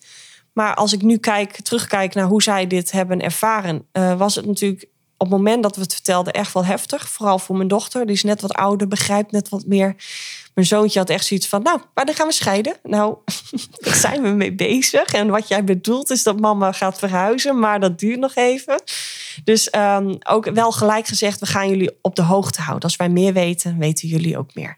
Maar 0.54 0.76
als 0.76 0.93
ik 0.93 1.02
nu 1.02 1.17
kijk, 1.17 1.60
terugkijk 1.62 2.13
naar 2.13 2.28
hoe 2.28 2.43
zij 2.43 2.67
dit 2.67 2.91
hebben 2.91 3.22
ervaren, 3.22 3.86
was 4.17 4.36
het 4.36 4.46
natuurlijk 4.46 4.88
op 5.24 5.30
het 5.30 5.38
moment 5.38 5.63
dat 5.63 5.76
we 5.76 5.82
het 5.82 5.93
vertelden 5.93 6.34
echt 6.34 6.54
wel 6.54 6.65
heftig. 6.65 7.10
Vooral 7.10 7.39
voor 7.39 7.56
mijn 7.56 7.67
dochter, 7.67 8.06
die 8.06 8.15
is 8.15 8.24
net 8.24 8.41
wat 8.41 8.54
ouder, 8.54 8.88
begrijpt 8.88 9.32
net 9.32 9.50
wat 9.50 9.65
meer. 9.65 9.96
Mijn 10.53 10.67
zoontje 10.67 10.99
had 10.99 11.09
echt 11.09 11.25
zoiets 11.25 11.47
van, 11.47 11.61
nou, 11.61 11.79
waar 11.93 12.05
dan 12.05 12.15
gaan 12.15 12.27
we 12.27 12.33
scheiden? 12.33 12.75
Nou, 12.83 13.17
daar 13.83 13.95
zijn 13.95 14.21
we 14.21 14.29
mee 14.29 14.53
bezig. 14.53 15.13
En 15.13 15.27
wat 15.27 15.47
jij 15.47 15.63
bedoelt 15.63 16.09
is 16.09 16.23
dat 16.23 16.39
mama 16.39 16.71
gaat 16.71 16.99
verhuizen, 16.99 17.59
maar 17.59 17.79
dat 17.79 17.99
duurt 17.99 18.19
nog 18.19 18.35
even. 18.35 18.81
Dus 19.43 19.73
um, 19.75 20.17
ook 20.27 20.49
wel 20.49 20.71
gelijk 20.71 21.07
gezegd, 21.07 21.39
we 21.39 21.45
gaan 21.45 21.69
jullie 21.69 21.97
op 22.01 22.15
de 22.15 22.21
hoogte 22.21 22.61
houden. 22.61 22.83
Als 22.83 22.95
wij 22.95 23.09
meer 23.09 23.33
weten, 23.33 23.77
weten 23.77 24.07
jullie 24.07 24.37
ook 24.37 24.55
meer. 24.55 24.77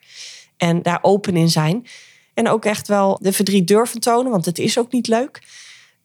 En 0.58 0.82
daar 0.82 1.00
open 1.02 1.36
in 1.36 1.50
zijn. 1.50 1.88
En 2.34 2.50
ook 2.50 2.66
echt 2.66 2.88
wel 2.88 3.18
de 3.22 3.34
verdriet 3.34 3.68
durven 3.68 4.00
tonen, 4.00 4.32
want 4.32 4.46
het 4.46 4.60
is 4.60 4.78
ook 4.78 4.92
niet 4.92 5.08
leuk. 5.08 5.42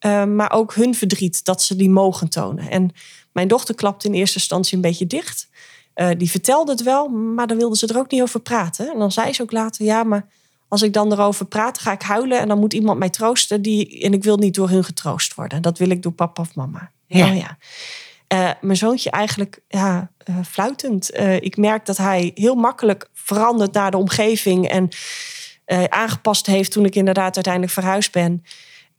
Um, 0.06 0.35
maar 0.35 0.52
ook 0.52 0.74
hun 0.74 0.94
verdriet, 0.94 1.44
dat 1.44 1.62
ze 1.62 1.76
die 1.76 1.90
mogen 1.90 2.28
tonen. 2.28 2.70
En 2.70 2.90
mijn 3.33 3.48
dochter 3.48 3.74
klapte 3.74 4.06
in 4.06 4.14
eerste 4.14 4.38
instantie 4.38 4.74
een 4.76 4.83
beetje 4.83 5.06
dicht. 5.06 5.48
Uh, 5.94 6.09
die 6.16 6.31
vertelde 6.31 6.72
het 6.72 6.83
wel, 6.83 7.09
maar 7.09 7.46
dan 7.46 7.57
wilde 7.57 7.76
ze 7.76 7.87
er 7.87 7.98
ook 7.98 8.11
niet 8.11 8.22
over 8.22 8.40
praten. 8.40 8.92
En 8.92 8.98
dan 8.98 9.12
zei 9.12 9.33
ze 9.33 9.42
ook 9.42 9.53
later, 9.53 9.85
ja, 9.85 10.05
maar 10.05 10.26
als 10.68 10.83
ik 10.83 10.92
dan 10.92 11.12
erover 11.12 11.46
praat, 11.46 11.79
ga 11.79 11.92
ik 11.92 12.03
huilen 12.03 12.38
en 12.38 12.48
dan 12.48 12.59
moet 12.59 12.72
iemand 12.72 12.98
mij 12.98 13.11
troosten. 13.11 13.62
Die, 13.62 14.00
en 14.00 14.12
ik 14.12 14.24
wil 14.24 14.37
niet 14.37 14.55
door 14.55 14.68
hun 14.68 14.85
getroost 14.85 15.35
worden. 15.35 15.62
Dat 15.62 15.79
wil 15.79 15.90
ik 15.90 16.03
door 16.03 16.12
papa 16.12 16.42
of 16.42 16.55
mama. 16.55 16.90
Ja. 17.07 17.26
Ja. 17.26 17.59
Uh, 18.35 18.50
mijn 18.61 18.76
zoontje 18.76 19.11
eigenlijk 19.11 19.61
ja, 19.68 20.11
uh, 20.31 20.37
fluitend. 20.48 21.16
ik 21.40 21.57
merk 21.57 21.87
dat 21.87 21.96
hij 21.96 22.31
heel 22.35 22.55
makkelijk 22.55 23.09
verandert 23.14 23.72
naar 23.72 23.90
de 23.90 23.96
omgeving 23.96 24.68
en 24.68 24.88
aangepast 25.88 26.46
heeft 26.46 26.72
toen 26.72 26.85
ik 26.85 26.94
inderdaad 26.94 27.35
uiteindelijk 27.35 27.72
verhuisd 27.72 28.12
ben. 28.12 28.44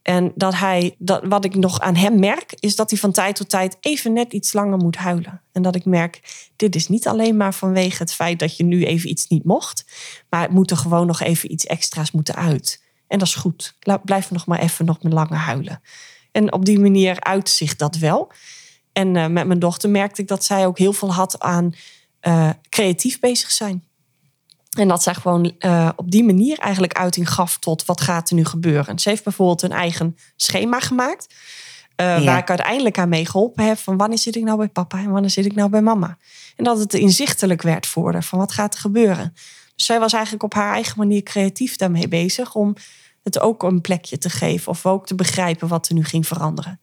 En 0.02 0.32
dat 0.34 0.54
hij, 0.54 0.94
dat, 0.98 1.22
wat 1.24 1.44
ik 1.44 1.54
nog 1.54 1.80
aan 1.80 1.96
hem 1.96 2.18
merk, 2.18 2.54
is 2.58 2.76
dat 2.76 2.90
hij 2.90 2.98
van 2.98 3.12
tijd 3.12 3.36
tot 3.36 3.48
tijd 3.48 3.76
even 3.80 4.12
net 4.12 4.32
iets 4.32 4.52
langer 4.52 4.78
moet 4.78 4.96
huilen. 4.96 5.42
En 5.52 5.62
dat 5.62 5.74
ik 5.74 5.84
merk, 5.84 6.20
dit 6.56 6.74
is 6.74 6.88
niet 6.88 7.06
alleen 7.06 7.36
maar 7.36 7.54
vanwege 7.54 8.02
het 8.02 8.12
feit 8.12 8.38
dat 8.38 8.56
je 8.56 8.64
nu 8.64 8.84
even 8.84 9.10
iets 9.10 9.26
niet 9.26 9.44
mocht, 9.44 9.84
maar 10.28 10.42
het 10.42 10.50
moet 10.50 10.70
er 10.70 10.76
gewoon 10.76 11.06
nog 11.06 11.20
even 11.20 11.52
iets 11.52 11.66
extra's 11.66 12.10
moeten 12.10 12.34
uit. 12.34 12.82
En 13.06 13.18
dat 13.18 13.28
is 13.28 13.34
goed. 13.34 13.76
Blijf 14.04 14.30
nog 14.30 14.46
maar 14.46 14.58
even 14.58 14.84
nog 14.84 14.96
langer 15.00 15.38
huilen. 15.38 15.80
En 16.32 16.52
op 16.52 16.64
die 16.64 16.80
manier 16.80 17.20
uitzicht 17.20 17.78
dat 17.78 17.96
wel. 17.96 18.32
En 18.92 19.14
uh, 19.14 19.26
met 19.26 19.46
mijn 19.46 19.58
dochter 19.58 19.90
merkte 19.90 20.22
ik 20.22 20.28
dat 20.28 20.44
zij 20.44 20.66
ook 20.66 20.78
heel 20.78 20.92
veel 20.92 21.12
had 21.12 21.40
aan 21.40 21.74
uh, 22.22 22.50
creatief 22.68 23.20
bezig 23.20 23.50
zijn. 23.50 23.84
En 24.78 24.88
dat 24.88 25.02
zij 25.02 25.14
gewoon 25.14 25.52
uh, 25.58 25.88
op 25.96 26.10
die 26.10 26.24
manier 26.24 26.58
eigenlijk 26.58 26.92
uiting 26.92 27.30
gaf 27.30 27.58
tot 27.58 27.84
wat 27.84 28.00
gaat 28.00 28.30
er 28.30 28.36
nu 28.36 28.44
gebeuren. 28.44 28.98
Ze 28.98 29.08
heeft 29.08 29.24
bijvoorbeeld 29.24 29.62
een 29.62 29.72
eigen 29.72 30.16
schema 30.36 30.80
gemaakt. 30.80 31.34
Uh, 31.96 32.18
ja. 32.18 32.24
Waar 32.24 32.38
ik 32.38 32.48
uiteindelijk 32.48 32.98
aan 32.98 33.08
mee 33.08 33.26
geholpen 33.26 33.64
heb. 33.64 33.78
Van 33.78 33.96
wanneer 33.96 34.18
zit 34.18 34.36
ik 34.36 34.42
nou 34.42 34.58
bij 34.58 34.68
papa 34.68 34.98
en 34.98 35.10
wanneer 35.10 35.30
zit 35.30 35.44
ik 35.44 35.54
nou 35.54 35.70
bij 35.70 35.82
mama. 35.82 36.18
En 36.56 36.64
dat 36.64 36.78
het 36.78 36.94
inzichtelijk 36.94 37.62
werd 37.62 37.86
voor 37.86 38.12
haar. 38.12 38.24
Van 38.24 38.38
wat 38.38 38.52
gaat 38.52 38.74
er 38.74 38.80
gebeuren. 38.80 39.32
Dus 39.76 39.86
zij 39.86 40.00
was 40.00 40.12
eigenlijk 40.12 40.44
op 40.44 40.54
haar 40.54 40.72
eigen 40.72 40.98
manier 40.98 41.22
creatief 41.22 41.76
daarmee 41.76 42.08
bezig. 42.08 42.54
Om 42.54 42.74
het 43.22 43.40
ook 43.40 43.62
een 43.62 43.80
plekje 43.80 44.18
te 44.18 44.30
geven. 44.30 44.68
Of 44.68 44.86
ook 44.86 45.06
te 45.06 45.14
begrijpen 45.14 45.68
wat 45.68 45.88
er 45.88 45.94
nu 45.94 46.04
ging 46.04 46.26
veranderen. 46.26 46.80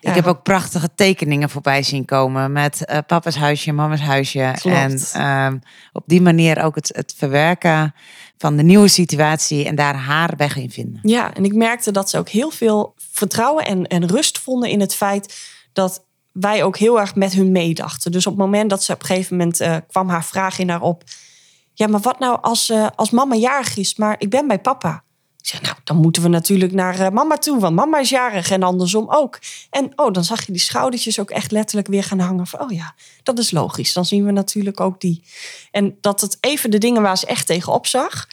Ik 0.00 0.14
heb 0.14 0.26
ook 0.26 0.42
prachtige 0.42 0.88
tekeningen 0.94 1.50
voorbij 1.50 1.82
zien 1.82 2.04
komen 2.04 2.52
met 2.52 2.82
uh, 2.86 2.98
papa's 3.06 3.36
huisje, 3.36 3.72
mama's 3.72 4.00
huisje. 4.00 4.52
Klopt. 4.60 4.76
En 4.76 4.98
ehm, 5.12 5.58
op 5.92 6.02
die 6.06 6.20
manier 6.20 6.62
ook 6.62 6.74
het, 6.74 6.90
het 6.94 7.14
verwerken 7.16 7.94
van 8.38 8.56
de 8.56 8.62
nieuwe 8.62 8.88
situatie 8.88 9.64
en 9.64 9.74
daar 9.74 9.94
haar 9.94 10.34
weg 10.36 10.56
in 10.56 10.70
vinden. 10.70 11.00
Ja, 11.02 11.34
en 11.34 11.44
ik 11.44 11.54
merkte 11.54 11.90
dat 11.90 12.10
ze 12.10 12.18
ook 12.18 12.28
heel 12.28 12.50
veel 12.50 12.94
vertrouwen 12.96 13.64
en, 13.64 13.86
en 13.86 14.06
rust 14.06 14.38
vonden 14.38 14.70
in 14.70 14.80
het 14.80 14.94
feit 14.94 15.36
dat 15.72 16.04
wij 16.32 16.64
ook 16.64 16.76
heel 16.76 17.00
erg 17.00 17.14
met 17.14 17.32
hun 17.32 17.52
meedachten. 17.52 18.12
Dus 18.12 18.26
op 18.26 18.32
het 18.32 18.42
moment 18.42 18.70
dat 18.70 18.82
ze 18.82 18.92
op 18.92 19.00
een 19.00 19.06
gegeven 19.06 19.36
moment 19.36 19.60
uh, 19.60 19.76
kwam 19.88 20.08
haar 20.08 20.24
vraag 20.24 20.58
in 20.58 20.68
haar 20.68 20.82
op. 20.82 21.02
Ja, 21.74 21.86
maar 21.86 22.00
wat 22.00 22.18
nou 22.18 22.38
als, 22.40 22.70
uh, 22.70 22.86
als 22.94 23.10
mama 23.10 23.34
jarig 23.34 23.76
is, 23.76 23.96
maar 23.96 24.14
ik 24.18 24.30
ben 24.30 24.46
bij 24.46 24.58
papa? 24.58 25.04
Ik 25.46 25.52
zeg, 25.52 25.62
nou, 25.62 25.76
dan 25.84 25.96
moeten 25.96 26.22
we 26.22 26.28
natuurlijk 26.28 26.72
naar 26.72 27.00
uh, 27.00 27.08
mama 27.08 27.36
toe, 27.36 27.60
want 27.60 27.74
mama 27.74 27.98
is 27.98 28.08
jarig 28.08 28.50
en 28.50 28.62
andersom 28.62 29.06
ook. 29.08 29.38
En 29.70 29.92
oh, 29.96 30.12
dan 30.12 30.24
zag 30.24 30.46
je 30.46 30.52
die 30.52 30.60
schoudertjes 30.60 31.20
ook 31.20 31.30
echt 31.30 31.50
letterlijk 31.50 31.88
weer 31.88 32.04
gaan 32.04 32.18
hangen. 32.18 32.46
Van, 32.46 32.60
oh 32.60 32.70
ja, 32.70 32.94
dat 33.22 33.38
is 33.38 33.50
logisch. 33.50 33.92
Dan 33.92 34.04
zien 34.04 34.24
we 34.24 34.32
natuurlijk 34.32 34.80
ook 34.80 35.00
die. 35.00 35.24
En 35.70 35.98
dat 36.00 36.20
het 36.20 36.38
even 36.40 36.70
de 36.70 36.78
dingen 36.78 37.02
waar 37.02 37.18
ze 37.18 37.26
echt 37.26 37.46
tegenop 37.46 37.86
zag. 37.86 38.26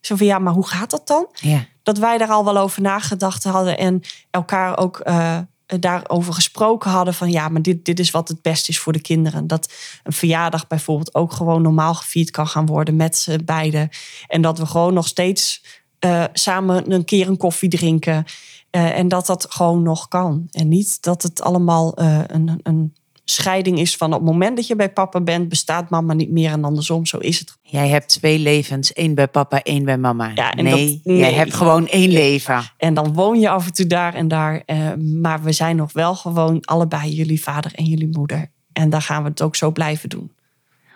Zo 0.00 0.16
van, 0.16 0.26
ja, 0.26 0.38
maar 0.38 0.52
hoe 0.52 0.66
gaat 0.66 0.90
dat 0.90 1.06
dan? 1.06 1.26
Ja. 1.34 1.66
Dat 1.82 1.98
wij 1.98 2.18
daar 2.18 2.28
al 2.28 2.44
wel 2.44 2.58
over 2.58 2.82
nagedacht 2.82 3.44
hadden 3.44 3.78
en 3.78 4.02
elkaar 4.30 4.78
ook 4.78 5.00
uh, 5.04 5.38
daarover 5.66 6.32
gesproken 6.32 6.90
hadden. 6.90 7.14
Van 7.14 7.30
ja, 7.30 7.48
maar 7.48 7.62
dit, 7.62 7.84
dit 7.84 7.98
is 7.98 8.10
wat 8.10 8.28
het 8.28 8.42
beste 8.42 8.70
is 8.70 8.78
voor 8.78 8.92
de 8.92 9.00
kinderen. 9.00 9.46
Dat 9.46 9.72
een 10.02 10.12
verjaardag 10.12 10.66
bijvoorbeeld 10.66 11.14
ook 11.14 11.32
gewoon 11.32 11.62
normaal 11.62 11.94
gevierd 11.94 12.30
kan 12.30 12.48
gaan 12.48 12.66
worden 12.66 12.96
met 12.96 13.16
z'n 13.16 13.44
beiden. 13.44 13.88
En 14.26 14.42
dat 14.42 14.58
we 14.58 14.66
gewoon 14.66 14.94
nog 14.94 15.06
steeds 15.06 15.62
uh, 16.04 16.24
samen 16.32 16.92
een 16.92 17.04
keer 17.04 17.28
een 17.28 17.36
koffie 17.36 17.68
drinken. 17.68 18.24
Uh, 18.70 18.98
en 18.98 19.08
dat 19.08 19.26
dat 19.26 19.46
gewoon 19.48 19.82
nog 19.82 20.08
kan. 20.08 20.48
En 20.50 20.68
niet 20.68 21.02
dat 21.02 21.22
het 21.22 21.42
allemaal 21.42 22.02
uh, 22.02 22.20
een, 22.26 22.60
een 22.62 22.94
scheiding 23.24 23.78
is 23.78 23.96
van 23.96 24.12
op 24.12 24.20
het 24.20 24.30
moment 24.30 24.56
dat 24.56 24.66
je 24.66 24.76
bij 24.76 24.92
papa 24.92 25.20
bent, 25.20 25.48
bestaat 25.48 25.90
mama 25.90 26.12
niet 26.14 26.30
meer 26.30 26.50
en 26.50 26.64
andersom. 26.64 27.06
Zo 27.06 27.18
is 27.18 27.38
het. 27.38 27.56
Jij 27.62 27.88
hebt 27.88 28.08
twee 28.08 28.38
levens, 28.38 28.92
één 28.92 29.14
bij 29.14 29.28
papa, 29.28 29.62
één 29.62 29.84
bij 29.84 29.98
mama. 29.98 30.30
Ja, 30.34 30.54
nee, 30.54 30.64
dat- 30.64 31.04
nee. 31.04 31.18
jij 31.18 31.32
hebt 31.32 31.54
gewoon 31.54 31.86
één 31.88 32.10
leven. 32.10 32.62
En 32.76 32.94
dan 32.94 33.12
woon 33.12 33.40
je 33.40 33.48
af 33.48 33.66
en 33.66 33.72
toe 33.72 33.86
daar 33.86 34.14
en 34.14 34.28
daar. 34.28 34.62
eh, 34.66 34.94
maar 34.94 35.42
we 35.42 35.52
zijn 35.52 35.76
nog 35.76 35.92
wel 35.92 36.14
gewoon 36.14 36.60
allebei 36.64 37.14
jullie 37.14 37.42
vader 37.42 37.72
en 37.74 37.84
jullie 37.84 38.08
moeder. 38.12 38.50
En 38.72 38.90
daar 38.90 39.02
gaan 39.02 39.22
we 39.22 39.28
het 39.28 39.42
ook 39.42 39.56
zo 39.56 39.70
blijven 39.70 40.08
doen. 40.08 40.32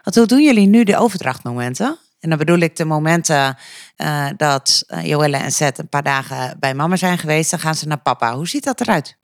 Want 0.03 0.17
hoe 0.17 0.27
doen 0.27 0.43
jullie 0.43 0.67
nu 0.67 0.85
de 0.85 0.97
overdrachtmomenten? 0.97 1.99
En 2.21 2.29
dan 2.29 2.39
bedoel 2.39 2.59
ik 2.59 2.77
de 2.77 2.85
momenten 2.85 3.57
eh, 3.97 4.27
dat 4.37 4.85
uh, 4.89 5.07
Joelle 5.07 5.37
en 5.37 5.53
Zet 5.53 5.79
een 5.79 5.89
paar 5.89 6.03
dagen 6.03 6.57
bij 6.59 6.75
mama 6.75 6.97
zijn 6.97 7.19
geweest. 7.19 7.51
Dan 7.51 7.61
gaan 7.61 7.75
ze 7.75 7.87
naar 7.87 7.99
papa. 8.01 8.35
Hoe 8.35 8.49
ziet 8.49 8.65
dat 8.65 8.81
eruit? 8.81 9.19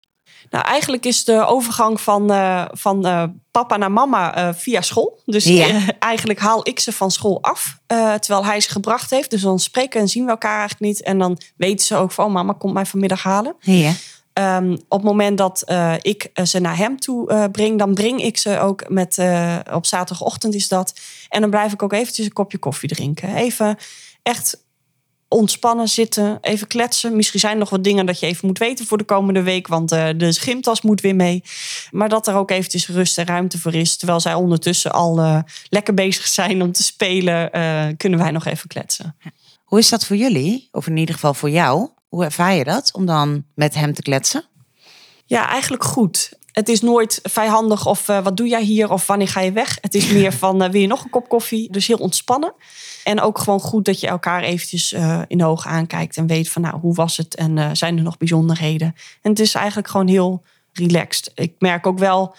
Nou, 0.50 0.64
eigenlijk 0.64 1.06
is 1.06 1.24
de 1.24 1.46
overgang 1.46 2.00
van, 2.00 2.32
uh, 2.32 2.64
van 2.70 3.06
uh, 3.06 3.24
papa 3.50 3.76
naar 3.76 3.92
mama 3.92 4.38
uh, 4.38 4.54
via 4.54 4.80
school. 4.80 5.20
Dus 5.24 5.44
Ja. 5.44 5.80
eigenlijk 5.98 6.38
haal 6.38 6.68
ik 6.68 6.80
ze 6.80 6.92
van 6.92 7.10
school 7.10 7.42
af, 7.42 7.78
eh, 7.86 8.14
terwijl 8.14 8.44
hij 8.44 8.60
ze 8.60 8.70
gebracht 8.70 9.10
heeft. 9.10 9.30
Dus 9.30 9.40
dan 9.42 9.58
spreken 9.58 10.00
en 10.00 10.08
zien 10.08 10.24
we 10.24 10.30
elkaar 10.30 10.58
eigenlijk 10.58 10.80
niet. 10.80 11.02
En 11.02 11.18
dan 11.18 11.38
weten 11.56 11.86
ze 11.86 11.96
ook 11.96 12.12
van, 12.12 12.24
oh, 12.26 12.32
mama 12.32 12.52
komt 12.52 12.74
mij 12.74 12.86
vanmiddag 12.86 13.22
halen. 13.22 13.56
Ja. 13.60 13.92
Um, 14.38 14.72
op 14.72 14.98
het 14.98 15.02
moment 15.02 15.38
dat 15.38 15.62
uh, 15.66 15.94
ik 16.00 16.30
ze 16.44 16.58
naar 16.58 16.76
hem 16.76 17.00
toe 17.00 17.32
uh, 17.32 17.44
breng, 17.52 17.78
dan 17.78 17.94
breng 17.94 18.22
ik 18.22 18.36
ze 18.36 18.58
ook 18.58 18.88
met, 18.88 19.18
op 19.72 19.86
zaterdagochtend 19.86 20.54
is 20.54 20.68
dat. 20.68 21.00
En 21.28 21.40
dan 21.40 21.50
blijf 21.50 21.72
ik 21.72 21.82
ook 21.82 21.92
eventjes 21.92 22.26
een 22.26 22.32
kopje 22.32 22.58
koffie 22.58 22.88
drinken. 22.88 23.34
Even 23.34 23.76
echt 24.22 24.64
ontspannen 25.28 25.88
zitten, 25.88 26.38
even 26.40 26.66
kletsen. 26.66 27.16
Misschien 27.16 27.40
zijn 27.40 27.52
er 27.52 27.58
nog 27.58 27.70
wat 27.70 27.84
dingen 27.84 28.06
dat 28.06 28.20
je 28.20 28.26
even 28.26 28.46
moet 28.46 28.58
weten 28.58 28.86
voor 28.86 28.98
de 28.98 29.04
komende 29.04 29.42
week, 29.42 29.66
want 29.66 29.88
de 29.88 30.32
gymtas 30.32 30.82
moet 30.82 31.00
weer 31.00 31.16
mee. 31.16 31.42
Maar 31.90 32.08
dat 32.08 32.26
er 32.26 32.34
ook 32.34 32.50
eventjes 32.50 32.88
rust 32.88 33.18
en 33.18 33.26
ruimte 33.26 33.58
voor 33.58 33.74
is. 33.74 33.96
Terwijl 33.96 34.20
zij 34.20 34.34
ondertussen 34.34 34.92
al 34.92 35.42
lekker 35.68 35.94
bezig 35.94 36.26
zijn 36.26 36.62
om 36.62 36.72
te 36.72 36.82
spelen, 36.82 37.50
kunnen 37.96 38.18
wij 38.18 38.30
nog 38.30 38.44
even 38.44 38.68
kletsen. 38.68 39.16
Hoe 39.64 39.78
is 39.78 39.88
dat 39.88 40.04
voor 40.04 40.16
jullie? 40.16 40.68
Of 40.72 40.86
in 40.86 40.96
ieder 40.96 41.14
geval 41.14 41.34
voor 41.34 41.50
jou? 41.50 41.88
Hoe 42.08 42.24
ervaar 42.24 42.54
je 42.54 42.64
dat 42.64 42.90
om 42.92 43.06
dan 43.06 43.44
met 43.54 43.74
hem 43.74 43.94
te 43.94 44.02
kletsen? 44.02 44.44
Ja, 45.26 45.48
eigenlijk 45.48 45.84
goed. 45.84 46.32
Het 46.52 46.68
is 46.68 46.80
nooit 46.80 47.20
vijandig 47.22 47.86
of 47.86 48.08
uh, 48.08 48.22
wat 48.22 48.36
doe 48.36 48.48
jij 48.48 48.62
hier 48.62 48.90
of 48.90 49.06
wanneer 49.06 49.28
ga 49.28 49.40
je 49.40 49.52
weg. 49.52 49.78
Het 49.80 49.94
is 49.94 50.08
meer 50.08 50.32
van 50.42 50.62
uh, 50.62 50.68
wil 50.68 50.80
je 50.80 50.86
nog 50.86 51.04
een 51.04 51.10
kop 51.10 51.28
koffie? 51.28 51.72
Dus 51.72 51.86
heel 51.86 51.96
ontspannen. 51.96 52.52
En 53.04 53.20
ook 53.20 53.38
gewoon 53.38 53.60
goed 53.60 53.84
dat 53.84 54.00
je 54.00 54.06
elkaar 54.06 54.42
eventjes 54.42 54.92
uh, 54.92 55.22
in 55.26 55.38
de 55.38 55.44
ogen 55.44 55.70
aankijkt 55.70 56.16
en 56.16 56.26
weet 56.26 56.48
van 56.48 56.62
nou 56.62 56.78
hoe 56.78 56.94
was 56.94 57.16
het 57.16 57.34
en 57.34 57.76
zijn 57.76 57.96
er 57.96 58.02
nog 58.02 58.16
bijzonderheden. 58.16 58.94
En 59.22 59.30
het 59.30 59.40
is 59.40 59.54
eigenlijk 59.54 59.88
gewoon 59.88 60.08
heel 60.08 60.42
relaxed. 60.72 61.32
Ik 61.34 61.54
merk 61.58 61.86
ook 61.86 61.98
wel 61.98 62.34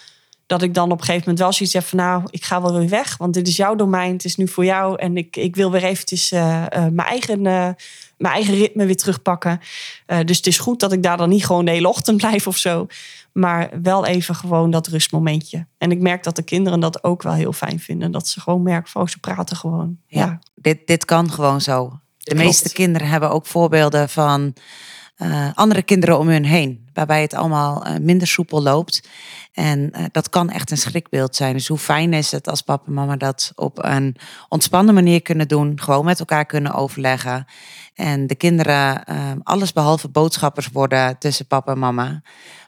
dat 0.45 0.61
ik 0.61 0.73
dan 0.73 0.91
op 0.91 0.99
een 0.99 1.05
gegeven 1.05 1.19
moment 1.19 1.39
wel 1.39 1.53
zoiets 1.53 1.73
heb 1.75 1.83
van 1.83 1.97
nou 1.97 2.23
ik 2.29 2.43
ga 2.43 2.61
wel 2.61 2.73
weer 2.73 2.89
weg, 2.89 3.17
want 3.17 3.33
dit 3.33 3.47
is 3.47 3.55
jouw 3.55 3.75
domein, 3.75 4.13
het 4.13 4.25
is 4.25 4.35
nu 4.35 4.47
voor 4.47 4.65
jou 4.65 4.99
en 4.99 5.17
ik, 5.17 5.35
ik 5.35 5.55
wil 5.55 5.71
weer 5.71 5.83
eventjes 5.83 6.29
mijn 6.29 6.97
eigen 6.97 7.75
mijn 8.17 8.33
eigen 8.33 8.53
ritme 8.53 8.85
weer 8.85 8.97
terugpakken. 8.97 9.59
Uh, 10.07 10.19
dus 10.25 10.37
het 10.37 10.47
is 10.47 10.57
goed 10.57 10.79
dat 10.79 10.91
ik 10.91 11.03
daar 11.03 11.17
dan 11.17 11.29
niet 11.29 11.45
gewoon 11.45 11.65
de 11.65 11.71
hele 11.71 11.87
ochtend 11.87 12.17
blijf 12.27 12.47
of 12.47 12.57
zo. 12.57 12.87
Maar 13.31 13.69
wel 13.81 14.05
even 14.05 14.35
gewoon 14.35 14.71
dat 14.71 14.87
rustmomentje. 14.87 15.67
En 15.77 15.91
ik 15.91 15.99
merk 15.99 16.23
dat 16.23 16.35
de 16.35 16.43
kinderen 16.43 16.79
dat 16.79 17.03
ook 17.03 17.23
wel 17.23 17.33
heel 17.33 17.53
fijn 17.53 17.79
vinden. 17.79 18.11
Dat 18.11 18.27
ze 18.27 18.41
gewoon 18.41 18.63
merken 18.63 18.91
van, 18.91 19.01
oh, 19.01 19.07
ze 19.07 19.19
praten 19.19 19.57
gewoon. 19.57 19.97
Ja, 20.07 20.25
ja. 20.25 20.39
Dit, 20.55 20.87
dit 20.87 21.05
kan 21.05 21.31
gewoon 21.31 21.61
zo. 21.61 21.99
De 22.17 22.33
Klopt. 22.33 22.45
meeste 22.45 22.73
kinderen 22.73 23.07
hebben 23.07 23.29
ook 23.29 23.45
voorbeelden 23.45 24.09
van 24.09 24.53
uh, 25.17 25.49
andere 25.53 25.81
kinderen 25.81 26.19
om 26.19 26.27
hun 26.27 26.45
heen. 26.45 26.87
Waarbij 26.93 27.21
het 27.21 27.33
allemaal 27.33 27.87
uh, 27.87 27.95
minder 27.97 28.27
soepel 28.27 28.61
loopt. 28.61 29.09
En 29.53 30.09
dat 30.11 30.29
kan 30.29 30.49
echt 30.49 30.71
een 30.71 30.77
schrikbeeld 30.77 31.35
zijn. 31.35 31.53
Dus 31.53 31.67
hoe 31.67 31.77
fijn 31.77 32.13
is 32.13 32.31
het 32.31 32.47
als 32.47 32.61
papa 32.61 32.87
en 32.87 32.93
mama 32.93 33.15
dat 33.15 33.51
op 33.55 33.83
een 33.83 34.15
ontspannen 34.49 34.93
manier 34.93 35.21
kunnen 35.21 35.47
doen. 35.47 35.79
Gewoon 35.79 36.05
met 36.05 36.19
elkaar 36.19 36.45
kunnen 36.45 36.73
overleggen. 36.73 37.45
En 37.97 38.27
de 38.27 38.35
kinderen 38.35 39.03
uh, 39.09 39.31
alles 39.43 39.73
behalve 39.73 40.07
boodschappers 40.07 40.67
worden 40.67 41.17
tussen 41.17 41.47
papa 41.47 41.71
en 41.71 41.79
mama. 41.79 42.21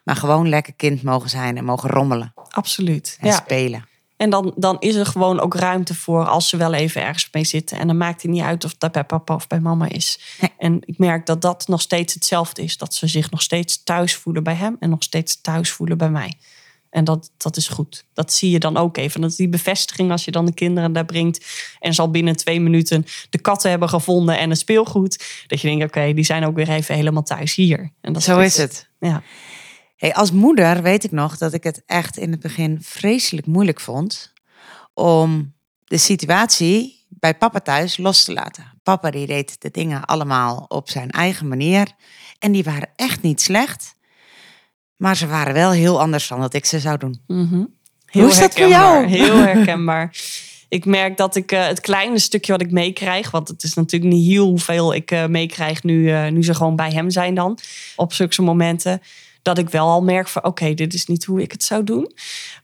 Maar 0.04 0.16
gewoon 0.16 0.50
lekker 0.50 0.74
kind 0.74 1.04
mogen 1.04 1.30
zijn 1.30 1.58
en 1.58 1.66
mogen 1.66 1.90
rommelen. 1.90 2.34
Absoluut. 2.50 3.18
En 3.20 3.28
ja. 3.28 3.34
spelen. 3.34 3.88
En 4.18 4.30
dan, 4.30 4.54
dan 4.56 4.80
is 4.80 4.96
er 4.96 5.06
gewoon 5.06 5.40
ook 5.40 5.54
ruimte 5.54 5.96
voor 5.96 6.26
als 6.26 6.50
ze 6.50 6.58
wel 6.58 6.74
even 6.74 7.02
ergens 7.02 7.30
mee 7.32 7.44
zitten. 7.44 7.80
En 7.80 7.88
dan 7.88 7.98
maakt 7.98 8.22
het 8.22 8.32
niet 8.32 8.44
uit 8.44 8.66
of 8.66 8.76
dat 8.78 8.92
bij 8.92 9.04
papa 9.04 9.34
of 9.34 9.48
bij 9.48 9.60
mama 9.60 9.90
is. 9.90 10.20
Nee. 10.42 10.52
En 10.58 10.80
ik 10.86 10.98
merk 10.98 11.26
dat 11.26 11.42
dat 11.42 11.68
nog 11.68 11.82
steeds 11.82 12.14
hetzelfde 12.14 12.64
is. 12.64 12.78
Dat 12.78 12.94
ze 12.94 13.08
zich 13.08 13.32
nog 13.32 13.42
steeds 13.42 13.84
thuis 13.84 14.16
voelen 14.16 14.44
bij 14.44 14.54
hem 14.54 14.76
en 14.80 14.90
nog 14.90 15.04
steeds 15.04 15.42
thuis 15.42 15.72
voelen 15.72 15.98
bij 15.98 16.10
mij. 16.10 16.38
En 16.90 17.04
dat, 17.04 17.32
dat 17.38 17.58
is 17.58 17.68
goed. 17.68 18.06
Dat 18.14 18.34
zie 18.34 18.52
je 18.52 18.60
dan 18.60 18.78
ook 18.78 18.98
even. 18.98 19.22
Dat 19.22 19.30
is 19.30 19.36
die 19.36 19.50
bevestiging 19.50 20.12
als 20.12 20.26
je 20.26 20.32
dan 20.32 20.46
de 20.46 20.54
kinderen 20.54 20.94
daar 20.94 21.06
brengt. 21.06 21.46
En 21.80 21.94
ze 21.94 22.02
al 22.02 22.12
binnen 22.12 22.36
twee 22.36 22.60
minuten 22.60 23.06
de 23.30 23.40
katten 23.40 23.70
hebben 23.70 23.90
gevonden 23.90 24.38
en 24.38 24.50
het 24.50 24.60
speelgoed. 24.60 25.44
Dat 25.48 25.62
je 25.62 25.68
denkt, 25.68 25.84
oké, 25.84 25.98
okay, 25.98 26.14
die 26.14 26.24
zijn 26.24 26.46
ook 26.46 26.56
weer 26.56 26.70
even 26.70 26.96
helemaal 26.96 27.24
thuis 27.24 27.56
hier. 27.56 27.92
En 28.02 28.14
dat 28.14 28.24
Zo 28.24 28.40
is 28.40 28.58
het. 28.58 28.90
Ja. 29.00 29.24
Hey, 29.96 30.14
als 30.14 30.32
moeder 30.32 30.82
weet 30.82 31.04
ik 31.04 31.12
nog 31.12 31.38
dat 31.38 31.54
ik 31.54 31.64
het 31.64 31.84
echt 31.86 32.18
in 32.18 32.32
het 32.32 32.40
begin 32.40 32.78
vreselijk 32.82 33.48
moeilijk 33.48 33.80
vond. 33.80 34.34
Om 34.94 35.54
de 35.86 35.98
situatie 35.98 37.06
bij 37.10 37.36
papa 37.36 37.60
thuis 37.60 37.98
los 37.98 38.24
te 38.24 38.34
laten. 38.34 38.80
Papa 38.84 39.10
die 39.10 39.28
deed 39.28 39.62
de 39.62 39.72
dingen 39.72 40.06
allemaal 40.06 40.66
op 40.68 40.90
zijn 40.90 41.10
eigen 41.10 41.48
manier. 41.48 41.88
En 42.40 42.52
die 42.52 42.64
waren 42.64 42.90
echt 42.96 43.22
niet 43.22 43.42
slecht. 43.42 43.96
Maar 45.00 45.18
ze 45.18 45.28
waren 45.28 45.54
wel 45.54 45.72
heel 45.72 46.00
anders 46.00 46.28
dan 46.28 46.40
dat 46.40 46.54
ik 46.54 46.66
ze 46.66 46.80
zou 46.80 46.98
doen. 46.98 47.22
Mm 47.28 47.48
-hmm. 47.50 47.74
Heel 48.06 48.22
Hoe 48.22 48.32
is 48.32 48.40
dat 48.40 48.54
voor 48.54 48.68
jou? 48.68 49.06
Heel 49.06 49.36
herkenbaar. 49.52 50.16
ik 50.70 50.86
merk 50.86 51.18
dat 51.18 51.36
ik 51.36 51.52
uh, 51.52 51.68
het 51.68 51.80
kleine 51.80 52.20
stukje 52.20 52.52
wat 52.52 52.62
ik 52.62 52.72
meekrijg, 52.72 53.32
want 53.32 53.48
het 53.48 53.64
is 53.64 53.74
natuurlijk 53.74 54.14
niet 54.14 54.28
heel 54.28 54.46
hoeveel 54.46 54.94
ik 54.94 55.12
uh, 55.12 55.26
meekrijg 55.26 55.84
nu, 55.84 56.12
uh, 56.12 56.28
nu 56.28 56.44
ze 56.44 56.54
gewoon 56.54 56.76
bij 56.76 56.92
hem 56.92 57.10
zijn 57.10 57.36
dan, 57.36 57.58
op 57.96 58.14
zulke 58.14 58.42
momenten, 58.42 59.02
dat 59.42 59.58
ik 59.58 59.70
wel 59.70 59.88
al 59.88 60.04
merk 60.04 60.28
van 60.28 60.44
oké, 60.44 60.64
okay, 60.64 60.74
dit 60.74 60.94
is 60.94 61.06
niet 61.06 61.26
hoe 61.26 61.42
ik 61.42 61.52
het 61.52 61.64
zou 61.64 61.84
doen. 61.84 62.12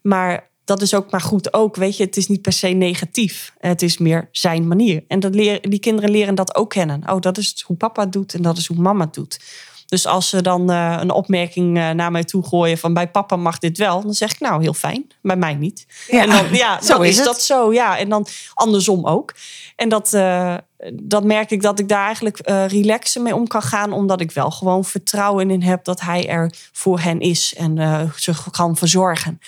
Maar 0.02 0.50
dat 0.66 0.82
is 0.82 0.94
ook 0.94 1.12
maar 1.12 1.22
goed 1.22 1.54
ook, 1.54 1.76
weet 1.76 1.98
je, 1.98 2.04
het 2.04 2.18
is 2.18 2.28
niet 2.28 2.42
per 2.42 2.54
se 2.54 2.68
negatief. 2.68 3.54
Het 3.58 3.82
is 3.82 3.98
meer 3.98 4.30
zijn 4.32 4.68
manier. 4.68 5.04
En 5.08 5.20
dat 5.20 5.36
leren, 5.36 5.70
die 5.70 5.80
kinderen 5.80 6.12
leren 6.12 6.36
dat 6.36 6.56
ook 6.56 6.70
kennen. 6.70 7.12
Oh, 7.12 7.20
dat 7.20 7.38
is 7.38 7.64
hoe 7.66 7.78
papa 7.78 8.02
het 8.02 8.12
doet 8.12 8.34
en 8.34 8.42
dat 8.42 8.58
is 8.58 8.68
hoe 8.68 8.78
mama 8.78 9.04
het 9.06 9.14
doet. 9.14 9.40
Dus 9.86 10.08
als 10.08 10.30
ze 10.30 10.42
dan 10.42 10.72
uh, 10.72 10.98
een 11.00 11.12
opmerking 11.12 11.78
uh, 11.78 11.90
naar 11.90 12.12
mij 12.12 12.24
toe 12.24 12.46
gooien 12.46 12.78
van 12.78 12.94
bij 12.94 13.10
papa 13.10 13.36
mag 13.36 13.60
dit 13.60 13.78
wel, 13.78 14.02
dan 14.02 14.14
zeg 14.14 14.32
ik 14.32 14.40
nou 14.40 14.62
heel 14.62 14.74
fijn, 14.74 15.12
bij 15.22 15.36
mij 15.36 15.54
niet. 15.54 15.86
Ja, 16.08 16.22
en 16.22 16.30
dan, 16.30 16.46
ja, 16.52 16.80
zo 16.82 16.94
dan 16.94 17.06
is, 17.06 17.24
dat 17.24 17.42
zo, 17.42 17.74
ja. 17.74 17.98
En 17.98 18.10
dan 18.10 18.28
andersom 18.54 19.06
ook. 19.06 19.34
En 19.76 19.90
dat, 19.90 20.14
uh, 20.14 20.56
dat 20.94 21.24
merk 21.24 21.52
ik 21.52 21.62
dat 21.62 21.80
ik 21.80 21.90
daar 21.90 22.06
eigenlijk 22.06 22.40
relaxen 22.68 23.24
mee 23.24 23.36
om 23.36 23.48
kan 23.48 23.62
gaan, 23.62 23.94
omdat 23.94 24.22
ik 24.22 24.32
wel 24.32 24.52
gewoon 24.52 24.86
vertrouwen 24.86 25.50
in 25.50 25.62
heb 25.62 25.84
dat 25.84 26.02
hij 26.02 26.28
er 26.28 26.54
voor 26.72 27.00
hen 27.00 27.20
is 27.20 27.54
en 27.58 27.78
ze 28.16 28.34
kan 28.52 28.76
verzorgen. 28.76 29.40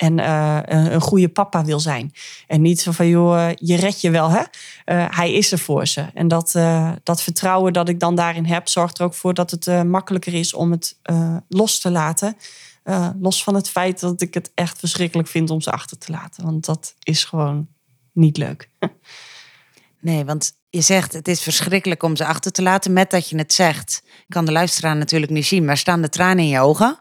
En 0.00 0.18
uh, 0.18 0.58
een 0.62 1.00
goede 1.00 1.28
papa 1.28 1.64
wil 1.64 1.80
zijn. 1.80 2.12
En 2.46 2.60
niet 2.60 2.80
zo 2.80 2.92
van, 2.92 3.08
joh, 3.08 3.50
je 3.54 3.76
red 3.76 4.00
je 4.00 4.10
wel, 4.10 4.30
hè? 4.30 4.40
Uh, 4.40 5.06
hij 5.16 5.32
is 5.32 5.52
er 5.52 5.58
voor 5.58 5.86
ze. 5.86 6.06
En 6.14 6.28
dat, 6.28 6.54
uh, 6.56 6.92
dat 7.02 7.22
vertrouwen 7.22 7.72
dat 7.72 7.88
ik 7.88 8.00
dan 8.00 8.14
daarin 8.14 8.44
heb, 8.44 8.68
zorgt 8.68 8.98
er 8.98 9.04
ook 9.04 9.14
voor 9.14 9.34
dat 9.34 9.50
het 9.50 9.84
makkelijker 9.84 10.34
is 10.34 10.54
om 10.54 10.70
het 10.70 10.98
los 11.48 11.78
te 11.78 11.90
laten. 11.90 12.36
los 13.20 13.42
van 13.42 13.54
het 13.54 13.68
feit 13.68 14.00
dat 14.00 14.20
ik 14.20 14.34
het 14.34 14.50
echt 14.54 14.78
verschrikkelijk 14.78 15.28
vind 15.28 15.50
om 15.50 15.60
ze 15.60 15.70
achter 15.70 15.98
te 15.98 16.12
laten. 16.12 16.44
Want 16.44 16.64
dat 16.64 16.94
is 17.02 17.24
gewoon 17.24 17.68
niet 18.12 18.36
leuk. 18.36 18.68
Nee, 20.02 20.24
want 20.24 20.52
je 20.70 20.80
zegt 20.80 21.12
het 21.12 21.28
is 21.28 21.42
verschrikkelijk 21.42 22.02
om 22.02 22.16
ze 22.16 22.24
achter 22.24 22.52
te 22.52 22.62
laten. 22.62 22.92
Met 22.92 23.10
dat 23.10 23.28
je 23.28 23.36
het 23.36 23.52
zegt, 23.52 24.02
kan 24.28 24.44
de 24.44 24.52
luisteraar 24.52 24.96
natuurlijk 24.96 25.32
niet 25.32 25.46
zien, 25.46 25.64
maar 25.64 25.76
staan 25.76 26.02
de 26.02 26.08
tranen 26.08 26.44
in 26.44 26.50
je 26.50 26.60
ogen. 26.60 27.00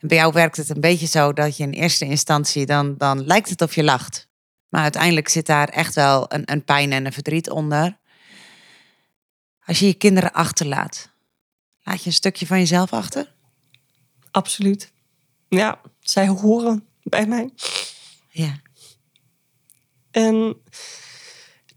En 0.00 0.08
bij 0.08 0.16
jou 0.16 0.32
werkt 0.32 0.56
het 0.56 0.68
een 0.68 0.80
beetje 0.80 1.06
zo 1.06 1.32
dat 1.32 1.56
je 1.56 1.62
in 1.62 1.70
eerste 1.70 2.04
instantie 2.04 2.66
dan, 2.66 2.94
dan 2.98 3.24
lijkt 3.24 3.48
het 3.48 3.62
of 3.62 3.74
je 3.74 3.84
lacht. 3.84 4.28
Maar 4.68 4.82
uiteindelijk 4.82 5.28
zit 5.28 5.46
daar 5.46 5.68
echt 5.68 5.94
wel 5.94 6.32
een, 6.32 6.42
een 6.44 6.64
pijn 6.64 6.92
en 6.92 7.06
een 7.06 7.12
verdriet 7.12 7.50
onder. 7.50 7.98
Als 9.64 9.78
je 9.78 9.86
je 9.86 9.94
kinderen 9.94 10.32
achterlaat, 10.32 11.10
laat 11.82 12.00
je 12.00 12.06
een 12.06 12.12
stukje 12.12 12.46
van 12.46 12.58
jezelf 12.58 12.92
achter? 12.92 13.32
Absoluut. 14.30 14.92
Ja, 15.48 15.80
zij 16.00 16.28
horen 16.28 16.86
bij 17.02 17.26
mij. 17.26 17.50
Ja. 18.28 18.60
En 20.10 20.56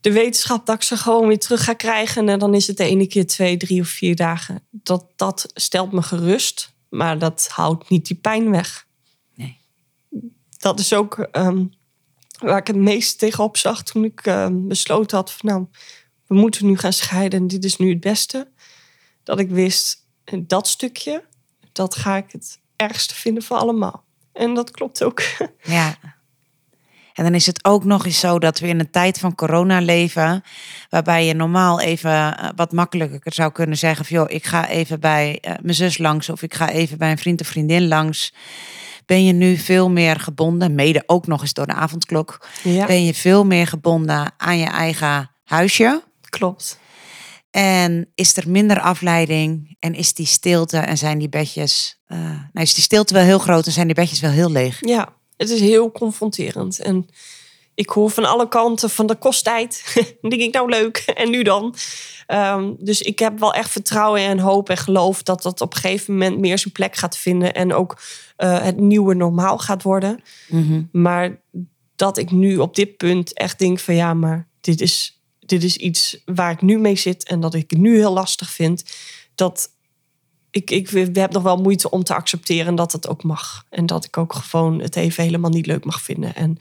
de 0.02 0.12
wetenschap 0.12 0.66
dat 0.66 0.76
ik 0.76 0.82
ze 0.82 0.98
gewoon 0.98 1.28
weer 1.28 1.40
terug 1.40 1.64
ga 1.64 1.74
krijgen. 1.74 2.30
En 2.30 2.40
dan 2.40 2.54
is 2.54 2.68
het 2.68 2.78
de 2.78 2.84
ene 2.84 3.08
keer 3.08 3.28
twee, 3.28 3.58
drie 3.58 3.82
of 3.82 3.88
vier 3.88 4.16
dagen. 4.16 4.68
Dat, 4.70 5.06
dat 5.16 5.50
stelt 5.54 5.92
me 5.92 6.02
gerust. 6.02 6.73
Maar 6.94 7.20
dat 7.20 7.48
houdt 7.48 7.90
niet 7.90 8.08
die 8.08 8.18
pijn 8.18 8.52
weg. 8.52 8.88
Nee. 9.36 9.60
Dat 10.58 10.80
is 10.80 10.94
ook 10.94 11.20
ehm, 11.20 11.66
waar 12.38 12.58
ik 12.58 12.68
het 12.68 12.76
meest 12.76 13.20
tegenop 13.20 13.58
zag 13.58 13.84
toen 13.84 14.04
ik 14.04 14.26
um, 14.26 14.68
besloten 14.68 15.18
had 15.18 15.32
van 15.32 15.50
nou, 15.50 15.66
we 16.28 16.36
moeten 16.36 16.66
nu 16.66 16.78
gaan 16.78 16.94
scheiden 16.94 17.40
en 17.40 17.48
dit 17.48 17.64
is 17.64 17.78
nu 17.78 17.90
het 17.90 18.00
beste. 18.00 18.52
Dat 19.24 19.40
ik 19.40 19.50
wist, 19.50 20.08
dat 20.40 20.68
stukje, 20.68 21.24
dat 21.72 21.96
ga 21.96 22.18
ik 22.18 22.32
het 22.32 22.60
ergste 22.76 23.16
vinden 23.16 23.44
van 23.44 23.60
allemaal. 23.60 24.04
En 24.32 24.54
dat 24.54 24.72
klopt 24.72 25.04
ook. 25.04 25.22
Ja. 25.64 25.98
En 27.14 27.24
dan 27.24 27.34
is 27.34 27.46
het 27.46 27.66
ook 27.66 27.84
nog 27.84 28.06
eens 28.06 28.20
zo 28.20 28.40
dat 28.40 28.60
we 28.60 28.68
in 28.68 28.80
een 28.80 28.92
tijd 28.92 29.20
van 29.20 29.36
corona 29.36 29.80
leven, 29.80 30.44
waarbij 30.90 31.26
je 31.26 31.34
normaal 31.34 31.80
even 31.80 32.38
eh, 32.38 32.50
wat 32.56 32.72
makkelijker 32.72 33.34
zou 33.34 33.52
kunnen 33.52 33.78
zeggen: 33.78 34.06
van, 34.06 34.18
joh, 34.18 34.32
ik 34.32 34.46
ga 34.46 34.68
even 34.68 35.00
bij 35.00 35.40
uh, 35.42 35.54
mijn 35.62 35.76
zus 35.76 35.98
langs 35.98 36.30
of 36.30 36.42
ik 36.42 36.54
ga 36.54 36.70
even 36.70 36.98
bij 36.98 37.12
een 37.12 37.18
vriend 37.18 37.42
of 37.42 37.48
vriendin 37.48 37.88
langs. 37.88 38.34
Ben 39.06 39.26
je 39.26 39.34
nu 39.34 39.58
veel 39.58 39.90
meer 39.90 40.20
gebonden, 40.20 40.76
mede 40.76 41.04
ook 41.06 41.28
nog 41.28 41.42
eens 41.42 41.54
door 41.54 41.68
de 41.68 41.74
avondklok, 41.74 42.48
ja. 42.64 42.86
ben 42.86 43.06
je 43.06 43.14
veel 43.14 43.46
meer 43.46 43.68
gebonden 43.68 44.34
aan 44.38 44.58
je 44.58 44.66
eigen 44.66 45.32
huisje. 45.44 46.04
Klopt. 46.30 46.80
En 47.52 48.12
is 48.16 48.38
er 48.38 48.50
minder 48.50 48.80
afleiding 48.80 49.76
en 49.80 49.94
is 49.94 50.14
die 50.14 50.26
stilte 50.26 50.78
en 50.78 50.98
zijn 50.98 51.20
die 51.20 51.30
bedjes, 51.30 52.00
uh, 52.08 52.18
nou 52.20 52.66
is 52.66 52.74
die 52.74 52.84
stilte 52.84 53.14
wel 53.14 53.24
heel 53.24 53.40
groot 53.40 53.66
en 53.66 53.72
zijn 53.72 53.86
die 53.86 53.96
bedjes 53.96 54.20
wel 54.20 54.32
heel 54.32 54.52
leeg. 54.52 54.78
Ja, 54.80 55.14
het 55.44 55.52
is 55.52 55.60
heel 55.60 55.92
confronterend. 55.92 56.80
En 56.80 57.08
ik 57.76 57.90
hoor 57.90 58.10
van 58.10 58.26
alle 58.26 58.48
kanten 58.48 58.90
van 58.90 59.08
de 59.08 59.16
kosttijd. 59.16 59.96
denk 60.22 60.42
ik 60.42 60.54
nou 60.54 60.70
leuk. 60.70 60.98
En 60.98 61.30
nu 61.30 61.44
dan? 61.44 61.76
Um, 62.28 62.76
dus 62.80 63.02
ik 63.02 63.20
heb 63.20 63.40
wel 63.40 63.54
echt 63.54 63.72
vertrouwen 63.72 64.22
en 64.22 64.40
hoop 64.40 64.70
en 64.70 64.78
geloof 64.78 65.24
dat 65.24 65.42
dat 65.42 65.62
op 65.62 65.74
een 65.74 65.80
gegeven 65.80 66.14
moment 66.14 66.40
meer 66.40 66.58
zijn 66.58 66.74
plek 66.74 66.96
gaat 66.96 67.18
vinden. 67.18 67.54
En 67.54 67.74
ook 67.74 68.02
uh, 68.38 68.62
het 68.62 68.80
nieuwe 68.80 69.14
normaal 69.14 69.58
gaat 69.58 69.84
worden. 69.84 70.24
Mm 70.48 70.68
-hmm. 70.68 70.90
Maar 70.92 71.42
dat 71.96 72.18
ik 72.18 72.32
nu 72.32 72.58
op 72.58 72.76
dit 72.76 72.98
punt 72.98 73.34
echt 73.34 73.60
denk 73.60 73.80
van 73.80 73.96
ja, 73.96 74.14
maar 74.14 74.48
dit 74.62 74.82
is, 74.82 75.22
dit 75.40 75.64
is 75.64 75.78
iets 75.78 76.22
waar 76.26 76.52
ik 76.52 76.62
nu 76.62 76.80
mee 76.80 76.96
zit. 76.96 77.24
En 77.24 77.40
dat 77.40 77.54
ik 77.54 77.70
het 77.70 77.80
nu 77.80 77.96
heel 77.96 78.14
lastig 78.14 78.50
vind. 78.50 78.84
Dat 79.36 79.70
ik, 80.54 80.72
ik 80.72 80.90
we 80.90 81.10
heb 81.14 81.32
nog 81.32 81.44
wel 81.44 81.58
moeite 81.58 81.90
om 81.90 82.04
te 82.04 82.14
accepteren 82.14 82.76
dat 82.76 82.92
het 82.92 83.08
ook 83.08 83.24
mag. 83.24 83.66
En 83.70 83.86
dat 83.86 84.06
ik 84.06 84.18
ook 84.18 84.34
gewoon 84.34 84.82
het 84.82 84.96
even 84.96 85.24
helemaal 85.24 85.50
niet 85.50 85.66
leuk 85.66 85.86
mag 85.86 86.02
vinden. 86.02 86.36
En 86.36 86.58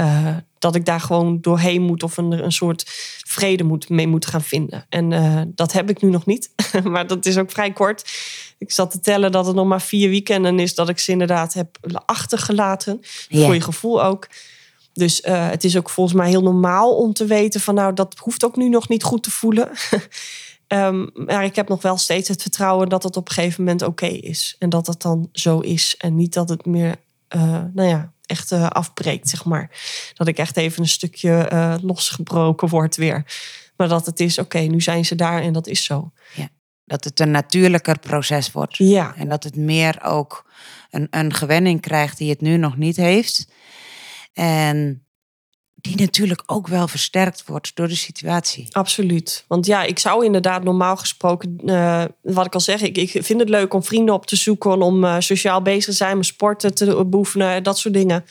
uh, 0.00 0.36
dat 0.58 0.74
ik 0.74 0.84
daar 0.84 1.00
gewoon 1.00 1.40
doorheen 1.40 1.82
moet 1.82 2.02
of 2.02 2.16
een, 2.16 2.44
een 2.44 2.52
soort 2.52 2.82
vrede 3.26 3.64
moet, 3.64 3.88
mee 3.88 4.06
moet 4.06 4.26
gaan 4.26 4.42
vinden. 4.42 4.86
En 4.88 5.10
uh, 5.10 5.42
dat 5.46 5.72
heb 5.72 5.90
ik 5.90 6.02
nu 6.02 6.10
nog 6.10 6.26
niet. 6.26 6.50
maar 6.84 7.06
dat 7.06 7.26
is 7.26 7.38
ook 7.38 7.50
vrij 7.50 7.72
kort. 7.72 8.10
Ik 8.58 8.72
zat 8.72 8.90
te 8.90 9.00
tellen 9.00 9.32
dat 9.32 9.46
het 9.46 9.54
nog 9.54 9.66
maar 9.66 9.82
vier 9.82 10.08
weekenden 10.08 10.58
is 10.58 10.74
dat 10.74 10.88
ik 10.88 10.98
ze 10.98 11.12
inderdaad 11.12 11.54
heb 11.54 11.78
achtergelaten. 12.06 13.00
Ja. 13.28 13.44
Voor 13.44 13.54
je 13.54 13.60
gevoel 13.60 14.04
ook. 14.04 14.28
Dus 14.92 15.24
uh, 15.24 15.48
het 15.48 15.64
is 15.64 15.76
ook 15.76 15.90
volgens 15.90 16.16
mij 16.16 16.28
heel 16.28 16.42
normaal 16.42 16.96
om 16.96 17.12
te 17.12 17.24
weten 17.24 17.60
van 17.60 17.74
nou, 17.74 17.94
dat 17.94 18.14
hoeft 18.18 18.44
ook 18.44 18.56
nu 18.56 18.68
nog 18.68 18.88
niet 18.88 19.02
goed 19.02 19.22
te 19.22 19.30
voelen. 19.30 19.70
Um, 20.74 21.10
maar 21.14 21.44
ik 21.44 21.56
heb 21.56 21.68
nog 21.68 21.82
wel 21.82 21.96
steeds 21.96 22.28
het 22.28 22.42
vertrouwen 22.42 22.88
dat 22.88 23.02
het 23.02 23.16
op 23.16 23.28
een 23.28 23.34
gegeven 23.34 23.64
moment 23.64 23.82
oké 23.82 24.04
okay 24.04 24.16
is. 24.16 24.56
En 24.58 24.68
dat 24.68 24.86
het 24.86 25.02
dan 25.02 25.28
zo 25.32 25.60
is. 25.60 25.96
En 25.96 26.16
niet 26.16 26.32
dat 26.32 26.48
het 26.48 26.66
meer, 26.66 26.96
uh, 27.36 27.62
nou 27.72 27.88
ja, 27.88 28.12
echt 28.26 28.52
uh, 28.52 28.66
afbreekt, 28.68 29.28
zeg 29.28 29.44
maar. 29.44 29.70
Dat 30.14 30.28
ik 30.28 30.38
echt 30.38 30.56
even 30.56 30.82
een 30.82 30.88
stukje 30.88 31.48
uh, 31.52 31.74
losgebroken 31.82 32.68
word 32.68 32.96
weer. 32.96 33.24
Maar 33.76 33.88
dat 33.88 34.06
het 34.06 34.20
is, 34.20 34.38
oké, 34.38 34.56
okay, 34.56 34.68
nu 34.68 34.80
zijn 34.80 35.04
ze 35.04 35.14
daar 35.14 35.42
en 35.42 35.52
dat 35.52 35.66
is 35.66 35.84
zo. 35.84 36.12
Ja, 36.34 36.48
dat 36.84 37.04
het 37.04 37.20
een 37.20 37.30
natuurlijker 37.30 37.98
proces 37.98 38.52
wordt. 38.52 38.76
Ja. 38.76 39.14
En 39.16 39.28
dat 39.28 39.44
het 39.44 39.56
meer 39.56 40.02
ook 40.02 40.50
een, 40.90 41.06
een 41.10 41.34
gewenning 41.34 41.80
krijgt 41.80 42.18
die 42.18 42.30
het 42.30 42.40
nu 42.40 42.56
nog 42.56 42.76
niet 42.76 42.96
heeft. 42.96 43.48
En 44.32 45.03
die 45.84 45.96
natuurlijk 45.96 46.42
ook 46.46 46.66
wel 46.66 46.88
versterkt 46.88 47.44
wordt 47.46 47.76
door 47.76 47.88
de 47.88 47.94
situatie. 47.94 48.66
Absoluut. 48.70 49.44
Want 49.48 49.66
ja, 49.66 49.82
ik 49.82 49.98
zou 49.98 50.24
inderdaad 50.24 50.64
normaal 50.64 50.96
gesproken, 50.96 51.58
uh, 51.64 52.04
wat 52.22 52.46
ik 52.46 52.54
al 52.54 52.60
zeg, 52.60 52.80
ik, 52.80 52.96
ik 52.96 53.10
vind 53.10 53.40
het 53.40 53.48
leuk 53.48 53.74
om 53.74 53.84
vrienden 53.84 54.14
op 54.14 54.26
te 54.26 54.36
zoeken, 54.36 54.82
om 54.82 55.04
uh, 55.04 55.16
sociaal 55.18 55.62
bezig 55.62 55.84
te 55.84 55.92
zijn, 55.92 56.12
mijn 56.12 56.24
sporten 56.24 56.74
te 56.74 57.04
beoefenen, 57.06 57.62
dat 57.62 57.78
soort 57.78 57.94
dingen. 57.94 58.24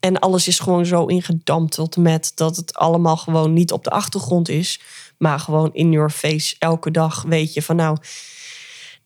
En 0.00 0.18
alles 0.18 0.48
is 0.48 0.58
gewoon 0.58 0.86
zo 0.86 1.04
ingedampt 1.04 1.96
met 1.96 2.32
dat 2.34 2.56
het 2.56 2.74
allemaal 2.74 3.16
gewoon 3.16 3.52
niet 3.52 3.72
op 3.72 3.84
de 3.84 3.90
achtergrond 3.90 4.48
is, 4.48 4.80
maar 5.18 5.38
gewoon 5.38 5.70
in 5.72 5.92
your 5.92 6.10
face 6.10 6.56
elke 6.58 6.90
dag 6.90 7.22
weet 7.22 7.54
je 7.54 7.62
van 7.62 7.76
nou, 7.76 7.96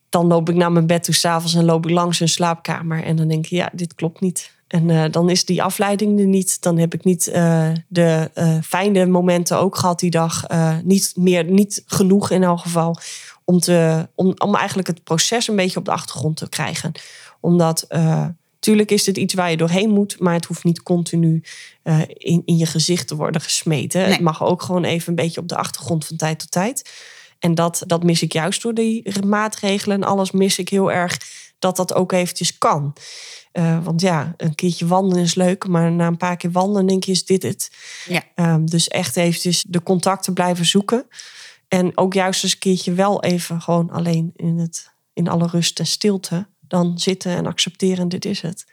dan 0.09 0.27
loop 0.27 0.49
ik 0.49 0.55
naar 0.55 0.73
mijn 0.73 0.87
bed 0.87 1.05
toe 1.05 1.15
s'avonds 1.15 1.55
en 1.55 1.65
loop 1.65 1.87
ik 1.87 1.93
langs 1.93 2.19
hun 2.19 2.29
slaapkamer 2.29 3.03
en 3.03 3.17
dan 3.17 3.29
denk 3.29 3.45
ik 3.45 3.51
ja, 3.51 3.71
dit 3.73 3.95
klopt 3.95 4.21
niet. 4.21 4.55
En 4.67 4.89
uh, 4.89 5.05
dan 5.11 5.31
is 5.31 5.45
die 5.45 5.63
afleiding 5.63 6.21
er 6.21 6.27
niet. 6.27 6.63
Dan 6.63 6.79
heb 6.79 6.95
ik 6.95 7.05
niet 7.05 7.29
uh, 7.29 7.69
de 7.89 8.31
uh, 8.35 8.59
fijne 8.63 9.07
momenten 9.07 9.59
ook 9.59 9.77
gehad 9.77 10.01
die 10.01 10.11
dag. 10.11 10.45
niet 10.85 11.13
meer, 11.17 11.45
niet 11.45 11.83
genoeg 11.87 12.31
in 12.31 12.43
elk 12.43 12.59
geval. 12.59 12.99
Om, 13.45 13.61
te, 13.61 14.09
om, 14.15 14.35
om 14.39 14.55
eigenlijk 14.55 14.89
het 14.89 15.05
proces 15.05 15.49
een 15.49 15.57
beetje 15.57 15.79
op 15.79 15.85
de 15.85 15.91
achtergrond 15.91 16.37
te 16.37 16.49
krijgen. 16.49 16.93
Omdat, 17.41 17.87
tuurlijk 18.59 18.91
is 18.91 19.05
dit 19.05 19.17
iets 19.17 19.35
waar 19.35 19.51
je 19.51 19.57
doorheen 19.57 19.91
moet. 19.91 20.21
Maar 20.21 20.35
het 20.35 20.45
hoeft 20.45 20.65
niet 20.65 20.83
continu 20.83 21.43
in, 22.07 22.43
in 22.45 22.57
je 22.57 22.67
gezicht 22.67 23.09
te 23.09 23.17
worden 23.17 23.41
gesmeten. 23.41 24.01
Nee. 24.01 24.11
Het 24.11 24.21
mag 24.21 24.45
ook 24.45 24.63
gewoon 24.63 24.85
even 24.85 25.09
een 25.09 25.15
beetje 25.15 25.41
op 25.41 25.49
de 25.49 25.57
achtergrond 25.57 26.07
van 26.07 26.17
tijd 26.17 26.39
tot 26.39 26.51
tijd. 26.51 26.91
En 27.39 27.55
dat, 27.55 27.83
dat 27.87 28.05
mis 28.05 28.23
ik 28.23 28.33
juist 28.33 28.63
door 28.63 28.75
die 28.75 29.25
maatregelen 29.27 29.97
en 29.97 30.09
alles 30.09 30.31
mis 30.31 30.59
ik 30.59 30.69
heel 30.69 30.93
erg. 30.93 31.19
Dat 31.59 31.77
dat 31.77 31.95
ook 31.95 32.13
eventjes 32.13 32.59
kan. 32.59 32.97
Uh, 33.53 33.85
want 33.85 34.01
ja, 34.01 34.35
een 34.37 34.55
keertje 34.55 34.87
wandelen 34.87 35.25
is 35.25 35.35
leuk, 35.35 35.67
maar 35.67 35.93
na 35.93 36.07
een 36.07 36.17
paar 36.17 36.37
keer 36.37 36.51
wandelen 36.51 36.87
denk 36.87 37.05
je, 37.05 37.13
is 37.13 37.25
dit 37.25 37.43
het? 37.43 37.71
Ja. 38.09 38.23
Um, 38.35 38.67
dus 38.67 38.89
echt 38.89 39.17
eventjes 39.17 39.65
de 39.69 39.83
contacten 39.83 40.33
blijven 40.33 40.67
zoeken. 40.67 41.07
En 41.69 41.99
ook 41.99 42.15
juist 42.15 42.43
eens 42.43 42.53
een 42.53 42.59
keertje 42.59 42.93
wel 42.93 43.23
even 43.23 43.61
gewoon 43.61 43.91
alleen 43.91 44.33
in, 44.37 44.59
het, 44.59 44.91
in 45.13 45.29
alle 45.29 45.47
rust 45.47 45.79
en 45.79 45.87
stilte 45.87 46.47
dan 46.61 46.99
zitten 46.99 47.37
en 47.37 47.47
accepteren, 47.47 48.09
dit 48.09 48.25
is 48.25 48.41
het. 48.41 48.67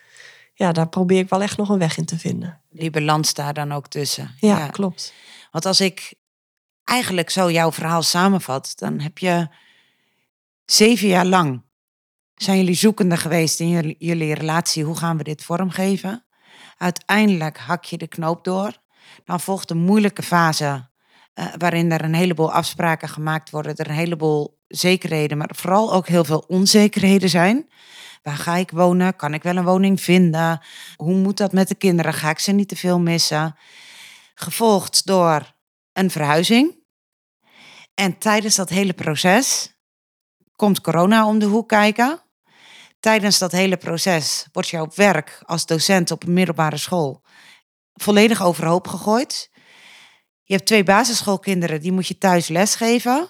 Ja, 0.54 0.72
daar 0.72 0.90
probeer 0.90 1.20
ik 1.20 1.30
wel 1.30 1.42
echt 1.42 1.58
nog 1.58 1.70
een 1.70 1.80
weg 1.80 1.98
in 1.98 2.06
te 2.06 2.20
vinden. 2.20 2.62
Die 2.70 2.90
balans 2.90 3.34
daar 3.34 3.54
dan 3.54 3.72
ook 3.72 3.88
tussen. 3.88 4.36
Ja, 4.40 4.58
ja. 4.58 4.68
klopt. 4.68 5.14
Want 5.52 5.66
als 5.66 5.82
ik 5.82 6.14
eigenlijk 6.84 7.30
zo 7.30 7.52
jouw 7.52 7.72
verhaal 7.72 8.02
samenvat, 8.02 8.74
dan 8.76 9.00
heb 9.00 9.18
je 9.18 9.48
zeven 10.66 11.08
jaar 11.08 11.26
lang 11.26 11.62
zijn 12.36 12.58
jullie 12.58 12.76
zoekende 12.76 13.18
geweest 13.18 13.60
in 13.60 13.70
jullie, 13.70 13.96
jullie 14.00 14.34
relatie? 14.34 14.84
Hoe 14.84 14.98
gaan 14.98 15.18
we 15.18 15.24
dit 15.24 15.44
vormgeven? 15.44 16.26
Uiteindelijk 16.78 17.58
hak 17.58 17.84
je 17.84 17.98
de 17.98 18.08
knoop 18.08 18.44
door. 18.44 18.82
Dan 19.26 19.40
volgt 19.40 19.70
een 19.70 19.78
moeilijke 19.78 20.24
fase 20.24 20.92
uh, 21.36 21.46
waarin 21.58 21.92
er 21.92 22.04
een 22.04 22.14
heleboel 22.14 22.52
afspraken 22.52 23.10
gemaakt 23.10 23.50
worden, 23.50 23.76
er 23.76 23.90
een 23.90 23.96
heleboel 23.96 24.62
zekerheden, 24.68 25.38
maar 25.38 25.50
vooral 25.56 25.94
ook 25.94 26.08
heel 26.08 26.24
veel 26.24 26.44
onzekerheden 26.48 27.30
zijn. 27.30 27.70
Waar 28.22 28.38
ga 28.38 28.56
ik 28.56 28.72
wonen? 28.72 29.16
Kan 29.16 29.34
ik 29.34 29.44
wel 29.44 29.56
een 29.56 29.64
woning 29.64 30.02
vinden? 30.02 30.62
Hoe 30.96 31.16
moet 31.16 31.38
dat 31.38 31.52
met 31.52 31.68
de 31.68 31.76
kinderen? 31.76 32.14
Ga 32.14 32.30
ik 32.30 32.40
ze 32.40 32.52
niet 32.52 32.68
te 32.68 32.76
veel 32.76 33.00
missen? 33.00 33.56
Gevolgd 34.36 35.06
door 35.06 35.54
een 35.94 36.12
verhuizing. 36.12 36.82
En 37.94 38.18
tijdens 38.18 38.56
dat 38.56 38.70
hele 38.70 38.94
proces 38.94 39.76
komt 40.56 40.82
corona 40.82 41.28
om 41.28 41.40
de 41.40 41.46
hoek 41.46 41.68
kijken. 41.68 42.23
Tijdens 43.04 43.38
dat 43.38 43.52
hele 43.52 43.78
proces 43.78 44.48
wordt 44.52 44.70
jouw 44.70 44.88
werk 44.96 45.42
als 45.46 45.66
docent 45.66 46.12
op 46.12 46.24
een 46.24 46.34
middelbare 46.34 46.78
school 46.78 47.22
volledig 47.94 48.42
overhoop 48.44 48.88
gegooid. 48.88 49.50
Je 50.44 50.54
hebt 50.54 50.66
twee 50.66 50.84
basisschoolkinderen, 50.84 51.82
die 51.82 51.92
moet 51.92 52.08
je 52.08 52.18
thuis 52.18 52.48
lesgeven. 52.48 53.30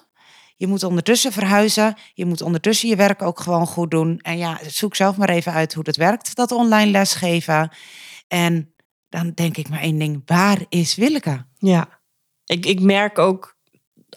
Je 0.55 0.67
moet 0.67 0.83
ondertussen 0.83 1.31
verhuizen. 1.31 1.97
Je 2.13 2.25
moet 2.25 2.41
ondertussen 2.41 2.89
je 2.89 2.95
werk 2.95 3.21
ook 3.21 3.39
gewoon 3.39 3.67
goed 3.67 3.91
doen. 3.91 4.19
En 4.19 4.37
ja, 4.37 4.59
zoek 4.67 4.95
zelf 4.95 5.17
maar 5.17 5.29
even 5.29 5.51
uit 5.51 5.73
hoe 5.73 5.83
dat 5.83 5.95
werkt, 5.95 6.35
dat 6.35 6.51
online 6.51 6.91
lesgeven. 6.91 7.71
En 8.27 8.73
dan 9.09 9.31
denk 9.31 9.57
ik 9.57 9.69
maar 9.69 9.81
één 9.81 9.97
ding, 9.97 10.21
waar 10.25 10.65
is 10.69 10.95
Willeke? 10.95 11.45
Ja, 11.57 12.01
ik, 12.45 12.65
ik 12.65 12.81
merk 12.81 13.19
ook 13.19 13.52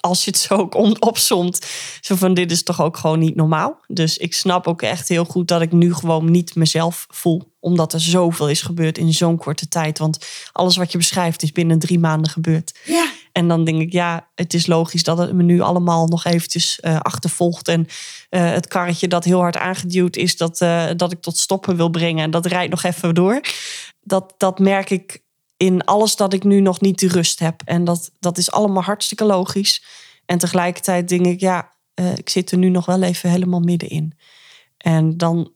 als 0.00 0.24
je 0.24 0.30
het 0.30 0.40
zo 0.40 0.54
ook 0.54 0.74
opzomt, 1.06 1.66
zo 2.00 2.14
van 2.14 2.34
dit 2.34 2.50
is 2.50 2.62
toch 2.62 2.82
ook 2.82 2.96
gewoon 2.96 3.18
niet 3.18 3.36
normaal. 3.36 3.80
Dus 3.86 4.16
ik 4.16 4.34
snap 4.34 4.66
ook 4.66 4.82
echt 4.82 5.08
heel 5.08 5.24
goed 5.24 5.48
dat 5.48 5.60
ik 5.60 5.72
nu 5.72 5.94
gewoon 5.94 6.30
niet 6.30 6.54
mezelf 6.54 7.06
voel, 7.10 7.54
omdat 7.60 7.92
er 7.92 8.00
zoveel 8.00 8.48
is 8.48 8.62
gebeurd 8.62 8.98
in 8.98 9.12
zo'n 9.12 9.36
korte 9.36 9.68
tijd. 9.68 9.98
Want 9.98 10.26
alles 10.52 10.76
wat 10.76 10.92
je 10.92 10.98
beschrijft 10.98 11.42
is 11.42 11.52
binnen 11.52 11.78
drie 11.78 11.98
maanden 11.98 12.30
gebeurd. 12.30 12.78
Ja. 12.84 13.10
En 13.32 13.48
dan 13.48 13.64
denk 13.64 13.80
ik, 13.80 13.92
ja, 13.92 14.28
het 14.34 14.54
is 14.54 14.66
logisch 14.66 15.02
dat 15.02 15.18
het 15.18 15.32
me 15.32 15.42
nu 15.42 15.60
allemaal 15.60 16.06
nog 16.06 16.24
eventjes 16.24 16.78
uh, 16.82 16.98
achtervolgt. 17.00 17.68
En 17.68 17.80
uh, 17.80 18.50
het 18.50 18.66
karretje 18.66 19.08
dat 19.08 19.24
heel 19.24 19.40
hard 19.40 19.56
aangeduwd 19.56 20.16
is, 20.16 20.36
dat, 20.36 20.60
uh, 20.60 20.86
dat 20.96 21.12
ik 21.12 21.20
tot 21.20 21.36
stoppen 21.36 21.76
wil 21.76 21.88
brengen. 21.88 22.24
En 22.24 22.30
dat 22.30 22.46
rijdt 22.46 22.70
nog 22.70 22.82
even 22.82 23.14
door. 23.14 23.40
Dat, 24.00 24.34
dat 24.36 24.58
merk 24.58 24.90
ik 24.90 25.24
in 25.56 25.84
alles 25.84 26.16
dat 26.16 26.32
ik 26.32 26.44
nu 26.44 26.60
nog 26.60 26.80
niet 26.80 26.98
de 26.98 27.08
rust 27.08 27.38
heb. 27.38 27.62
En 27.64 27.84
dat, 27.84 28.10
dat 28.18 28.38
is 28.38 28.50
allemaal 28.50 28.82
hartstikke 28.82 29.24
logisch. 29.24 29.84
En 30.26 30.38
tegelijkertijd 30.38 31.08
denk 31.08 31.26
ik, 31.26 31.40
ja, 31.40 31.72
uh, 32.00 32.16
ik 32.16 32.28
zit 32.28 32.50
er 32.50 32.58
nu 32.58 32.68
nog 32.68 32.86
wel 32.86 33.02
even 33.02 33.30
helemaal 33.30 33.60
middenin. 33.60 34.18
En 34.76 35.16
dan 35.16 35.52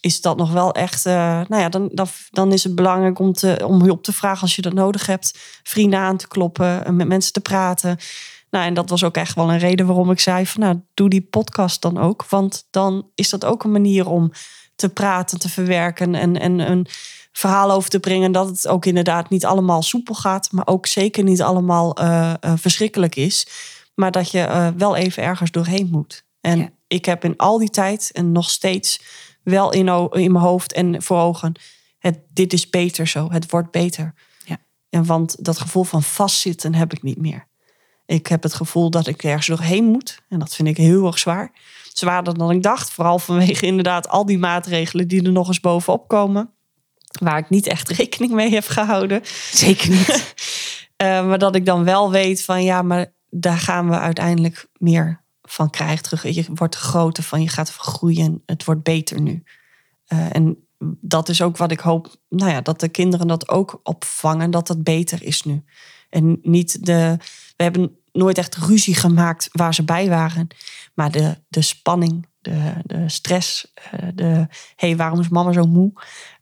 is 0.00 0.20
dat 0.20 0.36
nog 0.36 0.52
wel 0.52 0.72
echt, 0.72 1.06
uh, 1.06 1.12
nou 1.48 1.62
ja, 1.62 1.68
dan, 1.68 1.90
dan, 1.92 2.06
dan 2.30 2.52
is 2.52 2.64
het 2.64 2.74
belangrijk 2.74 3.18
om, 3.18 3.32
te, 3.32 3.62
om 3.66 3.82
hulp 3.82 4.02
te 4.02 4.12
vragen 4.12 4.42
als 4.42 4.56
je 4.56 4.62
dat 4.62 4.72
nodig 4.72 5.06
hebt. 5.06 5.38
Vrienden 5.62 5.98
aan 5.98 6.16
te 6.16 6.28
kloppen, 6.28 6.96
met 6.96 7.08
mensen 7.08 7.32
te 7.32 7.40
praten. 7.40 7.98
Nou, 8.50 8.66
en 8.66 8.74
dat 8.74 8.90
was 8.90 9.04
ook 9.04 9.16
echt 9.16 9.34
wel 9.34 9.50
een 9.52 9.58
reden 9.58 9.86
waarom 9.86 10.10
ik 10.10 10.20
zei 10.20 10.46
van, 10.46 10.60
nou, 10.60 10.80
doe 10.94 11.08
die 11.08 11.22
podcast 11.22 11.82
dan 11.82 11.98
ook. 11.98 12.28
Want 12.28 12.66
dan 12.70 13.10
is 13.14 13.30
dat 13.30 13.44
ook 13.44 13.64
een 13.64 13.72
manier 13.72 14.08
om 14.08 14.32
te 14.82 14.88
praten, 14.88 15.38
te 15.38 15.48
verwerken 15.48 16.14
en, 16.14 16.40
en 16.40 16.58
een 16.58 16.86
verhaal 17.32 17.70
over 17.70 17.90
te 17.90 18.00
brengen. 18.00 18.32
Dat 18.32 18.48
het 18.48 18.68
ook 18.68 18.86
inderdaad 18.86 19.30
niet 19.30 19.44
allemaal 19.44 19.82
soepel 19.82 20.14
gaat, 20.14 20.52
maar 20.52 20.66
ook 20.66 20.86
zeker 20.86 21.24
niet 21.24 21.42
allemaal 21.42 22.00
uh, 22.00 22.34
uh, 22.40 22.52
verschrikkelijk 22.56 23.16
is. 23.16 23.46
Maar 23.94 24.10
dat 24.10 24.30
je 24.30 24.38
uh, 24.38 24.68
wel 24.76 24.96
even 24.96 25.22
ergens 25.22 25.50
doorheen 25.50 25.88
moet. 25.90 26.24
En 26.40 26.58
ja. 26.58 26.70
ik 26.86 27.04
heb 27.04 27.24
in 27.24 27.36
al 27.36 27.58
die 27.58 27.70
tijd 27.70 28.10
en 28.12 28.32
nog 28.32 28.50
steeds 28.50 29.02
wel 29.42 29.72
in, 29.72 29.88
in 30.10 30.32
mijn 30.32 30.44
hoofd 30.44 30.72
en 30.72 31.02
voor 31.02 31.18
ogen. 31.18 31.52
Het, 31.98 32.18
dit 32.32 32.52
is 32.52 32.70
beter 32.70 33.06
zo. 33.06 33.30
Het 33.30 33.50
wordt 33.50 33.70
beter. 33.70 34.14
Ja. 34.44 34.56
En 34.90 35.04
want 35.04 35.44
dat 35.44 35.58
gevoel 35.58 35.84
van 35.84 36.02
vastzitten 36.02 36.74
heb 36.74 36.92
ik 36.92 37.02
niet 37.02 37.18
meer. 37.18 37.46
Ik 38.06 38.26
heb 38.26 38.42
het 38.42 38.54
gevoel 38.54 38.90
dat 38.90 39.06
ik 39.06 39.22
ergens 39.22 39.46
doorheen 39.46 39.84
moet. 39.84 40.22
En 40.28 40.38
dat 40.38 40.54
vind 40.54 40.68
ik 40.68 40.76
heel 40.76 41.06
erg 41.06 41.18
zwaar. 41.18 41.52
Zwaarder 41.92 42.38
dan 42.38 42.50
ik 42.50 42.62
dacht. 42.62 42.90
Vooral 42.90 43.18
vanwege 43.18 43.66
inderdaad 43.66 44.08
al 44.08 44.26
die 44.26 44.38
maatregelen 44.38 45.08
die 45.08 45.22
er 45.22 45.32
nog 45.32 45.48
eens 45.48 45.60
bovenop 45.60 46.08
komen. 46.08 46.50
Waar 47.20 47.38
ik 47.38 47.50
niet 47.50 47.66
echt 47.66 47.88
rekening 47.88 48.32
mee 48.32 48.50
heb 48.50 48.66
gehouden. 48.66 49.20
Zeker 49.52 49.90
niet. 49.90 50.34
uh, 51.02 51.26
maar 51.28 51.38
dat 51.38 51.54
ik 51.54 51.66
dan 51.66 51.84
wel 51.84 52.10
weet 52.10 52.44
van 52.44 52.64
ja, 52.64 52.82
maar 52.82 53.12
daar 53.30 53.58
gaan 53.58 53.88
we 53.88 53.98
uiteindelijk 53.98 54.68
meer 54.78 55.22
van 55.42 55.70
krijgen 55.70 56.02
terug. 56.02 56.34
Je 56.34 56.46
wordt 56.54 56.76
groter 56.76 57.22
van, 57.22 57.42
je 57.42 57.48
gaat 57.48 57.70
groeien. 57.70 58.42
Het 58.46 58.64
wordt 58.64 58.82
beter 58.82 59.20
nu. 59.20 59.42
Uh, 60.12 60.34
en 60.34 60.66
dat 61.00 61.28
is 61.28 61.42
ook 61.42 61.56
wat 61.56 61.70
ik 61.70 61.80
hoop, 61.80 62.16
nou 62.28 62.50
ja, 62.50 62.60
dat 62.60 62.80
de 62.80 62.88
kinderen 62.88 63.26
dat 63.26 63.48
ook 63.48 63.80
opvangen, 63.82 64.50
dat 64.50 64.68
het 64.68 64.84
beter 64.84 65.22
is 65.22 65.42
nu. 65.42 65.64
En 66.10 66.38
niet 66.42 66.86
de. 66.86 67.16
We 67.56 67.62
hebben 67.62 67.96
nooit 68.12 68.38
echt 68.38 68.56
ruzie 68.56 68.94
gemaakt 68.94 69.48
waar 69.52 69.74
ze 69.74 69.84
bij 69.84 70.08
waren. 70.08 70.48
Maar 70.94 71.10
de, 71.10 71.36
de 71.48 71.62
spanning, 71.62 72.26
de, 72.40 72.72
de 72.84 73.08
stress, 73.08 73.72
de 74.14 74.24
hé, 74.24 74.46
hey, 74.76 74.96
waarom 74.96 75.20
is 75.20 75.28
mama 75.28 75.52
zo 75.52 75.64
moe? 75.64 75.92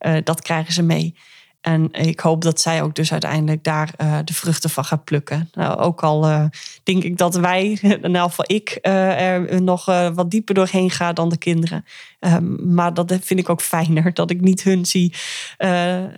Uh, 0.01 0.17
dat 0.25 0.43
krijgen 0.43 0.73
ze 0.73 0.83
mee. 0.83 1.15
En 1.61 1.93
ik 1.93 2.21
hoop 2.21 2.43
dat 2.43 2.61
zij 2.61 2.83
ook 2.83 2.95
dus 2.95 3.13
uiteindelijk 3.13 3.65
daar 3.65 3.93
uh, 3.99 4.19
de 4.25 4.35
vruchten 4.35 4.71
van 4.71 4.85
gaat 4.85 5.05
plukken. 5.05 5.49
Nou, 5.53 5.79
ook 5.79 6.03
al 6.03 6.49
denk 6.83 7.05
ik 7.05 7.17
dat 7.17 7.35
wij, 7.35 7.79
in 8.03 8.17
elk 8.17 8.29
geval 8.29 8.45
ik, 8.49 8.79
er 8.83 9.63
nog 9.63 9.85
wat 10.15 10.31
dieper 10.31 10.55
doorheen 10.55 10.91
ga 10.91 11.13
dan 11.13 11.29
de 11.29 11.39
kinderen. 11.39 11.85
Um, 12.21 12.75
maar 12.75 12.95
dat 12.95 13.19
vind 13.21 13.41
ik 13.41 13.49
ook 13.49 13.63
fijner. 13.63 14.15
Dat 14.21 14.31
ik 14.31 14.41
niet 14.41 14.63
hun 14.63 14.87
zie, 14.87 15.15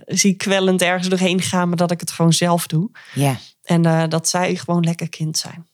zie 0.05 0.33
kwellend 0.33 0.81
ergens 0.81 1.09
doorheen 1.09 1.41
gaan, 1.41 1.67
maar 1.67 1.77
dat 1.77 1.91
ik 1.91 1.99
het 1.99 2.11
gewoon 2.11 2.33
zelf 2.33 2.67
doe. 2.67 2.89
Ja. 3.13 3.37
En 3.63 4.09
dat 4.09 4.27
zij 4.27 4.55
gewoon 4.55 4.83
lekker 4.83 5.09
kind 5.09 5.37
zijn. 5.37 5.67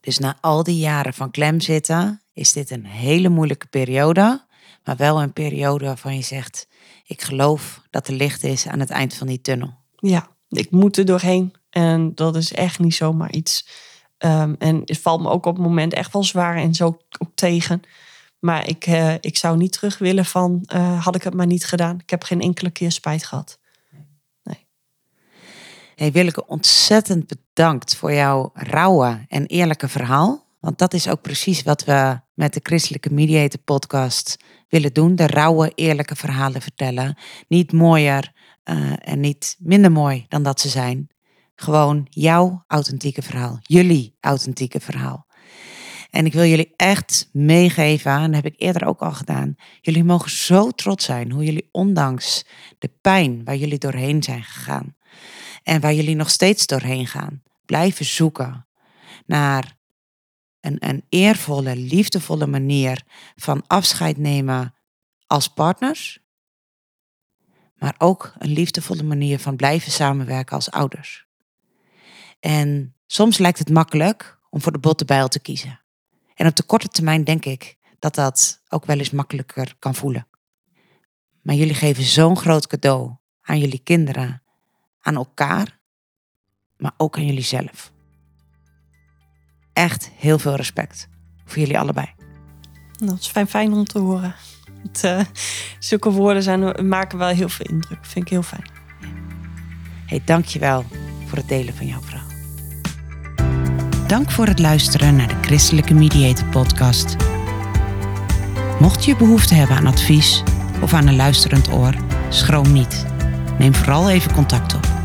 Dus 0.00 0.18
na 0.18 0.38
al 0.40 0.62
die 0.62 0.78
jaren 0.78 1.14
van 1.14 1.30
klem 1.30 1.60
zitten, 1.60 2.22
is 2.32 2.52
dit 2.52 2.70
een 2.70 2.86
hele 2.86 3.28
moeilijke 3.28 3.66
periode. 3.66 4.44
Maar 4.84 4.96
wel 4.96 5.22
een 5.22 5.32
periode 5.32 5.84
waarvan 5.84 6.16
je 6.16 6.22
zegt, 6.22 6.68
ik 7.06 7.22
geloof 7.22 7.82
dat 7.90 8.08
er 8.08 8.14
licht 8.14 8.44
is 8.44 8.66
aan 8.66 8.80
het 8.80 8.90
eind 8.90 9.14
van 9.14 9.26
die 9.26 9.40
tunnel. 9.40 9.74
Ja, 9.96 10.28
ik 10.48 10.70
moet 10.70 10.96
er 10.96 11.04
doorheen. 11.04 11.54
En 11.70 12.14
dat 12.14 12.36
is 12.36 12.52
echt 12.52 12.78
niet 12.78 12.94
zomaar 12.94 13.32
iets. 13.32 13.68
Um, 14.18 14.56
en 14.58 14.82
het 14.84 14.98
valt 14.98 15.22
me 15.22 15.28
ook 15.28 15.46
op 15.46 15.54
het 15.54 15.64
moment 15.64 15.92
echt 15.92 16.12
wel 16.12 16.24
zwaar 16.24 16.56
en 16.56 16.74
zo 16.74 16.86
ook 17.18 17.30
tegen. 17.34 17.82
Maar 18.38 18.68
ik, 18.68 18.86
uh, 18.86 19.14
ik 19.14 19.36
zou 19.36 19.56
niet 19.56 19.72
terug 19.72 19.98
willen 19.98 20.24
van, 20.24 20.64
uh, 20.74 21.04
had 21.04 21.14
ik 21.14 21.22
het 21.22 21.34
maar 21.34 21.46
niet 21.46 21.66
gedaan. 21.66 21.98
Ik 21.98 22.10
heb 22.10 22.24
geen 22.24 22.40
enkele 22.40 22.70
keer 22.70 22.92
spijt 22.92 23.24
gehad. 23.24 23.58
Hey 25.96 26.12
Willeke, 26.12 26.46
ontzettend 26.46 27.26
bedankt 27.26 27.96
voor 27.96 28.12
jouw 28.12 28.50
rauwe 28.54 29.24
en 29.28 29.46
eerlijke 29.46 29.88
verhaal. 29.88 30.46
Want 30.60 30.78
dat 30.78 30.94
is 30.94 31.08
ook 31.08 31.22
precies 31.22 31.62
wat 31.62 31.84
we 31.84 32.20
met 32.34 32.54
de 32.54 32.60
Christelijke 32.62 33.12
Mediator 33.12 33.60
podcast 33.60 34.36
willen 34.68 34.92
doen. 34.92 35.14
De 35.14 35.26
rauwe, 35.26 35.72
eerlijke 35.74 36.16
verhalen 36.16 36.62
vertellen. 36.62 37.18
Niet 37.48 37.72
mooier 37.72 38.32
uh, 38.64 38.92
en 39.00 39.20
niet 39.20 39.56
minder 39.58 39.92
mooi 39.92 40.26
dan 40.28 40.42
dat 40.42 40.60
ze 40.60 40.68
zijn. 40.68 41.08
Gewoon 41.54 42.06
jouw 42.10 42.64
authentieke 42.66 43.22
verhaal. 43.22 43.58
Jullie 43.62 44.16
authentieke 44.20 44.80
verhaal. 44.80 45.26
En 46.10 46.26
ik 46.26 46.32
wil 46.32 46.44
jullie 46.44 46.72
echt 46.76 47.28
meegeven, 47.32 48.12
en 48.12 48.32
dat 48.32 48.42
heb 48.42 48.52
ik 48.52 48.60
eerder 48.60 48.86
ook 48.86 49.00
al 49.00 49.12
gedaan. 49.12 49.54
Jullie 49.80 50.04
mogen 50.04 50.30
zo 50.30 50.70
trots 50.70 51.04
zijn 51.04 51.30
hoe 51.30 51.44
jullie 51.44 51.68
ondanks 51.72 52.46
de 52.78 52.90
pijn 53.00 53.44
waar 53.44 53.56
jullie 53.56 53.78
doorheen 53.78 54.22
zijn 54.22 54.42
gegaan. 54.42 54.95
En 55.66 55.80
waar 55.80 55.94
jullie 55.94 56.14
nog 56.14 56.30
steeds 56.30 56.66
doorheen 56.66 57.06
gaan. 57.06 57.42
Blijven 57.64 58.04
zoeken 58.04 58.66
naar 59.24 59.76
een, 60.60 60.76
een 60.88 61.04
eervolle, 61.08 61.76
liefdevolle 61.76 62.46
manier 62.46 63.04
van 63.36 63.64
afscheid 63.66 64.16
nemen 64.16 64.74
als 65.26 65.48
partners. 65.48 66.20
Maar 67.74 67.94
ook 67.98 68.32
een 68.38 68.50
liefdevolle 68.50 69.02
manier 69.02 69.38
van 69.38 69.56
blijven 69.56 69.92
samenwerken 69.92 70.54
als 70.56 70.70
ouders. 70.70 71.26
En 72.40 72.94
soms 73.06 73.38
lijkt 73.38 73.58
het 73.58 73.70
makkelijk 73.70 74.38
om 74.50 74.60
voor 74.60 74.72
de 74.72 74.78
botte 74.78 75.04
bijl 75.04 75.28
te 75.28 75.40
kiezen. 75.40 75.80
En 76.34 76.46
op 76.46 76.56
de 76.56 76.62
korte 76.62 76.88
termijn 76.88 77.24
denk 77.24 77.44
ik 77.44 77.76
dat 77.98 78.14
dat 78.14 78.62
ook 78.68 78.84
wel 78.84 78.98
eens 78.98 79.10
makkelijker 79.10 79.74
kan 79.78 79.94
voelen. 79.94 80.28
Maar 81.42 81.54
jullie 81.54 81.74
geven 81.74 82.04
zo'n 82.04 82.36
groot 82.36 82.66
cadeau 82.66 83.16
aan 83.42 83.58
jullie 83.58 83.80
kinderen, 83.82 84.42
aan 85.06 85.14
elkaar, 85.14 85.78
maar 86.76 86.92
ook 86.96 87.16
aan 87.16 87.26
jullie 87.26 87.42
zelf 87.42 87.92
echt 89.76 90.10
heel 90.16 90.38
veel 90.38 90.54
respect 90.54 91.08
voor 91.44 91.58
jullie 91.58 91.78
allebei. 91.78 92.06
Dat 92.92 93.18
is 93.18 93.26
fijn, 93.26 93.46
fijn 93.46 93.72
om 93.72 93.84
te 93.84 93.98
horen. 93.98 94.34
Het, 94.82 95.04
uh, 95.04 95.20
zulke 95.78 96.10
woorden 96.10 96.42
zijn, 96.42 96.88
maken 96.88 97.18
wel 97.18 97.28
heel 97.28 97.48
veel 97.48 97.66
indruk. 97.66 97.98
Vind 98.00 98.24
ik 98.24 98.30
heel 98.30 98.42
fijn. 98.42 98.70
Hey, 100.06 100.22
dankjewel 100.24 100.84
voor 101.26 101.38
het 101.38 101.48
delen 101.48 101.74
van 101.74 101.86
jouw 101.86 102.00
verhaal. 102.00 102.26
Dank 104.06 104.30
voor 104.30 104.46
het 104.46 104.58
luisteren 104.58 105.16
naar 105.16 105.28
de 105.28 105.42
Christelijke 105.42 105.94
Mediator 105.94 106.46
podcast. 106.48 107.16
Mocht 108.80 109.04
je 109.04 109.16
behoefte 109.16 109.54
hebben 109.54 109.76
aan 109.76 109.86
advies 109.86 110.42
of 110.82 110.92
aan 110.92 111.06
een 111.06 111.16
luisterend 111.16 111.72
oor, 111.72 111.94
schroom 112.28 112.72
niet. 112.72 113.06
Neem 113.58 113.74
vooral 113.74 114.10
even 114.10 114.32
contact 114.32 114.74
op. 114.74 114.95